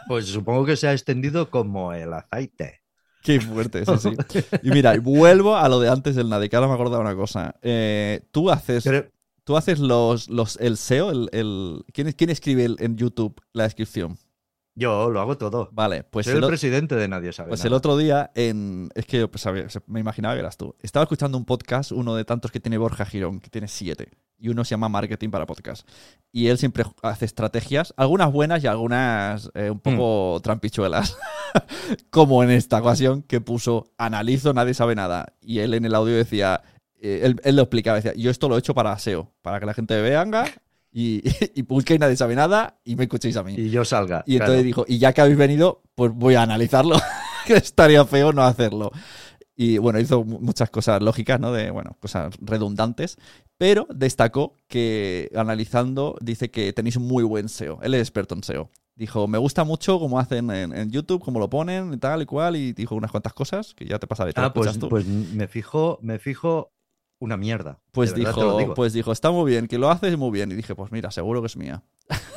[0.07, 2.81] Pues supongo que se ha extendido como el aceite.
[3.21, 3.91] Qué fuerte, sí,
[4.29, 4.39] sí.
[4.63, 7.55] Y mira, vuelvo a lo de antes del que ahora me acordado una cosa.
[7.61, 9.09] Eh, tú haces, Pero-
[9.43, 13.63] tú haces los, los, el SEO, el, el- ¿quién, quién escribe el- en YouTube la
[13.63, 14.17] descripción?
[14.79, 15.69] Yo lo hago todo.
[15.73, 17.67] Vale, pues Soy el, presidente de Nadie Sabe Pues Nada.
[17.67, 19.45] el otro día, en, es que yo pues,
[19.87, 20.75] me imaginaba que eras tú.
[20.81, 24.09] Estaba escuchando un podcast, uno de tantos que tiene Borja Girón, que tiene siete.
[24.37, 25.87] Y uno se llama Marketing para Podcast.
[26.31, 31.17] Y él siempre hace estrategias, algunas buenas y algunas eh, un poco trampichuelas.
[32.09, 35.33] Como en esta ocasión que puso Analizo, nadie sabe nada.
[35.41, 36.61] Y él en el audio decía,
[37.01, 39.65] eh, él, él lo explicaba, decía, yo esto lo he hecho para SEO, para que
[39.65, 40.45] la gente venga
[40.91, 41.21] y,
[41.55, 43.53] y busque y nadie sabe nada y me escuchéis a mí.
[43.57, 44.23] Y yo salga.
[44.25, 44.63] Y entonces claro.
[44.65, 46.97] dijo, y ya que habéis venido, pues voy a analizarlo,
[47.45, 48.91] que estaría feo no hacerlo.
[49.55, 51.51] Y bueno, hizo mu- muchas cosas lógicas, ¿no?
[51.51, 53.17] De, bueno, cosas redundantes,
[53.57, 57.79] pero destacó que analizando dice que tenéis un muy buen SEO.
[57.81, 58.69] Él es experto en SEO.
[58.95, 62.25] Dijo, me gusta mucho cómo hacen en, en YouTube, cómo lo ponen y tal y
[62.25, 64.89] cual, y dijo unas cuantas cosas que ya te lo Ah, pues, tú.
[64.89, 66.71] pues me fijo, me fijo
[67.19, 67.79] una mierda.
[67.91, 70.51] Pues dijo, pues dijo, está muy bien, que lo haces muy bien.
[70.51, 71.83] Y dije, pues mira, seguro que es mía.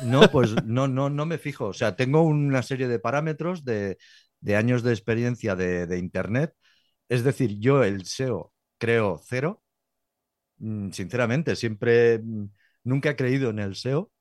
[0.01, 1.67] No, pues no, no, no me fijo.
[1.67, 3.97] O sea, tengo una serie de parámetros de,
[4.41, 6.53] de años de experiencia de, de Internet.
[7.09, 9.63] Es decir, yo el SEO creo cero.
[10.57, 12.45] Mm, Sinceramente, siempre, mm,
[12.83, 14.11] nunca he creído en el SEO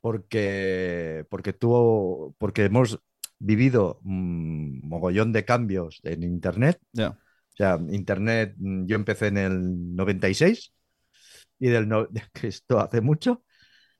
[0.00, 3.00] porque, porque tuvo, porque hemos
[3.38, 6.80] vivido un mogollón de cambios en Internet.
[6.92, 7.18] Ya.
[7.54, 10.72] O sea, Internet, mm, yo empecé en el 96
[11.58, 12.08] y del no-
[12.42, 13.44] esto hace mucho,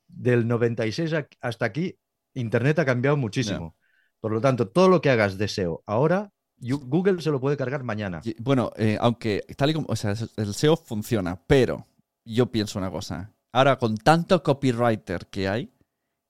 [0.08, 1.96] del 96 a- hasta aquí,
[2.34, 3.76] Internet ha cambiado muchísimo.
[4.20, 6.30] Por lo tanto, todo lo que hagas de SEO ahora,
[6.60, 8.22] Google se lo puede cargar mañana.
[8.38, 11.86] Bueno, eh, aunque tal y como, o sea, el SEO funciona, pero
[12.24, 13.32] yo pienso una cosa.
[13.52, 15.72] Ahora, con tanto copywriter que hay,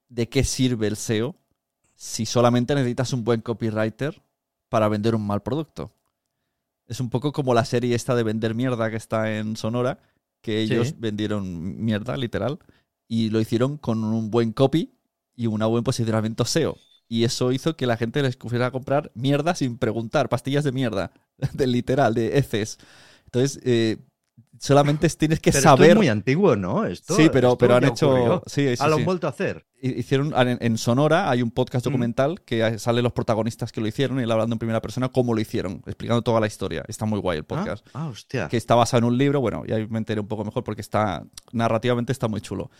[0.09, 1.35] ¿de qué sirve el SEO
[1.95, 4.21] si solamente necesitas un buen copywriter
[4.69, 5.91] para vender un mal producto?
[6.87, 9.99] Es un poco como la serie esta de vender mierda que está en Sonora,
[10.41, 10.95] que ellos Sí.
[10.97, 12.59] vendieron mierda, literal,
[13.07, 14.91] y lo hicieron con un buen copy
[15.35, 16.77] y un buen posicionamiento SEO.
[17.07, 20.71] Y eso hizo que la gente les fuera a comprar mierda sin preguntar, pastillas de
[20.71, 21.11] mierda,
[21.53, 22.77] de literal, de heces.
[23.25, 23.97] Entonces, eh,
[24.63, 25.89] solamente tienes que Pero esto saber.
[25.91, 26.85] es muy antiguo, ¿no?
[26.85, 28.09] Esto, sí, pero, esto pero han ya hecho.
[28.09, 28.43] ocurrió.
[28.45, 29.01] Sí, sí, Ah, lo sí.
[29.01, 29.65] han vuelto a hacer.
[29.81, 31.89] Hi- Hicieron en, en Sonora hay un podcast Mm.
[31.89, 35.33] documental que salen los protagonistas que lo hicieron y él hablando en primera persona cómo
[35.33, 36.83] lo hicieron, explicando toda la historia.
[36.87, 37.85] Está muy guay el Ah, podcast.
[37.93, 38.47] ah, hostia.
[38.47, 40.81] Que está basado en un libro, bueno, y ahí me enteré un poco mejor porque
[40.81, 42.71] está narrativamente está muy chulo.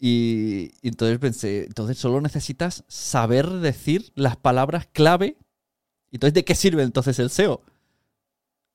[0.00, 5.36] Y, y entonces pensé, entonces solo necesitas saber decir las palabras clave.
[6.12, 7.60] Entonces, ¿de qué sirve entonces el SEO?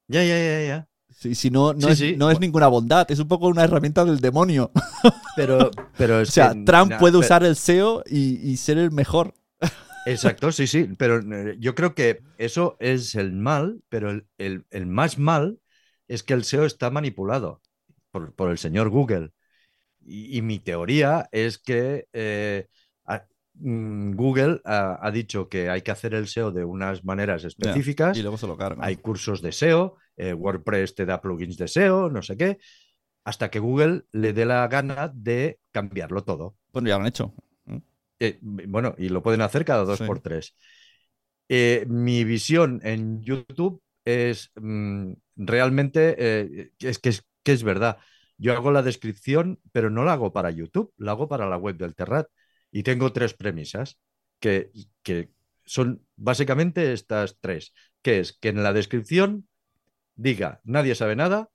[0.08, 0.88] Ya, ya, ya, ya.
[1.15, 2.15] Si, si no, no, Sí, es, sí.
[2.18, 4.72] no es ninguna bondad, es un poco una herramienta del demonio.
[5.35, 8.57] Pero, pero es O sea, que- Trump na- puede pero- usar el SEO y, y
[8.57, 9.34] ser el mejor.
[10.06, 14.65] Exacto, sí, sí, pero eh, yo creo que eso es el mal, pero el, el-
[14.69, 15.60] el más mal
[16.07, 17.61] es que el SEO está manipulado
[18.11, 19.31] por, por el señor Google.
[20.06, 22.68] Y, y mi teoría es que eh,
[23.06, 23.26] a-
[23.56, 28.15] mm, Google ha, ha dicho que hay que hacer el SEO de unas maneras específicas.
[28.18, 28.84] Y luego se lo cargan.
[28.85, 32.57] Hay cursos de SEO, eh, WordPress te da plugins de SEO, no sé qué,
[33.23, 36.57] hasta que Google le dé la gana de cambiarlo todo.
[36.72, 37.34] Bueno, ya lo han hecho.
[38.19, 40.06] Eh, bueno, y lo pueden hacer cada dos Sí.
[40.06, 40.56] por tres.
[41.49, 47.98] Eh, mi visión en YouTube es mm, realmente eh, es que, es que es verdad.
[48.38, 51.77] Yo hago la descripción, pero no la hago para YouTube, la hago para la web
[51.77, 52.27] del Terrat.
[52.72, 53.99] Y tengo tres premisas
[54.40, 54.72] que,
[55.03, 55.30] que
[55.65, 59.48] son básicamente estas tres, que es que en la descripción
[60.15, 61.49] diga nadie sabe nada,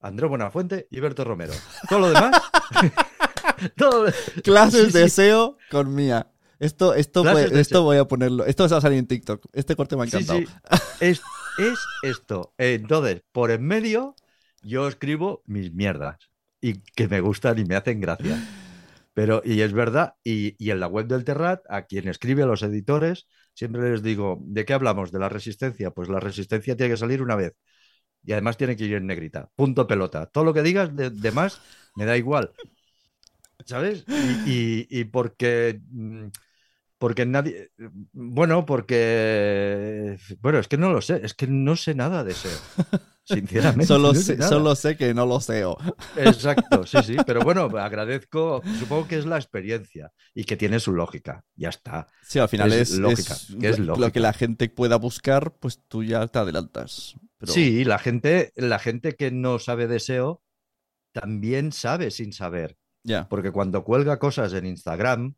[0.00, 1.52] Andrés Buenafuente y Berto Romero.
[1.88, 2.32] Todo lo demás.
[3.76, 4.06] todo,
[4.42, 5.10] Clases Sí, de sí.
[5.10, 6.32] SEO con mía.
[6.58, 7.82] Esto, esto, esto SEO.
[7.82, 8.44] voy a ponerlo.
[8.46, 9.46] Esto va a salir en TikTok.
[9.52, 10.40] Este corte me ha encantado.
[10.40, 10.46] sí.
[11.00, 11.22] Es,
[11.56, 12.54] es esto.
[12.58, 14.14] Entonces, por en medio,
[14.62, 16.18] yo escribo mis mierdas
[16.60, 18.44] y que me gustan y me hacen gracia.
[19.14, 22.46] Pero, y es verdad, y, y en la web del Terrat, a quien escribe, a
[22.46, 25.12] los editores, siempre les digo, ¿de qué hablamos?
[25.12, 25.90] ¿De la resistencia?
[25.90, 27.52] Pues la resistencia tiene que salir una vez
[28.24, 29.50] Y además tiene que ir en negrita.
[29.56, 30.26] Punto pelota.
[30.26, 31.62] Todo lo que digas de, de más
[31.94, 32.54] me da igual.
[33.64, 34.06] ¿Sabes?
[34.14, 35.80] Y, y- y porque.
[35.90, 36.26] mm,
[36.98, 37.72] Porque nadie.
[38.12, 40.18] Bueno, porque.
[40.40, 41.20] Bueno, es que no lo sé.
[41.24, 42.68] Es que no sé nada de SEO.
[43.24, 43.86] Sinceramente.
[43.86, 45.64] Solo, no sé, solo sé que no lo sé.
[46.14, 47.20] Exacto, sí, sí.
[47.22, 48.66] Pero bueno, agradezco.
[48.72, 51.44] Supongo que es la experiencia y que tiene su lógica.
[51.56, 52.08] Ya está.
[52.20, 54.12] Sí, al final Es es, lógica, es que es lo lógica.
[54.12, 57.16] que la gente pueda buscar, pues tú ya te adelantas.
[57.42, 60.42] Pero- Sí, la gente, la gente que no sabe de SEO
[61.12, 62.76] también sabe sin saber.
[63.04, 63.28] Ya.
[63.28, 65.34] Porque cuando cuelga cosas en Instagram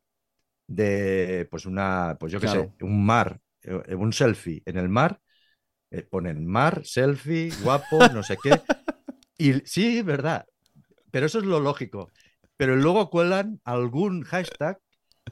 [0.68, 2.74] de, pues una, pues yo qué Claro.
[2.78, 5.18] sé, un mar, eh, un selfie en el mar,
[5.90, 8.50] eh, ponen mar, selfie, guapo, no sé qué.
[9.36, 10.46] Y sí, verdad.
[11.10, 12.12] Pero eso es lo lógico.
[12.56, 14.78] Pero luego cuelan algún hashtag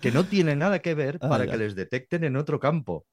[0.01, 1.53] que no tiene nada que ver Ah, para ya.
[1.53, 3.07] que les detecten en otro campo.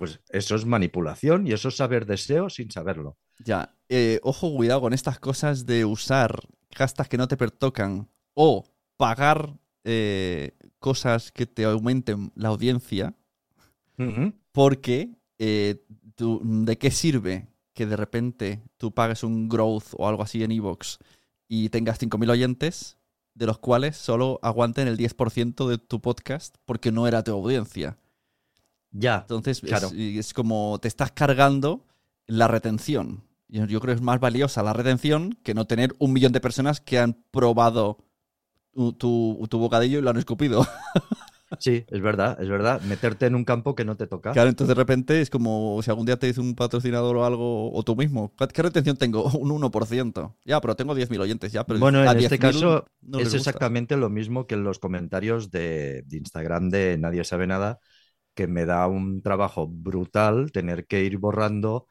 [0.00, 3.16] Pues eso es manipulación y eso es saber de SEO sin saberlo.
[3.44, 3.76] Ya.
[3.88, 6.40] Eh, ojo, cuidado con estas cosas de usar
[6.74, 8.64] hashtags que no te pertocan o
[8.96, 13.14] pagar eh, cosas que te aumenten la audiencia,
[14.52, 20.22] porque eh, tú- ¿de qué sirve que de repente tú pagues un growth o algo
[20.22, 20.98] así en Evox
[21.48, 22.96] y tengas 5.000 oyentes,
[23.34, 27.96] de los cuales solo aguanten el 10% de tu podcast porque no era tu audiencia?
[28.92, 29.18] Ya.
[29.22, 29.90] Entonces, Claro.
[29.94, 31.86] es, como te estás cargando
[32.26, 33.24] la retención.
[33.48, 36.40] Yo, yo creo que es más valiosa la retención que no tener un millón de
[36.40, 37.98] personas que han probado
[38.74, 40.66] tu, tu- tu bocadillo y lo han escupido.
[41.58, 42.80] Sí, es verdad, es verdad.
[42.82, 44.30] Meterte en un campo que no te toca.
[44.32, 47.72] Claro, entonces de repente es como si algún día te dice un patrocinador o algo,
[47.72, 48.32] o tú mismo.
[48.54, 49.24] ¿Qué retención tengo?
[49.34, 50.36] Un 1%.
[50.44, 51.64] Ya, pero tengo 10.000 oyentes ya.
[51.66, 55.50] Pero Bueno, en este 10.000 caso no es exactamente lo mismo que en los comentarios
[55.50, 57.80] de, de Instagram de Nadie sabe nada,
[58.40, 61.86] que me da un trabajo brutal tener que ir borrando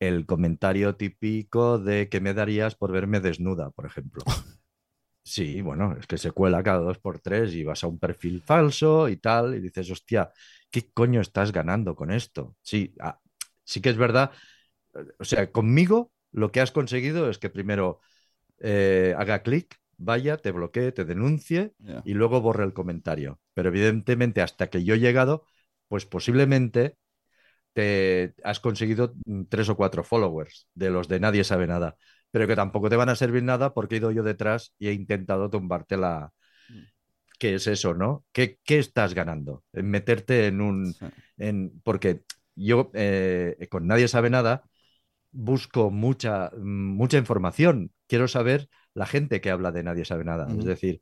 [0.00, 4.22] el comentario típico de que me darías por verme desnuda, por ejemplo.
[5.22, 8.42] Sí, bueno, es que se cuela cada dos por tres y vas a un perfil
[8.42, 10.30] falso y tal, y dices, hostia,
[10.70, 12.56] ¿qué coño estás ganando con esto?
[12.62, 13.18] Sí, ah,
[13.64, 14.30] sí que es verdad.
[14.94, 18.00] eh, O sea, conmigo lo que has conseguido es que primero
[18.60, 21.74] eh, haga clic, vaya, te bloquee, te denuncie
[22.04, 23.40] y luego borre el comentario.
[23.54, 25.46] Pero evidentemente, hasta que yo he llegado,
[25.88, 26.96] pues posiblemente
[27.72, 31.96] te has conseguido mm, tres o cuatro followers de los de nadie sabe nada,
[32.30, 34.92] pero que tampoco te van a servir nada porque he ido yo detrás y he
[34.92, 36.32] intentado tumbarte la...
[37.38, 38.24] ¿Qué es eso, no?
[38.32, 39.62] ¿Qué, qué estás ganando?
[39.74, 40.94] En meterte en un...
[40.94, 41.04] Sí.
[41.36, 41.82] En...
[41.84, 42.22] Porque
[42.54, 44.64] yo eh, con nadie sabe nada
[45.36, 47.92] busco mucha, mucha información.
[48.06, 50.46] Quiero saber la gente que habla de nadie sabe nada.
[50.48, 51.00] Es decir,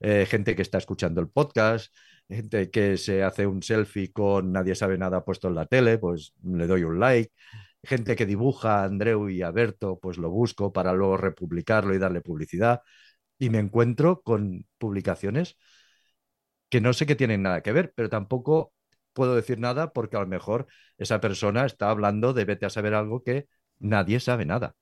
[0.00, 1.94] eh, gente que está escuchando el podcast,
[2.28, 6.34] gente que se hace un selfie con nadie sabe nada puesto en la tele, pues
[6.42, 7.32] le doy un like.
[7.82, 11.98] Gente que dibuja a Andreu y a Berto, pues lo busco para luego republicarlo y
[11.98, 12.80] darle publicidad.
[13.38, 15.58] Y me encuentro con publicaciones
[16.68, 18.72] que no sé que tienen nada que ver, pero tampoco
[19.12, 20.66] puedo decir nada porque a lo mejor
[20.98, 23.46] esa persona está hablando de vete a saber algo que
[23.78, 24.74] nadie sabe nada.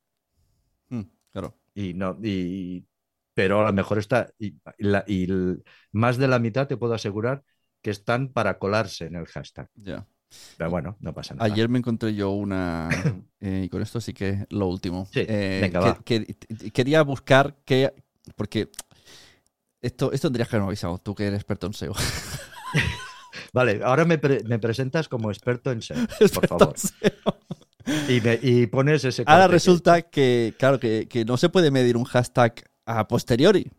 [0.88, 1.02] Mm,
[1.32, 1.58] claro.
[1.74, 2.86] Y no, y,
[3.34, 4.48] pero a lo mejor está, y,
[4.78, 7.42] y la- y el- más de la mitad te puedo asegurar
[7.82, 9.68] que están para colarse en el hashtag.
[9.74, 10.06] Ya.
[10.56, 11.44] Pero bueno, no pasa nada.
[11.52, 12.88] Ayer me encontré yo una.
[13.40, 15.06] eh, y con esto sí que lo último.
[15.12, 16.26] Sí, Eh, venga, que- va.
[16.26, 17.92] que- quería buscar que.
[18.36, 18.68] Porque.
[19.82, 21.92] Esto, esto tendrías que haberme avisado, tú que eres experto en SEO.
[23.52, 25.96] Vale, ahora me, pre- me presentas como experto en SEO,
[26.34, 26.74] por favor.
[26.78, 27.10] SEO.
[28.08, 31.96] Y, me- y pones ese Ahora resulta que, claro, que, que no se puede medir
[31.96, 32.54] un hashtag
[32.86, 33.70] a posteriori.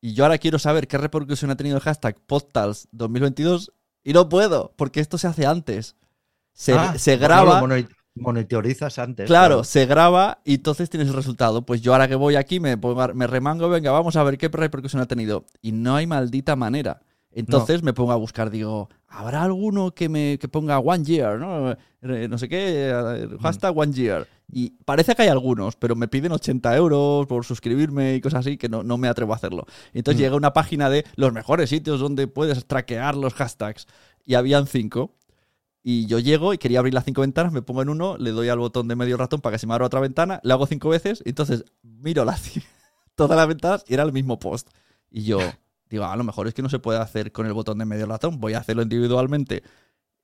[0.00, 3.72] Y yo ahora quiero saber qué repercusión ha tenido el hashtag Postals 2022
[4.04, 5.96] y no puedo, porque esto se hace antes.
[6.52, 7.62] Se, Ah, se graba.
[8.14, 9.26] monitorizas antes.
[9.26, 11.62] Claro, se graba y entonces tienes el resultado.
[11.66, 15.02] Pues yo ahora que voy aquí me, me remango, venga, vamos a ver qué repercusión
[15.02, 15.44] ha tenido.
[15.60, 17.00] Y no hay maldita manera.
[17.40, 21.38] Entonces me pongo a buscar, digo, ¿habrá alguno que me que ponga one year?
[21.38, 24.26] No, Eh, no sé qué, eh, hashtag one year.
[24.48, 28.56] Y parece que hay algunos, pero me piden 80 euros por suscribirme y cosas así,
[28.56, 29.66] que no, no me atrevo a hacerlo.
[29.92, 30.22] Entonces Mm.
[30.22, 33.86] llega una página de los mejores sitios donde puedes traquear los hashtags.
[34.24, 35.14] Y habían cinco.
[35.82, 38.48] Y yo llego y quería abrir las cinco ventanas, me pongo en uno, le doy
[38.48, 40.88] al botón de medio ratón para que se me abra otra ventana, le hago cinco
[40.88, 42.42] veces, entonces miro las,
[43.14, 44.68] todas las ventanas y era el mismo post.
[45.10, 45.38] Y yo
[45.88, 48.06] digo, a lo mejor es que no se puede hacer con el botón de medio
[48.06, 49.62] ratón, voy a hacerlo individualmente.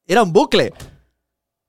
[0.07, 0.73] Era un bucle.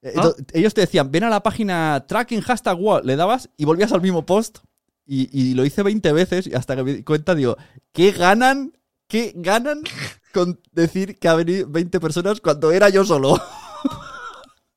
[0.02, 0.32] Eh, Ah.
[0.54, 4.02] Ellos te decían, ven a la página tracking hashtag wall, le dabas y volvías al
[4.02, 4.60] mismo post.
[5.06, 7.58] Y, y lo hice 20 veces y hasta que me di cuenta, digo,
[7.92, 8.74] ¿qué ganan?
[9.08, 9.82] ¿Qué ganan
[10.34, 13.40] con decir que ha venido 20 personas cuando era yo solo?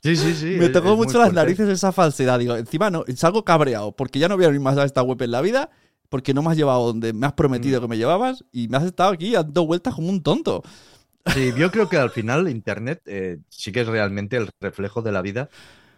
[0.02, 0.47] Sí, sí, sí.
[0.59, 1.34] Me tocó mucho las fuerte.
[1.34, 2.38] narices esa falsedad.
[2.38, 5.20] Digo, encima no, salgo cabreado porque ya no voy a abrir más a esta web
[5.22, 5.70] en la vida
[6.09, 7.35] porque no me has llevado donde me has Mm.
[7.35, 10.62] prometido que me llevabas y me has estado aquí dando vueltas como un tonto.
[11.24, 15.12] Sí, yo creo que al final Internet eh, sí que es realmente el reflejo de
[15.12, 15.51] la vida,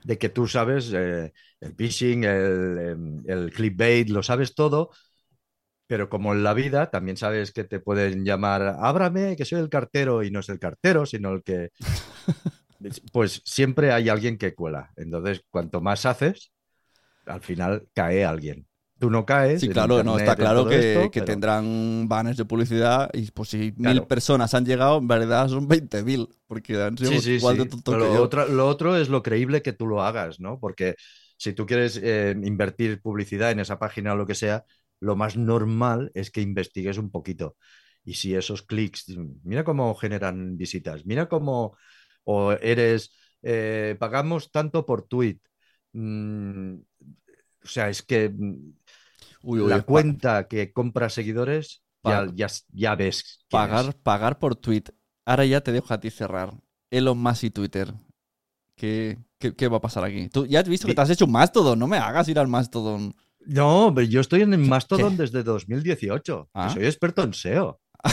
[0.05, 4.91] de que tú sabes eh, el phishing, el, em, el clickbait, lo sabes todo,
[5.87, 9.71] pero como en la vida también sabes que te pueden llamar, ábrame, que soy el
[9.71, 11.71] cartero, y no es el cartero, sino el que...
[13.13, 14.93] Pues siempre hay alguien que cuela.
[14.97, 16.53] Entonces, cuanto más haces,
[17.27, 18.68] al final cae alguien.
[18.99, 19.61] Tú no caes.
[19.61, 23.51] Sí, claro, no, está claro que, esto, que pero- tendrán banners de publicidad y pues
[23.51, 27.57] si mil personas han llegado, en verdad son 20.000 porque han sido Sí, sí, igual
[27.57, 27.63] sí.
[27.63, 28.23] de tontos Pero que yo.
[28.25, 30.59] otro, lo otro es lo creíble que tú lo hagas, ¿no?
[30.59, 30.97] Porque
[31.37, 34.65] si tú quieres eh, invertir publicidad en esa página o lo que sea,
[35.01, 37.57] lo más normal es que investigues un poquito.
[38.05, 39.05] Y si esos clics,
[39.45, 41.77] mira cómo generan visitas, mira cómo
[42.25, 43.13] o eres,
[43.43, 45.39] eh, pagamos tanto por tweet.
[45.93, 46.75] Mm,
[47.65, 48.73] o sea, es que mm,
[49.43, 53.19] Uy, uy, la cuenta que compra seguidores, ya, Pa- ya, ya ves.
[53.19, 53.45] es.
[53.51, 54.85] pagar, pagar por tweet.
[55.25, 56.53] Ahora ya te dejo a ti cerrar.
[56.91, 57.95] Elon Musk y Twitter.
[58.77, 60.29] ¿Qué, qué, qué va a pasar aquí?
[60.29, 61.79] Tú ya has visto que te has hecho un Mastodon.
[61.79, 63.15] No me hagas ir al Mastodon.
[63.47, 65.23] No, pero yo estoy en el ¿Qué- Mastodon qué?
[65.23, 66.45] desde 2018.
[66.45, 66.71] que Ah.
[66.71, 67.81] Soy experto en SEO.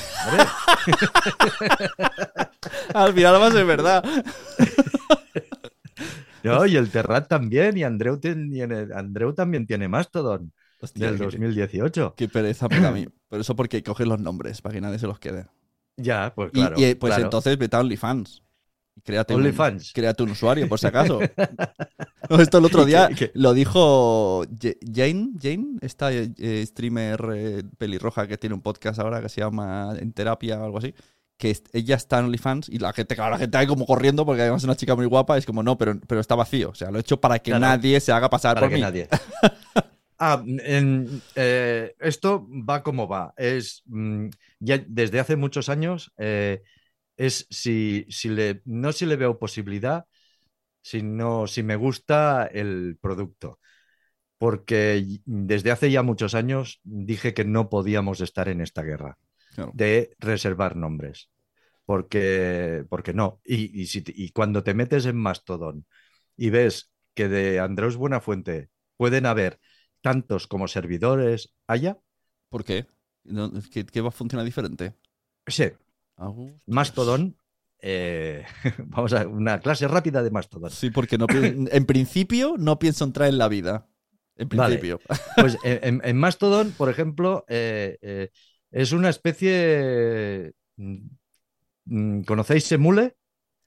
[2.93, 4.03] Al final va a ser verdad.
[6.43, 10.53] no, y el Terrat también, y Andreu, tiene- Andreu también tiene Mastodon
[10.85, 12.13] Hostia, del qué- 2018.
[12.17, 13.07] Qué pereza me da a mí.
[13.29, 15.45] Pero eso porque coges los nombres para que nadie se los quede.
[15.97, 16.75] Ya, pues claro.
[16.77, 17.23] y, pues claro.
[17.23, 18.41] entonces vete a OnlyFans.
[19.03, 19.91] Créate un- OnlyFans.
[19.93, 21.19] créate un usuario, por si acaso.
[22.39, 23.31] Esto el otro día ¿Qué- qué?
[23.35, 29.29] lo dijo Jane, Jane, esta eh, streamer eh, pelirroja que tiene un podcast ahora que
[29.29, 30.93] se llama En Terapia o algo así.
[31.37, 34.41] Que ella está en OnlyFans y la gente, claro, la gente ahí como corriendo porque
[34.43, 35.37] además es una chica muy guapa.
[35.37, 36.69] Es como, no, pero, pero está vacío.
[36.69, 37.59] O sea, lo he hecho para que Claro.
[37.59, 38.81] nadie se haga pasar para por que mí.
[38.81, 39.09] nadie.
[40.17, 43.33] Ah, en- eh, esto va como va.
[43.37, 44.29] Es mm,
[44.59, 46.11] ya desde hace muchos años.
[46.17, 46.61] eh,
[47.17, 50.05] es si, si le, no si le veo posibilidad,
[50.81, 53.59] sino si me gusta el producto.
[54.37, 59.17] Porque desde hace ya muchos años dije que no podíamos estar en esta guerra
[59.55, 59.71] Claro.
[59.75, 61.29] de reservar nombres.
[61.85, 63.41] Porque, porque no.
[63.45, 65.85] Y, y si te- y cuando te metes en Mastodon
[66.37, 69.59] y ves que de Andreus Buenafuente pueden haber
[70.05, 71.97] tantos como servidores haya,
[72.49, 72.85] ¿Por qué?
[73.71, 74.93] ¿Qué, qué va a funcionar diferente?
[75.47, 75.63] sí,
[76.17, 76.61] hostias.
[76.67, 77.35] Mastodon,
[77.81, 78.45] eh,
[78.85, 80.69] vamos a una clase rápida de Mastodon.
[80.69, 83.87] Sí, porque no en principio no pienso entrar en la vida.
[84.37, 84.77] En Vale.
[84.77, 84.99] principio.
[85.41, 88.29] Pues en, en- Mastodon, por ejemplo, eh, eh,
[88.69, 90.53] es una especie.
[90.77, 90.97] mm,
[91.85, 93.17] mm, ¿Conocéis Emule?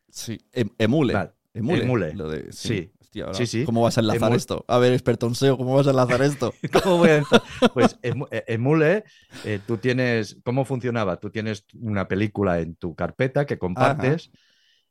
[0.09, 1.15] Sí, em- emule.
[1.15, 1.83] Vale, Emule.
[1.83, 2.15] emule.
[2.15, 2.93] Lo de- Sí.
[3.09, 3.65] Hostia, ahora, Sí, sí.
[3.65, 4.65] ¿Cómo vas a enlazar esto?
[4.69, 6.53] A ver, experto en SEO, ¿cómo vas a enlazar esto?
[6.85, 7.43] ¿Cómo voy a empezar?
[7.73, 8.13] Pues eh,
[8.49, 9.05] Emule,
[9.45, 11.17] eh, tú tienes, ¿cómo funcionaba?
[11.19, 14.31] Tú tienes una película en tu carpeta que compartes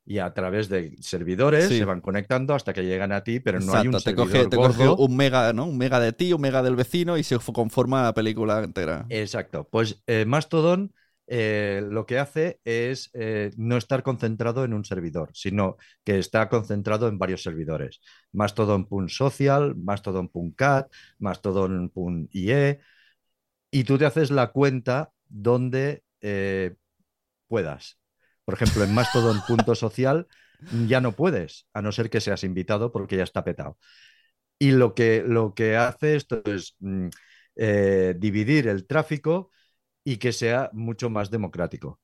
[0.03, 1.77] y a través de servidores Sí.
[1.77, 4.47] se van conectando hasta que llegan a ti, pero no hay un te servidor coge,
[4.47, 5.65] te coge un mega, ¿no?
[5.65, 9.05] Un mega de ti, un mega del vecino y se conforma la película entera.
[9.09, 9.67] Exacto.
[9.69, 10.91] Pues eh, Mastodon
[11.29, 15.75] eh, lo que hace es eh, no estar concentrado en un servidor, sino
[16.05, 17.99] que está concentrado en varios servidores.
[18.31, 20.89] Mastodon.social, Mastodon.cat,
[21.19, 22.79] Mastodon.ie,
[23.71, 26.75] y tú te haces la cuenta donde eh,
[27.47, 27.99] puedas.
[28.45, 30.27] Por ejemplo, en Mastodon.social
[30.87, 33.77] ya no puedes, a no ser que seas invitado porque ya está petado.
[34.57, 37.09] Y lo que, lo que hace esto es mm,
[38.17, 39.51] dividir el tráfico
[40.07, 41.99] y que sea mucho más democrático.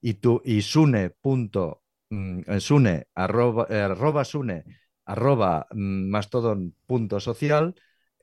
[0.00, 4.62] Y tú, y Sune, punto, mm, eh, Sune, arroba, eh, arroba Sune,
[5.04, 7.74] arroba mm, mastodon punto social,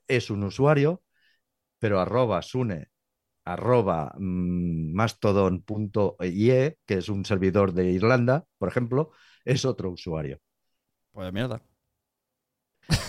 [0.07, 1.03] es un usuario,
[1.79, 2.91] pero arroba Sune,
[3.43, 9.11] arroba mm, mastodon punto ie, que es un servidor de Irlanda, por ejemplo,
[9.43, 10.39] es otro usuario.
[11.11, 11.61] Pues mierda.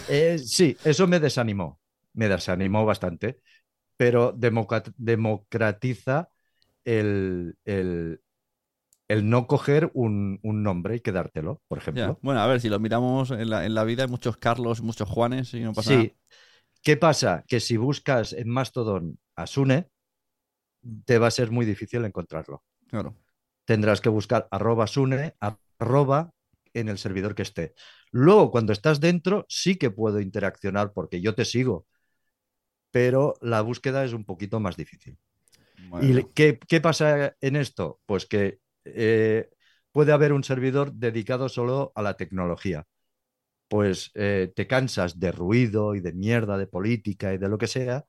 [0.09, 1.81] Eh, sí, eso me desanimó,
[2.15, 3.41] me desanimó bastante,
[3.97, 6.29] pero democratiza
[6.85, 8.21] el, el-
[9.09, 11.83] el no coger un, un nombre y quedártelo, por Ya.
[11.83, 12.19] ejemplo.
[12.23, 15.09] Bueno, a ver, si lo miramos en la, en la vida, hay muchos Carlos, muchos
[15.09, 15.97] Juanes y no pasa Sí.
[15.97, 16.11] nada.
[16.83, 17.45] ¿Qué pasa?
[17.49, 19.89] Que si buscas en Mastodon a Sune,
[21.05, 22.63] te va a ser muy difícil encontrarlo.
[22.89, 23.15] Claro.
[23.65, 26.31] Tendrás que buscar arroba Sune, arroba
[26.75, 27.75] en el servidor que esté.
[28.13, 31.87] Luego, cuando estás dentro, sí que puedo interaccionar porque yo te sigo,
[32.97, 35.19] pero la búsqueda es un poquito más difícil.
[35.91, 36.19] Bueno.
[36.19, 38.01] ¿Y qué, qué pasa en esto?
[38.07, 39.51] Pues que eh,
[39.93, 42.87] puede haber un servidor dedicado solo a la tecnología
[43.69, 47.67] pues eh, te cansas de ruido y de mierda, de política y de lo que
[47.67, 48.05] sea,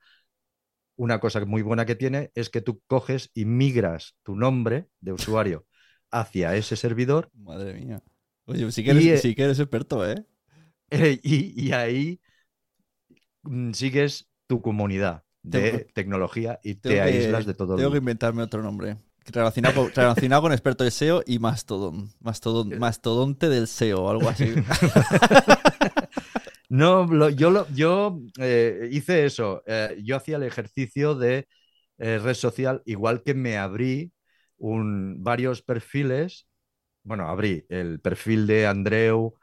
[0.96, 5.14] una cosa muy buena que tiene es que tú coges y migras tu nombre de
[5.14, 5.66] usuario
[6.12, 8.02] hacia ese servidor Madre mía.
[8.46, 10.24] Oye, sí que eres, Y, eres experto, ¿eh?
[10.92, 12.22] eh, y, y ahí
[13.42, 17.98] mm, sigues tu comunidad de Tengo- tecnología y te que- aíslas de todo Tengo que
[17.98, 18.02] el...
[18.04, 18.98] inventarme otro nombre.
[19.26, 22.10] Relacionado con, relacionado con experto de SEO y mastodon.
[22.22, 22.80] Mastodon Eh.
[22.80, 24.54] mastodonte del SEO o algo así.
[26.70, 29.64] No, lo- yo, lo- yo eh, hice eso.
[29.66, 31.48] eh, yo hacía el ejercicio de
[31.98, 34.12] eh, red social, igual que me abrí
[34.58, 36.46] un, varios perfiles.
[37.04, 39.34] Bueno, abrí el perfil de Andreu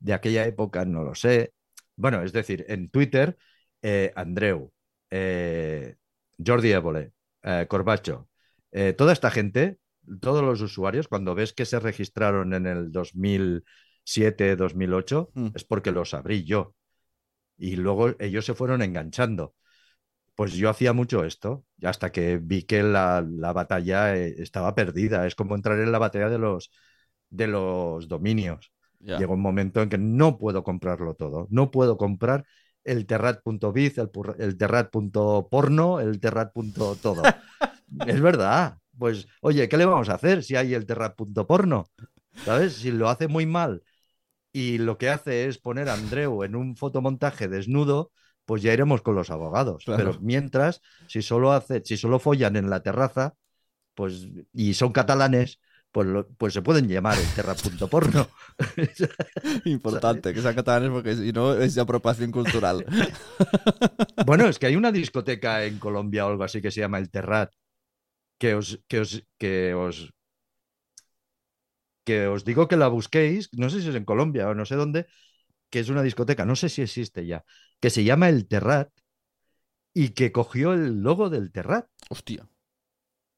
[0.00, 1.52] de aquella época, no lo sé.
[1.96, 3.36] Bueno, es decir, en Twitter,
[3.84, 4.72] eh, Andreu,
[5.10, 5.96] eh,
[6.44, 7.12] Jordi Évole,
[7.42, 8.28] eh, Corbacho,
[8.72, 9.78] eh, toda esta gente,
[10.20, 15.48] todos los usuarios, cuando ves que se registraron en el 2007, 2008, Mm.
[15.54, 16.74] es porque los abrí yo.
[17.58, 19.54] Y luego ellos se fueron enganchando.
[20.34, 25.26] Pues yo hacía mucho esto, hasta que vi que la, la batalla estaba perdida.
[25.26, 26.70] Es como entrar en la batalla de los,
[27.30, 28.72] de los dominios.
[28.98, 29.18] Ya.
[29.18, 31.46] Llegó un momento en que no puedo comprarlo todo.
[31.50, 32.44] No puedo comprar
[32.84, 37.22] el terrat.biz, el, el terrat.porno, el terrat.todo.
[38.06, 38.78] es verdad.
[38.98, 41.86] Pues, oye, ¿qué le vamos a hacer si hay el terrat.porno?
[42.44, 42.74] ¿Sabes?
[42.74, 43.82] Si lo hace muy mal
[44.52, 48.12] y lo que hace es poner a Andreu en un fotomontaje desnudo,
[48.44, 49.84] pues ya iremos con los abogados.
[49.84, 50.04] Claro.
[50.04, 53.34] Pero mientras, si solo hace, si solo follan en la terraza,
[53.94, 55.60] pues, y son catalanes,
[55.94, 58.28] pues, lo- pues se pueden llamar el terra.porno.
[59.64, 62.84] Importante que sean catalanes porque si no es apropiación cultural.
[64.26, 67.10] Bueno, es que hay una discoteca en Colombia o algo así que se llama El
[67.10, 67.52] Terrat,
[68.38, 70.10] que os, que os, que os,
[72.06, 74.74] que os digo que la busquéis, no sé si es en Colombia o no sé
[74.76, 75.06] dónde,
[75.70, 77.44] que es una discoteca, no sé si existe ya,
[77.80, 78.90] que se llama El Terrat
[79.92, 81.86] y que cogió el logo del Terrat.
[82.10, 82.48] Hostia.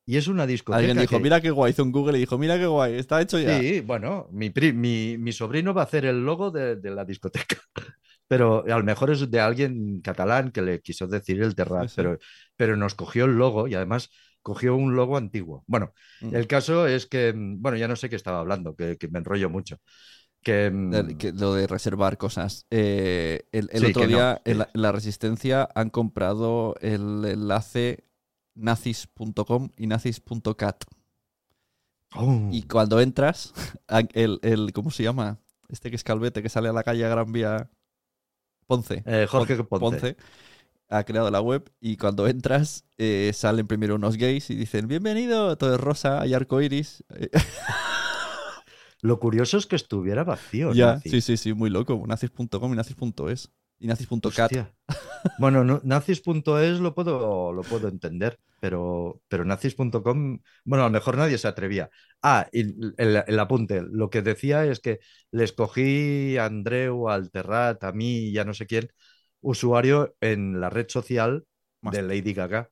[0.06, 0.78] Y es una discoteca.
[0.78, 1.72] Alguien dijo, que- mira qué guay.
[1.72, 2.94] Hizo un Google y dijo, mira qué guay.
[2.94, 3.58] Está hecho ya.
[3.58, 7.04] Sí, bueno, mi, pri- mi, mi sobrino va a hacer el logo de, de la
[7.04, 7.56] discoteca.
[8.28, 12.18] Pero a lo mejor es de alguien catalán que le quiso decir el Terrat, pero,
[12.56, 14.10] pero nos cogió el logo y además
[14.42, 15.62] cogió un logo antiguo.
[15.68, 16.34] Bueno, Mm.
[16.34, 19.20] el caso es que, mm, bueno, ya no sé qué estaba hablando, que, que me
[19.20, 19.76] enrollo mucho.
[20.42, 22.66] Que, mm, que- lo de reservar cosas.
[22.70, 24.50] Eh, el el Sí, otro no, día sí.
[24.52, 28.04] en, la, en la Resistencia han comprado el enlace
[28.56, 30.84] nazis.com y nazis.cat.
[32.16, 33.52] oh, Y cuando entras,
[34.14, 35.38] el, el- ¿cómo se llama?
[35.68, 37.70] Este que es Calvete, que sale a la calle a Gran Vía.
[38.66, 39.02] Ponce.
[39.06, 40.16] eh, Jorge Pon- Ponce.
[40.88, 45.56] ha creado la web y cuando entras eh, salen primero unos gays y dicen bienvenido,
[45.56, 47.04] todo es rosa, hay arco iris.
[49.02, 50.72] Lo curioso es que estuviera vacío.
[50.72, 51.10] ya, Nazi.
[51.10, 52.02] sí, sí, sí, muy loco.
[52.06, 53.50] Nazis.com y nazis.es.
[53.78, 54.52] Y nazis.cat.
[55.38, 61.16] Bueno, no- nazis.es lo puedo, lo puedo entender, pero, pero nazis.com, bueno, a lo mejor
[61.16, 61.90] nadie se atrevía.
[62.22, 62.60] Ah, y
[62.96, 65.00] el, el apunte, lo que decía es que
[65.30, 68.88] les cogí a Andreu, al Terrat, a mí y a no sé quién,
[69.40, 71.44] usuario en la red social
[71.82, 72.70] Más- de Lady Gaga.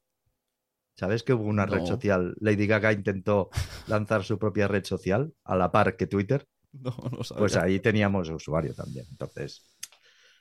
[0.97, 2.35] ¿Sabes que hubo una red social?
[2.41, 3.51] Lady Gaga intentó
[3.89, 6.47] lanzar su propia red social a la par que Twitter.
[6.75, 7.39] No, no sabía.
[7.39, 9.07] Pues ahí teníamos usuario también.
[9.09, 9.65] Entonces,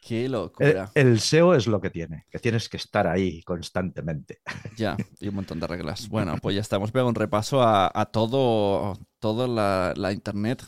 [0.06, 0.92] Qué el, locura.
[0.96, 4.42] el SEO es lo que tiene, que tienes que estar ahí constantemente.
[4.78, 6.08] Ya, y un montón de reglas.
[6.10, 6.92] Bueno, pues ya estamos.
[6.92, 10.64] Pega un repaso a, a todo, todo la, la internet.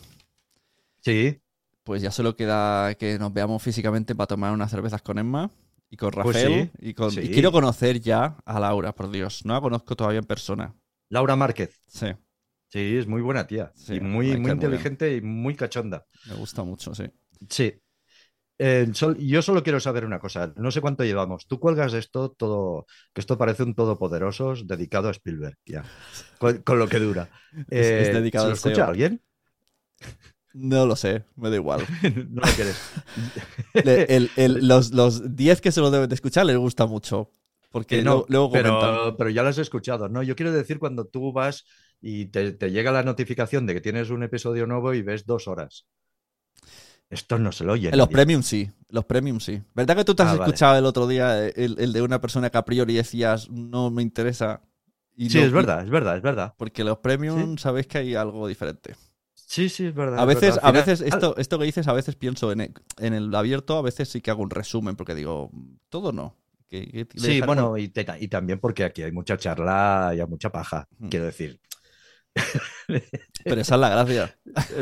[1.01, 1.39] Sí,
[1.83, 5.51] Pues ya solo queda que nos veamos físicamente para tomar unas cervezas con Emma
[5.89, 6.71] y con Pues Rafael.
[6.79, 7.21] sí, y, con, sí.
[7.21, 9.45] y quiero conocer ya a Laura, por Dios.
[9.45, 10.75] No la conozco todavía en persona.
[11.09, 11.79] Laura Márquez.
[11.87, 12.07] Sí,
[12.67, 13.71] Sí, es muy buena tía.
[13.75, 16.05] Sí, y muy, muy inteligente y muy cachonda.
[16.25, 17.05] me gusta mucho, sí.
[17.49, 17.73] Sí.
[18.57, 20.53] Eh, sol- yo solo quiero saber una cosa.
[20.57, 21.45] No sé cuánto llevamos.
[21.47, 25.83] Tú cuelgas esto todo, que esto parece un todopoderosos dedicado a Spielberg, ya.
[26.39, 27.29] Con, con lo que dura.
[27.69, 29.21] Es- es Eh, dedicado ¿se lo escucha alguien?
[30.53, 31.85] No lo sé, me da igual.
[32.29, 32.77] no lo quieres.
[33.83, 37.31] Le- el- el- los, los 10 que se lo deben de escuchar les gusta mucho.
[37.69, 40.07] Porque no, luego, pero, pero ya lo has escuchado.
[40.09, 41.65] No, yo quiero decir cuando tú vas
[42.01, 45.47] y te, te llega la notificación de que tienes un episodio nuevo y ves dos
[45.47, 45.85] horas.
[47.15, 47.89] Esto no se lo oye.
[47.89, 49.61] En los premium sí, los premium sí.
[49.73, 50.43] ¿Verdad que tú te has Ah, vale.
[50.51, 54.01] escuchado el otro día el, el de una persona que a priori decías no me
[54.03, 54.61] interesa?
[55.15, 56.53] Y Sí, no- es verdad, es verdad, es verdad.
[56.57, 58.95] Porque los premium sabéis que hay algo diferente.
[59.33, 60.19] Sí, sí, es verdad.
[60.19, 60.61] A es veces, verdad.
[60.69, 63.81] a veces esto, esto que dices, a veces pienso en el, en el abierto, a
[63.81, 65.51] veces sí que hago un resumen, porque digo,
[65.89, 66.35] todo no.
[66.67, 70.19] Que- que le Sí, bueno, y, te- y también porque aquí hay mucha charla y
[70.19, 70.87] hay mucha paja.
[70.97, 71.09] Hmm.
[71.09, 71.59] Quiero decir,
[73.43, 74.35] Pero esa es la gracia.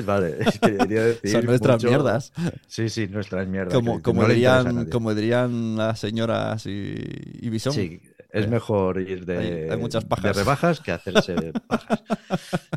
[0.05, 2.33] Vale, quería decir Son nuestras mucho- mierdas.
[2.67, 3.73] Sí, sí, nuestras mierdas.
[3.73, 4.89] Como, no dirían, nadie.
[4.89, 6.95] como dirían las señoras y,
[7.41, 7.73] y Bison.
[7.73, 8.01] Sí,
[8.31, 10.35] es Eh, mejor ir de, hay- hay muchas de pajas.
[10.35, 11.35] rebajas que hacerse
[11.67, 12.03] pajas.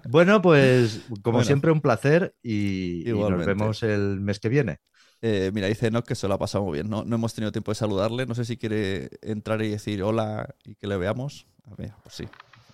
[0.08, 1.44] Bueno, pues como Bueno.
[1.46, 4.80] siempre, un placer y, y nos vemos el mes que viene.
[5.22, 6.90] Eh, mira, dice Enoch que se lo ha pasado muy bien.
[6.90, 8.26] No, no hemos tenido tiempo de saludarle.
[8.26, 11.46] No sé si quiere entrar y decir hola y que le veamos.
[11.64, 12.24] A ver, pues sí.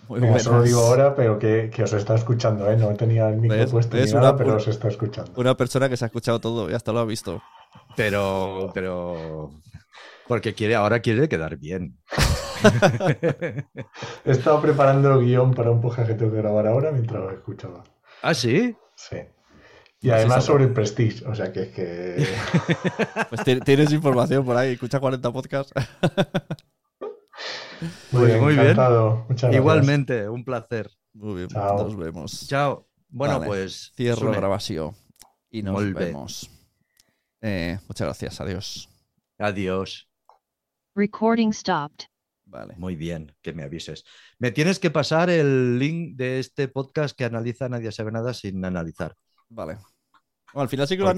[0.07, 0.43] Muy Venga, buenas.
[0.43, 2.75] solo digo ahora, pero que, que os está escuchando, ¿eh?
[2.77, 3.71] No tenía el micro ¿Ves?
[3.71, 5.31] puesto ni nada, Una- pero os está escuchando.
[5.37, 7.41] Una persona que se ha escuchado todo y hasta lo ha visto.
[7.95, 9.51] Pero, pero.
[10.27, 11.97] Porque quiere, ahora quiere quedar bien.
[14.25, 17.31] He estado preparando el guion para un podcast que tengo que grabar ahora mientras lo
[17.31, 17.83] escuchaba.
[18.21, 18.75] ¿Ah, sí?
[18.95, 19.17] Sí.
[20.01, 22.27] Y además sobre el Prestige, o sea que es que...
[23.29, 24.73] Pues ti- tienes información por ahí.
[24.73, 25.71] Escucha 40 podcasts.
[28.11, 28.65] Pues bien, muy bien.
[28.67, 29.25] encantado.
[29.29, 29.55] Muchas gracias.
[29.55, 30.89] Igualmente, un placer.
[31.13, 31.83] Muy bien, Chao.
[31.83, 32.47] nos vemos.
[32.47, 32.87] Chao.
[33.09, 33.91] Bueno, Vale, pues.
[33.95, 34.95] Cierro Sune, grabación.
[35.49, 35.93] Y nos bé.
[35.93, 36.49] vemos.
[37.41, 38.39] Eh, muchas gracias.
[38.41, 38.89] Adiós.
[39.37, 40.09] Adiós.
[40.95, 42.05] Recording stopped.
[42.45, 42.75] Vale.
[42.77, 44.03] Muy bien, que me avises.
[44.39, 48.63] Me tienes que pasar el link de este podcast que analiza Nadie sabe nada sin
[48.63, 49.15] analizar.
[49.49, 49.73] Vale.
[50.53, 51.17] Bueno, al final sí que lo han-